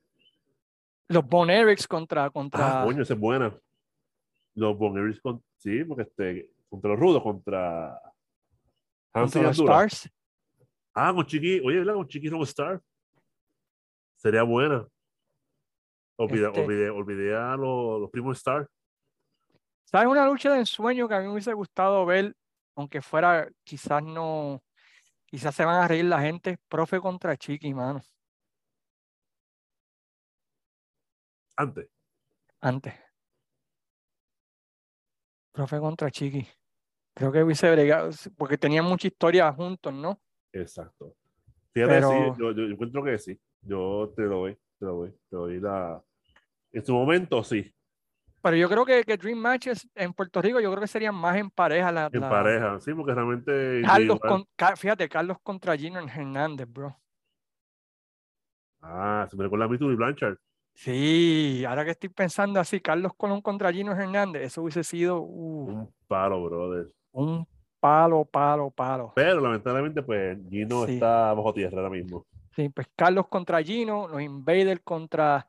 Los 1.08 1.28
Bone 1.28 1.54
Erics 1.60 1.88
contra, 1.88 2.30
contra 2.30 2.82
Ah, 2.82 2.86
coño, 2.86 3.04
esa 3.04 3.14
es 3.14 3.20
buena. 3.20 3.54
Los 4.56 4.78
Bonneries 4.78 5.20
con. 5.20 5.44
Sí, 5.58 5.84
porque 5.84 6.04
este. 6.04 6.52
Contra 6.70 6.92
los 6.92 7.00
rudos, 7.00 7.22
contra. 7.22 8.02
Hansen 9.14 9.42
contra 9.42 9.42
y 9.42 9.44
los. 9.46 9.60
Stars. 9.60 10.12
Ah, 10.94 11.12
con 11.14 11.26
Chiqui. 11.26 11.60
Oye, 11.66 11.80
¿verdad? 11.80 11.96
Con 11.96 12.08
Chiqui 12.08 12.30
Star. 12.44 12.82
Sería 14.16 14.44
buena. 14.44 14.88
Olvidé, 16.24 16.47
Este- 16.47 16.61
olvidé, 16.61 16.89
olvidé 16.89 17.36
a 17.36 17.55
los, 17.55 18.01
los 18.01 18.09
primos 18.11 18.38
Star. 18.38 18.67
¿Sabes 19.86 20.07
una 20.07 20.26
lucha 20.26 20.51
de 20.53 20.59
ensueño 20.59 21.07
que 21.07 21.15
a 21.15 21.19
mí 21.19 21.26
me 21.26 21.32
hubiese 21.34 21.53
gustado 21.53 22.05
ver, 22.05 22.36
aunque 22.76 23.01
fuera, 23.01 23.49
quizás 23.63 24.01
no, 24.03 24.61
quizás 25.26 25.53
se 25.55 25.65
van 25.65 25.82
a 25.84 25.88
reír 25.88 26.05
la 26.05 26.22
gente, 26.22 26.57
profe 26.69 26.99
contra 26.99 27.36
Chiqui, 27.36 27.74
mano, 27.74 28.01
Antes. 31.57 31.88
antes. 32.61 32.93
Profe 35.51 35.80
contra 35.80 36.09
Chiqui. 36.09 36.47
Creo 37.13 37.32
que 37.32 37.43
hubiese 37.43 37.69
bregado, 37.69 38.09
porque 38.38 38.57
tenían 38.57 38.86
mucha 38.86 39.07
historia 39.07 39.51
juntos, 39.51 39.93
¿no? 39.93 40.19
Exacto. 40.53 41.13
Fíjate, 41.74 42.01
sí, 42.01 42.07
Pero- 42.09 42.36
yo, 42.38 42.51
yo 42.51 42.63
encuentro 42.63 43.03
que 43.03 43.17
sí. 43.17 43.39
Yo 43.61 44.11
te 44.15 44.24
lo 44.24 44.38
doy, 44.39 44.55
te 44.80 44.86
lo 44.86 44.93
doy, 44.95 45.11
te 45.30 45.36
doy 45.36 45.59
la. 45.59 46.01
En 46.74 46.86
su 46.86 46.93
momento, 46.93 47.43
sí. 47.43 47.74
Pero 48.41 48.55
yo 48.57 48.67
creo 48.69 48.86
que, 48.86 49.03
que 49.03 49.17
Dream 49.17 49.38
Matches 49.38 49.88
en 49.93 50.13
Puerto 50.13 50.41
Rico, 50.41 50.59
yo 50.59 50.69
creo 50.72 50.82
que 50.82 50.88
serían 50.88 51.13
más 51.13 51.38
en 51.38 51.49
pareja. 51.51 51.91
La, 51.91 52.09
En 52.11 52.22
la- 52.22 52.30
pareja, 52.30 52.80
sí, 52.80 52.93
porque 52.93 53.13
realmente. 53.13 53.82
Carlos 53.86 54.19
con, 54.19 54.45
fíjate, 54.78 55.07
Carlos 55.09 55.38
contra 55.43 55.78
Gino 55.78 55.99
Hernández, 55.99 56.67
bro. 56.67 56.97
Ah, 58.82 59.28
se 59.30 59.38
me 59.38 59.43
recuerda 59.43 59.65
a 59.65 59.67
mí 59.67 59.78
tú 59.78 59.91
y 59.91 59.95
Blanchard. 59.95 60.38
Sí, 60.74 61.63
ahora 61.67 61.86
que 61.86 61.91
estoy 61.91 62.09
pensando 62.09 62.59
así, 62.59 62.80
Carlos 62.80 63.11
Colón 63.15 63.41
contra 63.41 63.72
Gino 63.72 63.91
Hernández, 63.91 64.43
eso 64.43 64.63
hubiese 64.63 64.84
sido 64.84 65.19
uh, 65.22 65.67
Un 65.69 65.93
palo, 66.07 66.43
brother. 66.43 66.88
un 67.11 67.45
palo, 67.80 68.26
palo, 68.26 68.72
palo. 68.72 69.11
Pero 69.15 69.39
lamentablemente, 69.41 70.01
pues 70.01 70.39
Gino 70.49 70.86
Sí. 70.88 70.93
está 70.93 71.34
bajo 71.34 71.53
tierra 71.53 71.78
ahora 71.78 71.89
mismo. 71.91 72.26
Sí, 72.55 72.69
pues 72.69 72.88
Carlos 72.95 73.28
contra 73.28 73.61
Gino, 73.61 74.07
los 74.07 74.22
Invaders 74.22 74.82
contra 74.84 75.47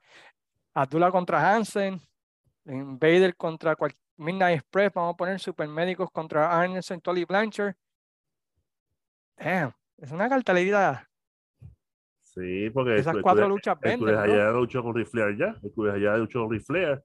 Abdullah 0.74 1.10
contra 1.10 1.54
Hansen, 1.54 2.00
los 2.64 2.74
Invaders 2.76 3.34
contra 3.36 3.76
cual- 3.76 3.94
Midnight 4.16 4.58
Express, 4.60 4.92
vamos 4.94 5.14
a 5.14 5.16
poner 5.16 5.40
Supermédicos 5.40 6.10
contra 6.10 6.60
Anderson, 6.60 7.00
Tolly 7.00 7.24
Blanchard. 7.24 7.74
Damn, 9.36 9.72
es 9.98 10.10
una 10.12 10.28
cartelera. 10.28 11.08
Sí, 12.20 12.70
porque 12.70 12.94
Esas 12.96 13.08
Hércules- 13.14 13.22
cuatro 13.22 13.48
luchas 13.48 13.76
Hércules 13.82 14.16
venden, 14.16 14.30
bro. 14.36 14.42
allá 14.42 14.50
luchó 14.52 14.82
con 14.82 14.94
Ric 14.94 15.08
Flair 15.08 15.36
ya. 15.36 15.56
Hércules 15.62 15.94
allá 15.94 16.16
luchó 16.16 16.40
con 16.40 16.50
Ric 16.52 16.64
Flair. 16.64 17.04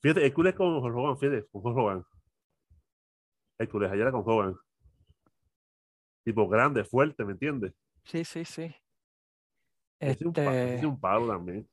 Fíjate, 0.00 0.26
Hércules 0.26 0.54
con 0.54 0.66
Hogan, 0.74 1.18
fíjate, 1.18 1.46
con 1.50 1.78
Hogan. 1.78 2.04
Hércules 3.58 3.90
allá 3.92 4.10
con 4.10 4.22
Hogan. 4.26 4.56
Tipo 6.24 6.48
grande, 6.48 6.84
fuerte, 6.84 7.24
¿me 7.24 7.32
entiendes? 7.32 7.72
Sí, 8.04 8.24
sí, 8.24 8.44
sí. 8.44 8.74
Ese 9.98 10.12
es 10.12 10.22
un, 10.22 10.32
es 10.36 10.74
Este, 10.74 10.86
un 10.86 10.98
palo 11.00 11.28
también. 11.28 11.68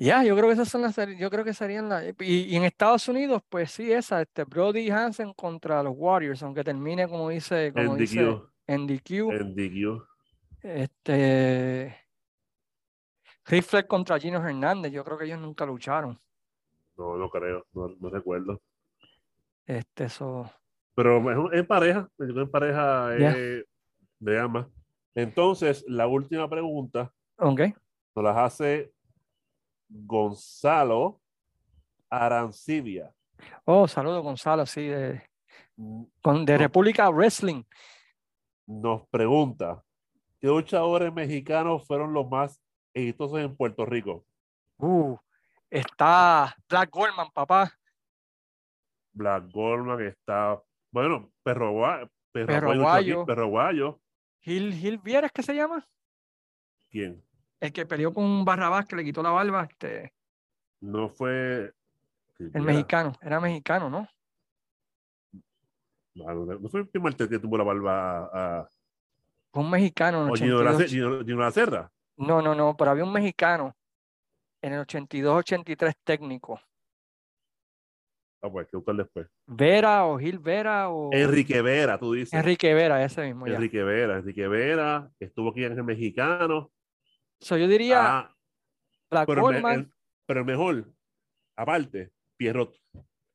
Ya, 0.00 0.22
yo 0.22 0.36
creo 0.36 0.46
que 0.48 0.52
esas 0.54 0.68
son 0.68 0.82
las, 0.82 0.96
yo 1.18 1.28
creo 1.30 1.44
que 1.44 1.52
serían 1.52 1.88
las, 1.88 2.04
y, 2.20 2.44
y 2.44 2.56
en 2.56 2.64
Estados 2.64 3.08
Unidos, 3.08 3.42
pues 3.48 3.70
sí, 3.72 3.92
esa, 3.92 4.22
este, 4.22 4.44
Brody 4.44 4.90
Hansen 4.90 5.32
contra 5.34 5.82
los 5.82 5.94
Warriors, 5.96 6.42
aunque 6.42 6.62
termine 6.62 7.08
como 7.08 7.28
dice, 7.30 7.72
como 7.72 7.92
En 7.94 7.98
dice 7.98 8.22
DQ. 8.22 8.42
en 8.68 8.86
DQ, 8.86 9.10
En 9.32 9.54
DQ. 9.54 10.02
este, 10.62 11.96
Rifle 13.46 13.86
contra 13.86 14.18
Gino 14.20 14.38
Hernández, 14.46 14.92
yo 14.92 15.02
creo 15.04 15.18
que 15.18 15.24
ellos 15.24 15.40
nunca 15.40 15.64
lucharon, 15.66 16.18
No, 16.96 17.16
no 17.16 17.28
creo, 17.30 17.66
no, 17.72 17.88
no 17.98 18.10
recuerdo. 18.10 18.60
este, 19.66 20.04
eso, 20.04 20.50
Pero 20.94 21.52
en 21.52 21.66
pareja, 21.66 22.08
en 22.18 22.50
pareja 22.50 23.16
es 23.16 23.64
de 24.20 24.38
ambas. 24.40 24.66
Entonces, 25.14 25.84
la 25.88 26.06
última 26.06 26.48
pregunta 26.48 27.12
ok, 27.38 27.60
nos 28.14 28.24
las 28.24 28.36
hace 28.36 28.92
Gonzalo 29.88 31.20
Arancibia. 32.10 33.12
oh, 33.64 33.86
saludo 33.88 34.22
Gonzalo, 34.22 34.66
sí, 34.66 34.86
de, 34.86 35.22
Mm, 35.76 36.04
de. 36.44 36.58
República 36.58 37.08
Wrestling, 37.08 37.62
Nos 38.66 39.06
pregunta, 39.08 39.82
¿qué 40.40 40.48
luchadores 40.48 41.12
mexicanos 41.12 41.86
fueron 41.86 42.12
los 42.12 42.28
más 42.28 42.60
exitosos 42.92 43.38
en 43.40 43.56
Puerto 43.56 43.86
Rico? 43.86 44.24
uh, 44.78 45.16
está 45.70 46.54
Black 46.68 46.90
Goldman, 46.90 47.30
papá, 47.32 47.72
Black 49.12 49.50
Goldman 49.52 50.00
está, 50.02 50.60
bueno, 50.90 51.30
Perro, 51.42 51.74
Perro, 52.32 52.72
Aguayo. 52.72 53.24
Perro 53.24 53.44
Aguayo. 53.44 54.00
Gil, 54.40 54.72
Gil 54.74 54.98
Vieres, 54.98 55.32
¿qué 55.32 55.42
se 55.42 55.54
llama? 55.54 55.86
¿Quién? 56.90 57.22
El 57.60 57.72
que 57.72 57.86
peleó 57.86 58.12
con 58.12 58.44
Barrabás, 58.44 58.86
que 58.86 58.96
le 58.96 59.04
quitó 59.04 59.22
la 59.22 59.30
barba, 59.30 59.64
este, 59.70 60.12
No 60.80 61.08
fue... 61.08 61.72
el 62.38 62.62
mexicano, 62.62 63.12
era 63.20 63.40
mexicano, 63.40 63.90
¿no? 63.90 64.08
No, 66.14 66.34
no, 66.34 66.58
no 66.58 66.68
fue 66.68 66.80
el 66.80 66.88
primer 66.88 67.14
que 67.16 67.38
tuvo 67.38 67.58
la 67.58 67.64
barba 67.64 68.18
a... 68.18 68.58
a- 68.60 68.70
Fue 69.52 69.62
un 69.62 69.70
mexicano 69.70 70.24
en 70.24 70.30
o 70.30 70.34
Gino 70.34 70.56
82. 70.58 70.90
Gino- 70.90 71.24
Gino 71.24 71.40
Lacerda. 71.40 71.92
No, 72.16 72.42
no, 72.42 72.54
no, 72.54 72.76
pero 72.76 72.90
había 72.90 73.04
un 73.04 73.12
mexicano 73.12 73.76
en 74.62 74.72
el 74.72 74.84
82-83 74.86 75.94
técnico. 76.04 76.60
Ah, 78.40 78.50
pues, 78.50 78.68
que 78.68 78.76
buscar 78.76 78.94
después. 78.94 79.28
Vera 79.46 80.04
o 80.04 80.16
Gil 80.18 80.38
Vera 80.38 80.90
o 80.90 81.12
Enrique 81.12 81.60
Vera, 81.60 81.98
tú 81.98 82.12
dices. 82.12 82.32
Enrique 82.34 82.72
Vera, 82.72 83.04
ese 83.04 83.22
mismo. 83.26 83.46
ya. 83.46 83.54
Enrique 83.54 83.82
Vera, 83.82 84.18
Enrique 84.18 84.46
Vera, 84.46 85.10
estuvo 85.18 85.50
aquí 85.50 85.64
en 85.64 85.72
el 85.72 85.84
mexicano. 85.84 86.70
So, 87.40 87.56
yo 87.56 87.68
diría 87.68 88.18
Ah, 88.18 88.36
Black 89.10 89.26
pero, 89.26 89.40
el, 89.40 89.46
me- 89.46 89.52
Goldman, 89.60 89.78
el- 89.80 89.92
pero 90.26 90.40
el 90.40 90.46
mejor, 90.46 90.84
aparte, 91.56 92.12
Pierrot. 92.36 92.74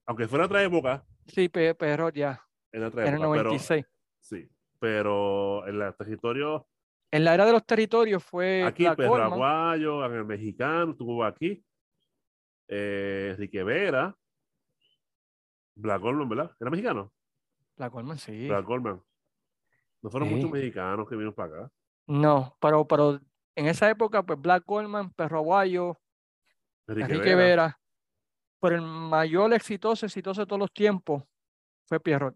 Aunque 0.05 0.27
fuera 0.27 0.45
otra 0.45 0.63
época, 0.63 1.05
sí, 1.27 1.47
Perro 1.49 2.09
ya, 2.09 2.45
en 2.71 2.83
otra 2.83 3.03
en 3.03 3.07
el 3.15 3.21
época, 3.21 3.31
pero 3.31 3.43
96. 3.45 3.85
sí, 4.19 4.49
pero 4.79 5.65
en 5.67 5.81
el 5.81 5.95
territorio, 5.95 6.67
En 7.11 7.23
la 7.23 7.33
era 7.35 7.45
de 7.45 7.51
los 7.53 7.65
territorios 7.65 8.23
fue 8.23 8.63
aquí, 8.63 8.83
Black 8.83 8.97
Goldman. 8.97 9.33
Aguayo, 9.33 10.05
en 10.05 10.13
el 10.13 10.25
mexicano, 10.25 10.91
estuvo 10.91 11.23
aquí. 11.23 11.63
Eh, 12.67 13.29
Enrique 13.31 13.63
Vera, 13.63 14.17
Black 15.75 16.01
Goldman, 16.01 16.29
¿verdad? 16.29 16.51
¿Era 16.59 16.69
mexicano? 16.71 17.13
Black 17.77 17.91
Goldman, 17.93 18.17
sí. 18.17 18.47
Black 18.47 18.65
Goldman. 18.65 19.01
No 20.01 20.09
fueron 20.09 20.29
Sí. 20.29 20.35
muchos 20.35 20.51
mexicanos 20.51 21.07
que 21.07 21.15
vinieron 21.15 21.33
para 21.33 21.55
acá. 21.65 21.71
No, 22.07 22.57
pero, 22.59 22.85
pero 22.87 23.19
en 23.55 23.67
esa 23.67 23.89
época, 23.89 24.23
pues 24.23 24.39
Black 24.39 24.63
Goldman, 24.65 25.11
Perro 25.11 25.37
Aguayo, 25.39 25.99
Enrique, 26.87 27.13
Enrique 27.13 27.35
Vera. 27.35 27.63
Vera. 27.63 27.79
Pero 28.59 28.75
el 28.75 28.81
mayor 28.81 29.53
exitoso, 29.53 30.05
exitoso 30.05 30.41
de 30.41 30.47
todos 30.47 30.59
los 30.59 30.71
tiempos 30.73 31.23
fue 31.85 31.99
Pierrot. 31.99 32.35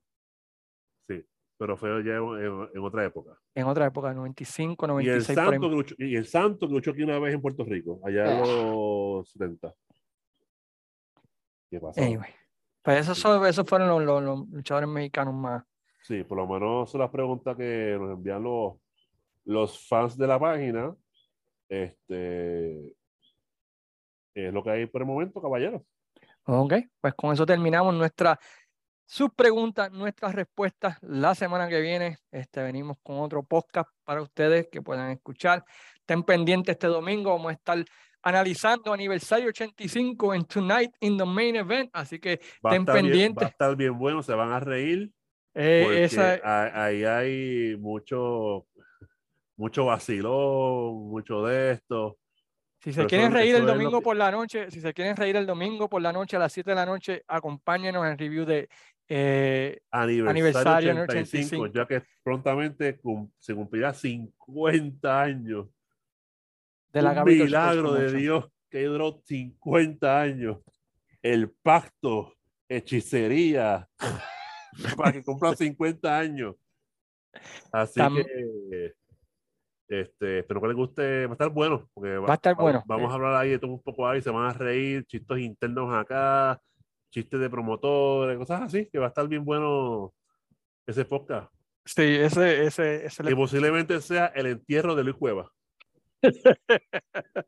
Sí, 1.08 1.24
pero 1.58 1.78
fue 1.78 2.04
ya 2.04 2.16
en, 2.18 2.24
en- 2.46 2.70
en 2.74 2.84
otra 2.84 3.06
época. 3.06 3.40
En 3.56 3.66
otra 3.66 3.86
época, 3.88 4.14
95, 4.14 4.86
Y 4.86 4.90
el, 4.90 4.90
96, 4.90 5.36
por 5.38 5.44
ahí. 5.46 5.52
santo 5.52 5.70
que 5.70 5.76
luchó, 5.76 5.96
y 5.98 6.16
el 6.16 6.26
santo 6.28 6.68
que 6.68 6.74
luchó 6.74 6.92
aquí 6.92 7.04
una 7.04 7.18
vez 7.20 7.34
en 7.34 7.42
Puerto 7.42 7.64
Rico, 7.64 8.00
allá 8.06 8.26
en 8.32 8.44
Ah. 8.44 8.46
los 8.46 9.30
70. 9.32 9.74
¿Qué 11.70 11.80
pasó? 11.80 12.02
Anyway, 12.02 12.30
pues 12.82 13.00
esos, 13.02 13.18
son- 13.18 13.46
esos 13.46 13.68
fueron 13.68 13.88
los, 13.90 14.04
los- 14.04 14.24
los 14.24 14.50
luchadores 14.50 14.90
mexicanos 14.90 15.34
más. 15.34 15.64
Sí, 16.04 16.24
por 16.24 16.38
lo 16.38 16.48
menos 16.48 16.90
son 16.90 17.02
las 17.02 17.10
preguntas 17.10 17.56
que 17.58 17.98
nos 18.00 18.12
envían 18.12 18.44
los, 18.44 18.76
los 19.46 19.88
fans 19.88 20.18
de 20.18 20.28
la 20.28 20.40
página. 20.40 20.96
Este 21.70 22.96
es 24.34 24.54
lo 24.54 24.64
que 24.64 24.70
hay 24.72 24.86
por 24.86 25.02
el 25.02 25.08
momento, 25.08 25.42
caballeros. 25.42 25.82
Ok, 26.46 26.74
pues 27.02 27.14
con 27.16 27.34
eso 27.34 27.46
terminamos 27.46 27.94
nuestra 27.94 28.40
sus 29.10 29.30
preguntas, 29.34 29.90
nuestras 29.92 30.36
respuestas. 30.36 30.98
La 31.02 31.34
semana 31.34 31.70
que 31.70 31.80
viene 31.80 32.18
este, 32.32 32.62
venimos 32.62 32.98
con 33.02 33.20
otro 33.20 33.42
podcast 33.44 33.90
para 34.04 34.22
ustedes 34.22 34.68
que 34.70 34.82
puedan 34.82 35.12
escuchar. 35.12 35.64
Estén 35.96 36.24
pendientes 36.24 36.74
este 36.74 36.88
domingo. 36.88 37.32
Vamos 37.32 37.52
a 37.52 37.54
estar 37.54 37.84
analizando 38.22 38.92
aniversario 38.92 39.48
85 39.50 40.34
en 40.34 40.44
Tonight 40.46 40.92
in 41.00 41.18
the 41.18 41.24
Main 41.26 41.56
Event. 41.56 41.90
Así 41.94 42.20
que 42.20 42.42
Va 42.66 42.72
Estén 42.76 42.82
estar 42.82 42.86
bien, 42.86 42.86
va 42.86 43.10
pendientes. 43.12 43.44
a 43.46 43.50
estar 43.50 43.76
bien 43.78 43.98
bueno, 43.98 44.22
se 44.22 44.34
van 44.34 44.52
a 44.52 44.60
reír. 44.60 45.10
eh, 45.54 45.82
Porque 45.86 46.04
esa, 46.04 46.84
ahí 46.84 47.04
hay 47.06 47.78
mucho, 47.78 48.68
mucho 49.58 49.86
vacilón, 49.86 51.10
mucho 51.10 51.44
de 51.46 51.72
esto. 51.74 52.18
Si 52.80 52.92
se 52.94 52.98
Pero 53.00 53.10
quieren 53.10 53.28
eso- 53.30 53.36
reír 53.38 53.56
eso 53.56 53.64
el 53.64 53.66
domingo 53.68 54.00
que- 54.00 54.04
por 54.04 54.16
la 54.16 54.32
noche, 54.32 54.70
si 54.72 54.80
se 54.82 54.94
quieren 54.94 55.16
reír 55.18 55.36
el 55.36 55.46
domingo 55.48 55.90
por 55.90 56.02
la 56.02 56.14
noche 56.14 56.36
a 56.38 56.40
las 56.40 56.54
7 56.54 56.72
de 56.72 56.76
la 56.76 56.86
noche, 56.86 57.24
acompáñenos 57.28 58.06
en 58.06 58.12
el 58.12 58.18
review 58.18 58.46
de 58.46 58.70
eh, 59.10 59.80
Aniversario, 59.90 60.30
Aniversario 60.30 60.92
en 60.92 60.98
85, 61.00 61.64
85. 61.64 61.68
ya 61.74 61.88
que 61.88 62.06
prontamente 62.24 63.00
se 63.40 63.56
cumplirá 63.56 63.94
50 63.94 65.22
años. 65.22 65.68
de 66.94 67.02
la 67.02 67.24
Un 67.24 67.26
milagro 67.30 67.94
de. 67.94 68.12
Dios 68.12 68.46
que 68.70 68.84
duró 68.84 69.22
50 69.26 70.20
años. 70.22 70.58
El 71.22 71.52
pacto, 71.52 72.34
hechicería, 72.68 73.88
para 74.98 75.14
que 75.14 75.24
cumpla 75.24 75.56
50 75.56 76.18
años. 76.18 76.56
Así 77.72 78.00
Tam- 78.00 78.24
que 78.26 78.94
este, 79.88 80.40
espero 80.40 80.62
que 80.62 80.68
les 80.68 80.76
guste. 80.76 81.26
Va 81.26 81.32
a 81.32 81.34
estar 81.34 81.50
bueno. 81.50 81.90
Porque 81.94 82.18
Va 82.18 82.32
a 82.32 82.36
estar 82.36 82.56
bueno, 82.56 82.84
Vamos 82.86 83.08
sí. 83.08 83.12
a 83.12 83.16
hablar 83.16 83.36
ahí 83.36 83.50
de 83.52 83.60
todo 83.60 83.72
un 83.72 83.82
poco 83.82 84.08
ahí. 84.08 84.22
Se 84.22 84.30
van 84.30 84.46
a 84.50 84.54
reír, 84.54 85.06
chistes 85.06 85.40
internos 85.40 85.94
acá, 85.94 86.62
chistes 87.12 87.40
de 87.40 87.50
promotores, 87.50 88.38
cosas 88.38 88.62
así. 88.62 88.88
Que 88.92 89.00
va 89.00 89.06
a 89.06 89.10
estar 89.10 89.28
bien 89.28 89.44
bueno 89.46 90.14
ese 90.86 91.06
podcast. 91.06 91.52
Sí, 91.86 92.04
ese, 92.04 92.66
ese, 92.66 93.06
ese 93.06 93.24
le- 93.24 93.30
Que 93.30 93.36
posiblemente 93.36 94.02
sea 94.02 94.28
el 94.28 94.48
entierro 94.48 94.94
de 94.96 95.04
Luis 95.04 95.16
Cueva. 95.16 95.52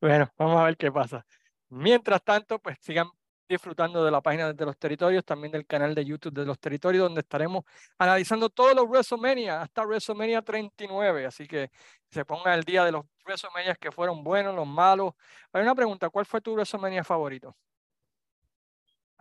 Bueno, 0.00 0.28
vamos 0.36 0.56
a 0.60 0.64
ver 0.64 0.76
qué 0.76 0.90
pasa. 0.90 1.24
Mientras 1.68 2.22
tanto, 2.24 2.58
pues 2.58 2.76
sigan 2.80 3.06
disfrutando 3.48 4.04
de 4.04 4.10
la 4.10 4.20
página 4.20 4.52
de 4.52 4.64
los 4.64 4.76
territorios, 4.78 5.24
también 5.24 5.52
del 5.52 5.66
canal 5.66 5.94
de 5.94 6.04
YouTube 6.04 6.32
de 6.32 6.46
los 6.46 6.58
territorios, 6.58 7.04
donde 7.04 7.20
estaremos 7.20 7.64
analizando 7.98 8.48
todos 8.48 8.74
los 8.74 8.88
WrestleMania 8.88 9.62
hasta 9.62 9.82
WrestleMania 9.84 10.42
39. 10.42 11.26
Así 11.26 11.46
que 11.46 11.70
se 12.10 12.24
pongan 12.24 12.54
el 12.58 12.64
día 12.64 12.84
de 12.84 12.92
los 12.92 13.04
WrestleMania 13.24 13.74
que 13.74 13.92
fueron 13.92 14.24
buenos, 14.24 14.54
los 14.54 14.66
malos. 14.66 15.14
Hay 15.52 15.62
una 15.62 15.74
pregunta: 15.74 16.10
¿cuál 16.10 16.26
fue 16.26 16.40
tu 16.40 16.52
WrestleMania 16.54 17.04
favorito? 17.04 17.56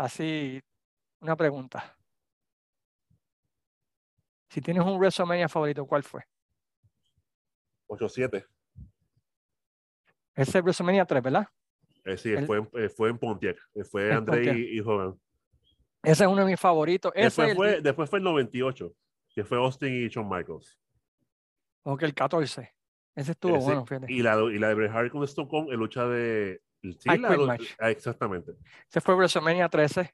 así, 0.02 0.62
una 1.20 1.36
pregunta. 1.36 1.96
Si 4.50 4.60
tienes 4.62 4.84
un 4.84 4.98
WrestleMania 4.98 5.48
favorito, 5.48 5.86
¿cuál 5.86 6.04
fue? 6.04 6.24
8-7. 7.88 8.46
Ese 10.36 10.58
es 10.58 10.64
WrestleMania 10.64 11.06
3, 11.06 11.22
¿verdad? 11.22 11.48
Eh, 12.04 12.18
sí, 12.18 12.32
El- 12.32 12.46
fue, 12.46 12.58
en- 12.60 12.70
eh, 12.74 12.90
fue 12.90 13.10
en 13.10 13.18
Pontiac. 13.18 13.58
Eh, 13.76 13.84
Fue 13.84 14.12
André 14.12 14.38
Pontiac. 14.38 14.58
y, 14.58 14.78
y 14.78 14.80
Hogan. 14.80 15.20
Ese 16.04 16.24
es 16.24 16.30
uno 16.30 16.44
de 16.44 16.52
mis 16.52 16.60
favoritos. 16.60 17.12
Ese 17.16 17.26
Después 17.26 17.46
es 17.48 17.52
el, 17.52 17.56
fue, 17.58 17.76
di- 17.76 17.82
después 17.84 18.10
fue 18.10 18.20
el 18.20 18.24
98, 18.26 18.94
que 19.36 19.44
fue 19.46 19.58
Austin 19.60 19.94
y 19.94 20.08
Shawn 20.10 20.28
Michaels. 20.28 20.80
ok, 21.84 22.02
el 22.04 22.14
14. 22.16 22.74
Ese 23.16 23.32
estuvo 23.34 23.56
Ese- 23.58 23.66
bueno, 23.66 23.86
fíjate. 23.86 24.12
y, 24.12 24.22
la, 24.24 24.36
y 24.52 24.58
la 24.58 24.70
de 24.70 24.74
Bret 24.74 24.92
Hart 24.92 25.12
con 25.12 25.24
Stone 25.26 25.48
Cold 25.50 25.72
en 25.72 25.80
lucha 25.80 26.06
de. 26.08 26.62
Sí, 26.82 26.90
I 27.14 27.18
la 27.20 27.30
match. 27.38 27.64
ah, 27.80 27.92
exactamente. 27.92 28.54
Ese 28.90 29.02
fue 29.02 29.14
WrestleMania 29.14 29.70
13. 29.70 30.12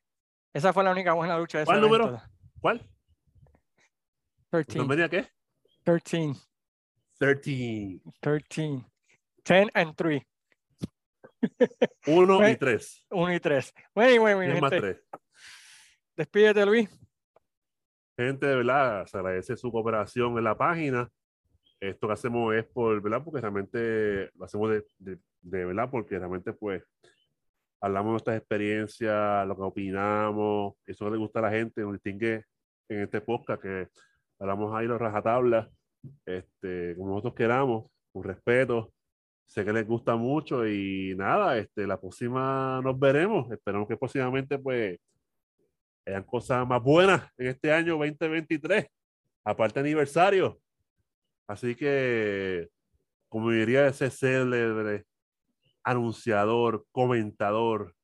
Esa 0.54 0.74
fue 0.74 0.84
la 0.84 0.92
única 0.92 1.14
buena 1.14 1.38
lucha 1.38 1.60
de 1.60 1.64
ese 1.64 1.70
¿Cuál 1.72 1.82
número? 1.82 2.08
evento. 2.10 2.24
¿Cuál? 2.60 2.90
13. 4.50 4.80
¿No 4.80 4.88
venía 4.88 5.08
qué? 5.08 5.26
13. 5.84 6.34
13. 7.20 8.02
13. 8.20 8.84
10 9.46 9.70
and 9.74 9.96
3. 9.96 10.22
1 12.08 12.36
y 12.36 12.38
Pues, 12.38 12.60
3. 12.60 13.06
1 13.12 13.34
y 13.34 13.40
3. 13.40 13.74
Bueno, 13.94 14.22
bueno, 14.22 14.40
mi 14.40 14.46
¿Quién 14.48 14.60
más 14.62 14.72
gente. 14.72 14.94
3? 14.94 15.22
Despídete, 16.16 16.66
Luis. 16.66 16.90
Gente, 18.18 18.48
de 18.48 18.56
verdad, 18.56 19.06
se 19.06 19.18
agradece 19.18 19.56
su 19.56 19.72
cooperación 19.72 20.38
en 20.38 20.44
la 20.44 20.58
página. 20.58 21.10
Esto 21.80 22.08
que 22.08 22.14
hacemos 22.14 22.56
es 22.56 22.66
por, 22.66 23.00
¿verdad? 23.02 23.24
Porque 23.24 23.42
realmente 23.42 24.32
lo 24.36 24.46
hacemos 24.46 24.72
de, 24.72 24.84
de, 24.98 25.20
de 25.42 25.66
verdad, 25.66 25.90
porque 25.92 26.18
realmente, 26.18 26.54
pues, 26.54 26.84
hablamos 27.80 28.08
de 28.08 28.12
nuestras 28.14 28.38
experiencias, 28.38 29.48
lo 29.48 29.56
que 29.56 29.62
opinamos, 29.62 30.74
eso 30.86 31.06
que 31.06 31.12
le 31.12 31.18
gusta 31.18 31.40
a 31.40 31.44
la 31.44 31.52
gente, 31.52 31.82
nos 31.82 31.94
distingue 31.94 32.46
en 32.90 33.02
este 33.02 33.22
podcast 33.22 33.62
que 33.62 33.88
hablamos 34.40 34.76
ahí 34.76 34.88
los 34.88 35.00
rajatablas, 35.00 35.68
este, 36.26 36.96
como 36.96 37.10
nosotros 37.10 37.36
queramos, 37.36 37.92
con 38.12 38.24
respeto. 38.24 38.94
Sé 39.48 39.64
que 39.64 39.72
les 39.74 39.88
gusta 39.88 40.16
mucho 40.16 40.68
y 40.68 41.16
nada, 41.16 41.58
este, 41.58 41.88
la 41.88 42.00
próxima 42.00 42.82
nos 42.84 43.00
veremos. 43.00 43.50
Esperamos 43.52 43.88
que 43.88 43.96
próximamente, 43.98 44.60
pues, 44.60 45.00
hayan 46.06 46.24
cosas 46.24 46.68
más 46.68 46.84
buenas 46.84 47.24
en 47.38 47.48
este 47.48 47.72
año 47.72 47.98
2023, 47.98 48.86
aparte 49.46 49.80
aniversario. 49.80 50.60
Así 51.48 51.76
que, 51.76 52.68
como 53.30 53.52
diría 53.52 53.88
ese 53.88 54.10
célebre 54.10 55.06
anunciador, 55.84 56.86
comentador, 56.92 57.96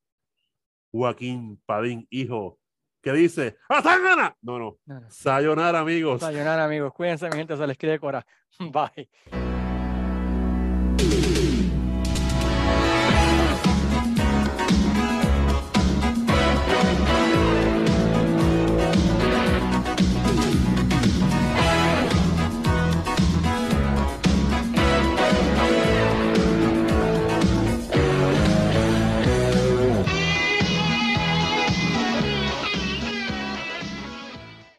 Joaquín 0.91 1.61
Padín, 1.65 2.07
hijo, 2.09 2.57
que 3.01 3.11
dice, 3.11 3.57
no, 3.69 4.35
No, 4.41 4.59
no. 4.59 5.09
sayonara, 5.09 5.79
amigos. 5.81 6.21
Sayonara, 6.21 6.63
amigos. 6.63 6.93
Cuídense, 6.93 7.29
mi 7.29 7.35
gente. 7.35 7.57
Se 7.57 7.67
les 7.67 7.77
quiere 7.77 7.99
cora. 7.99 8.25
Bye. 8.59 9.42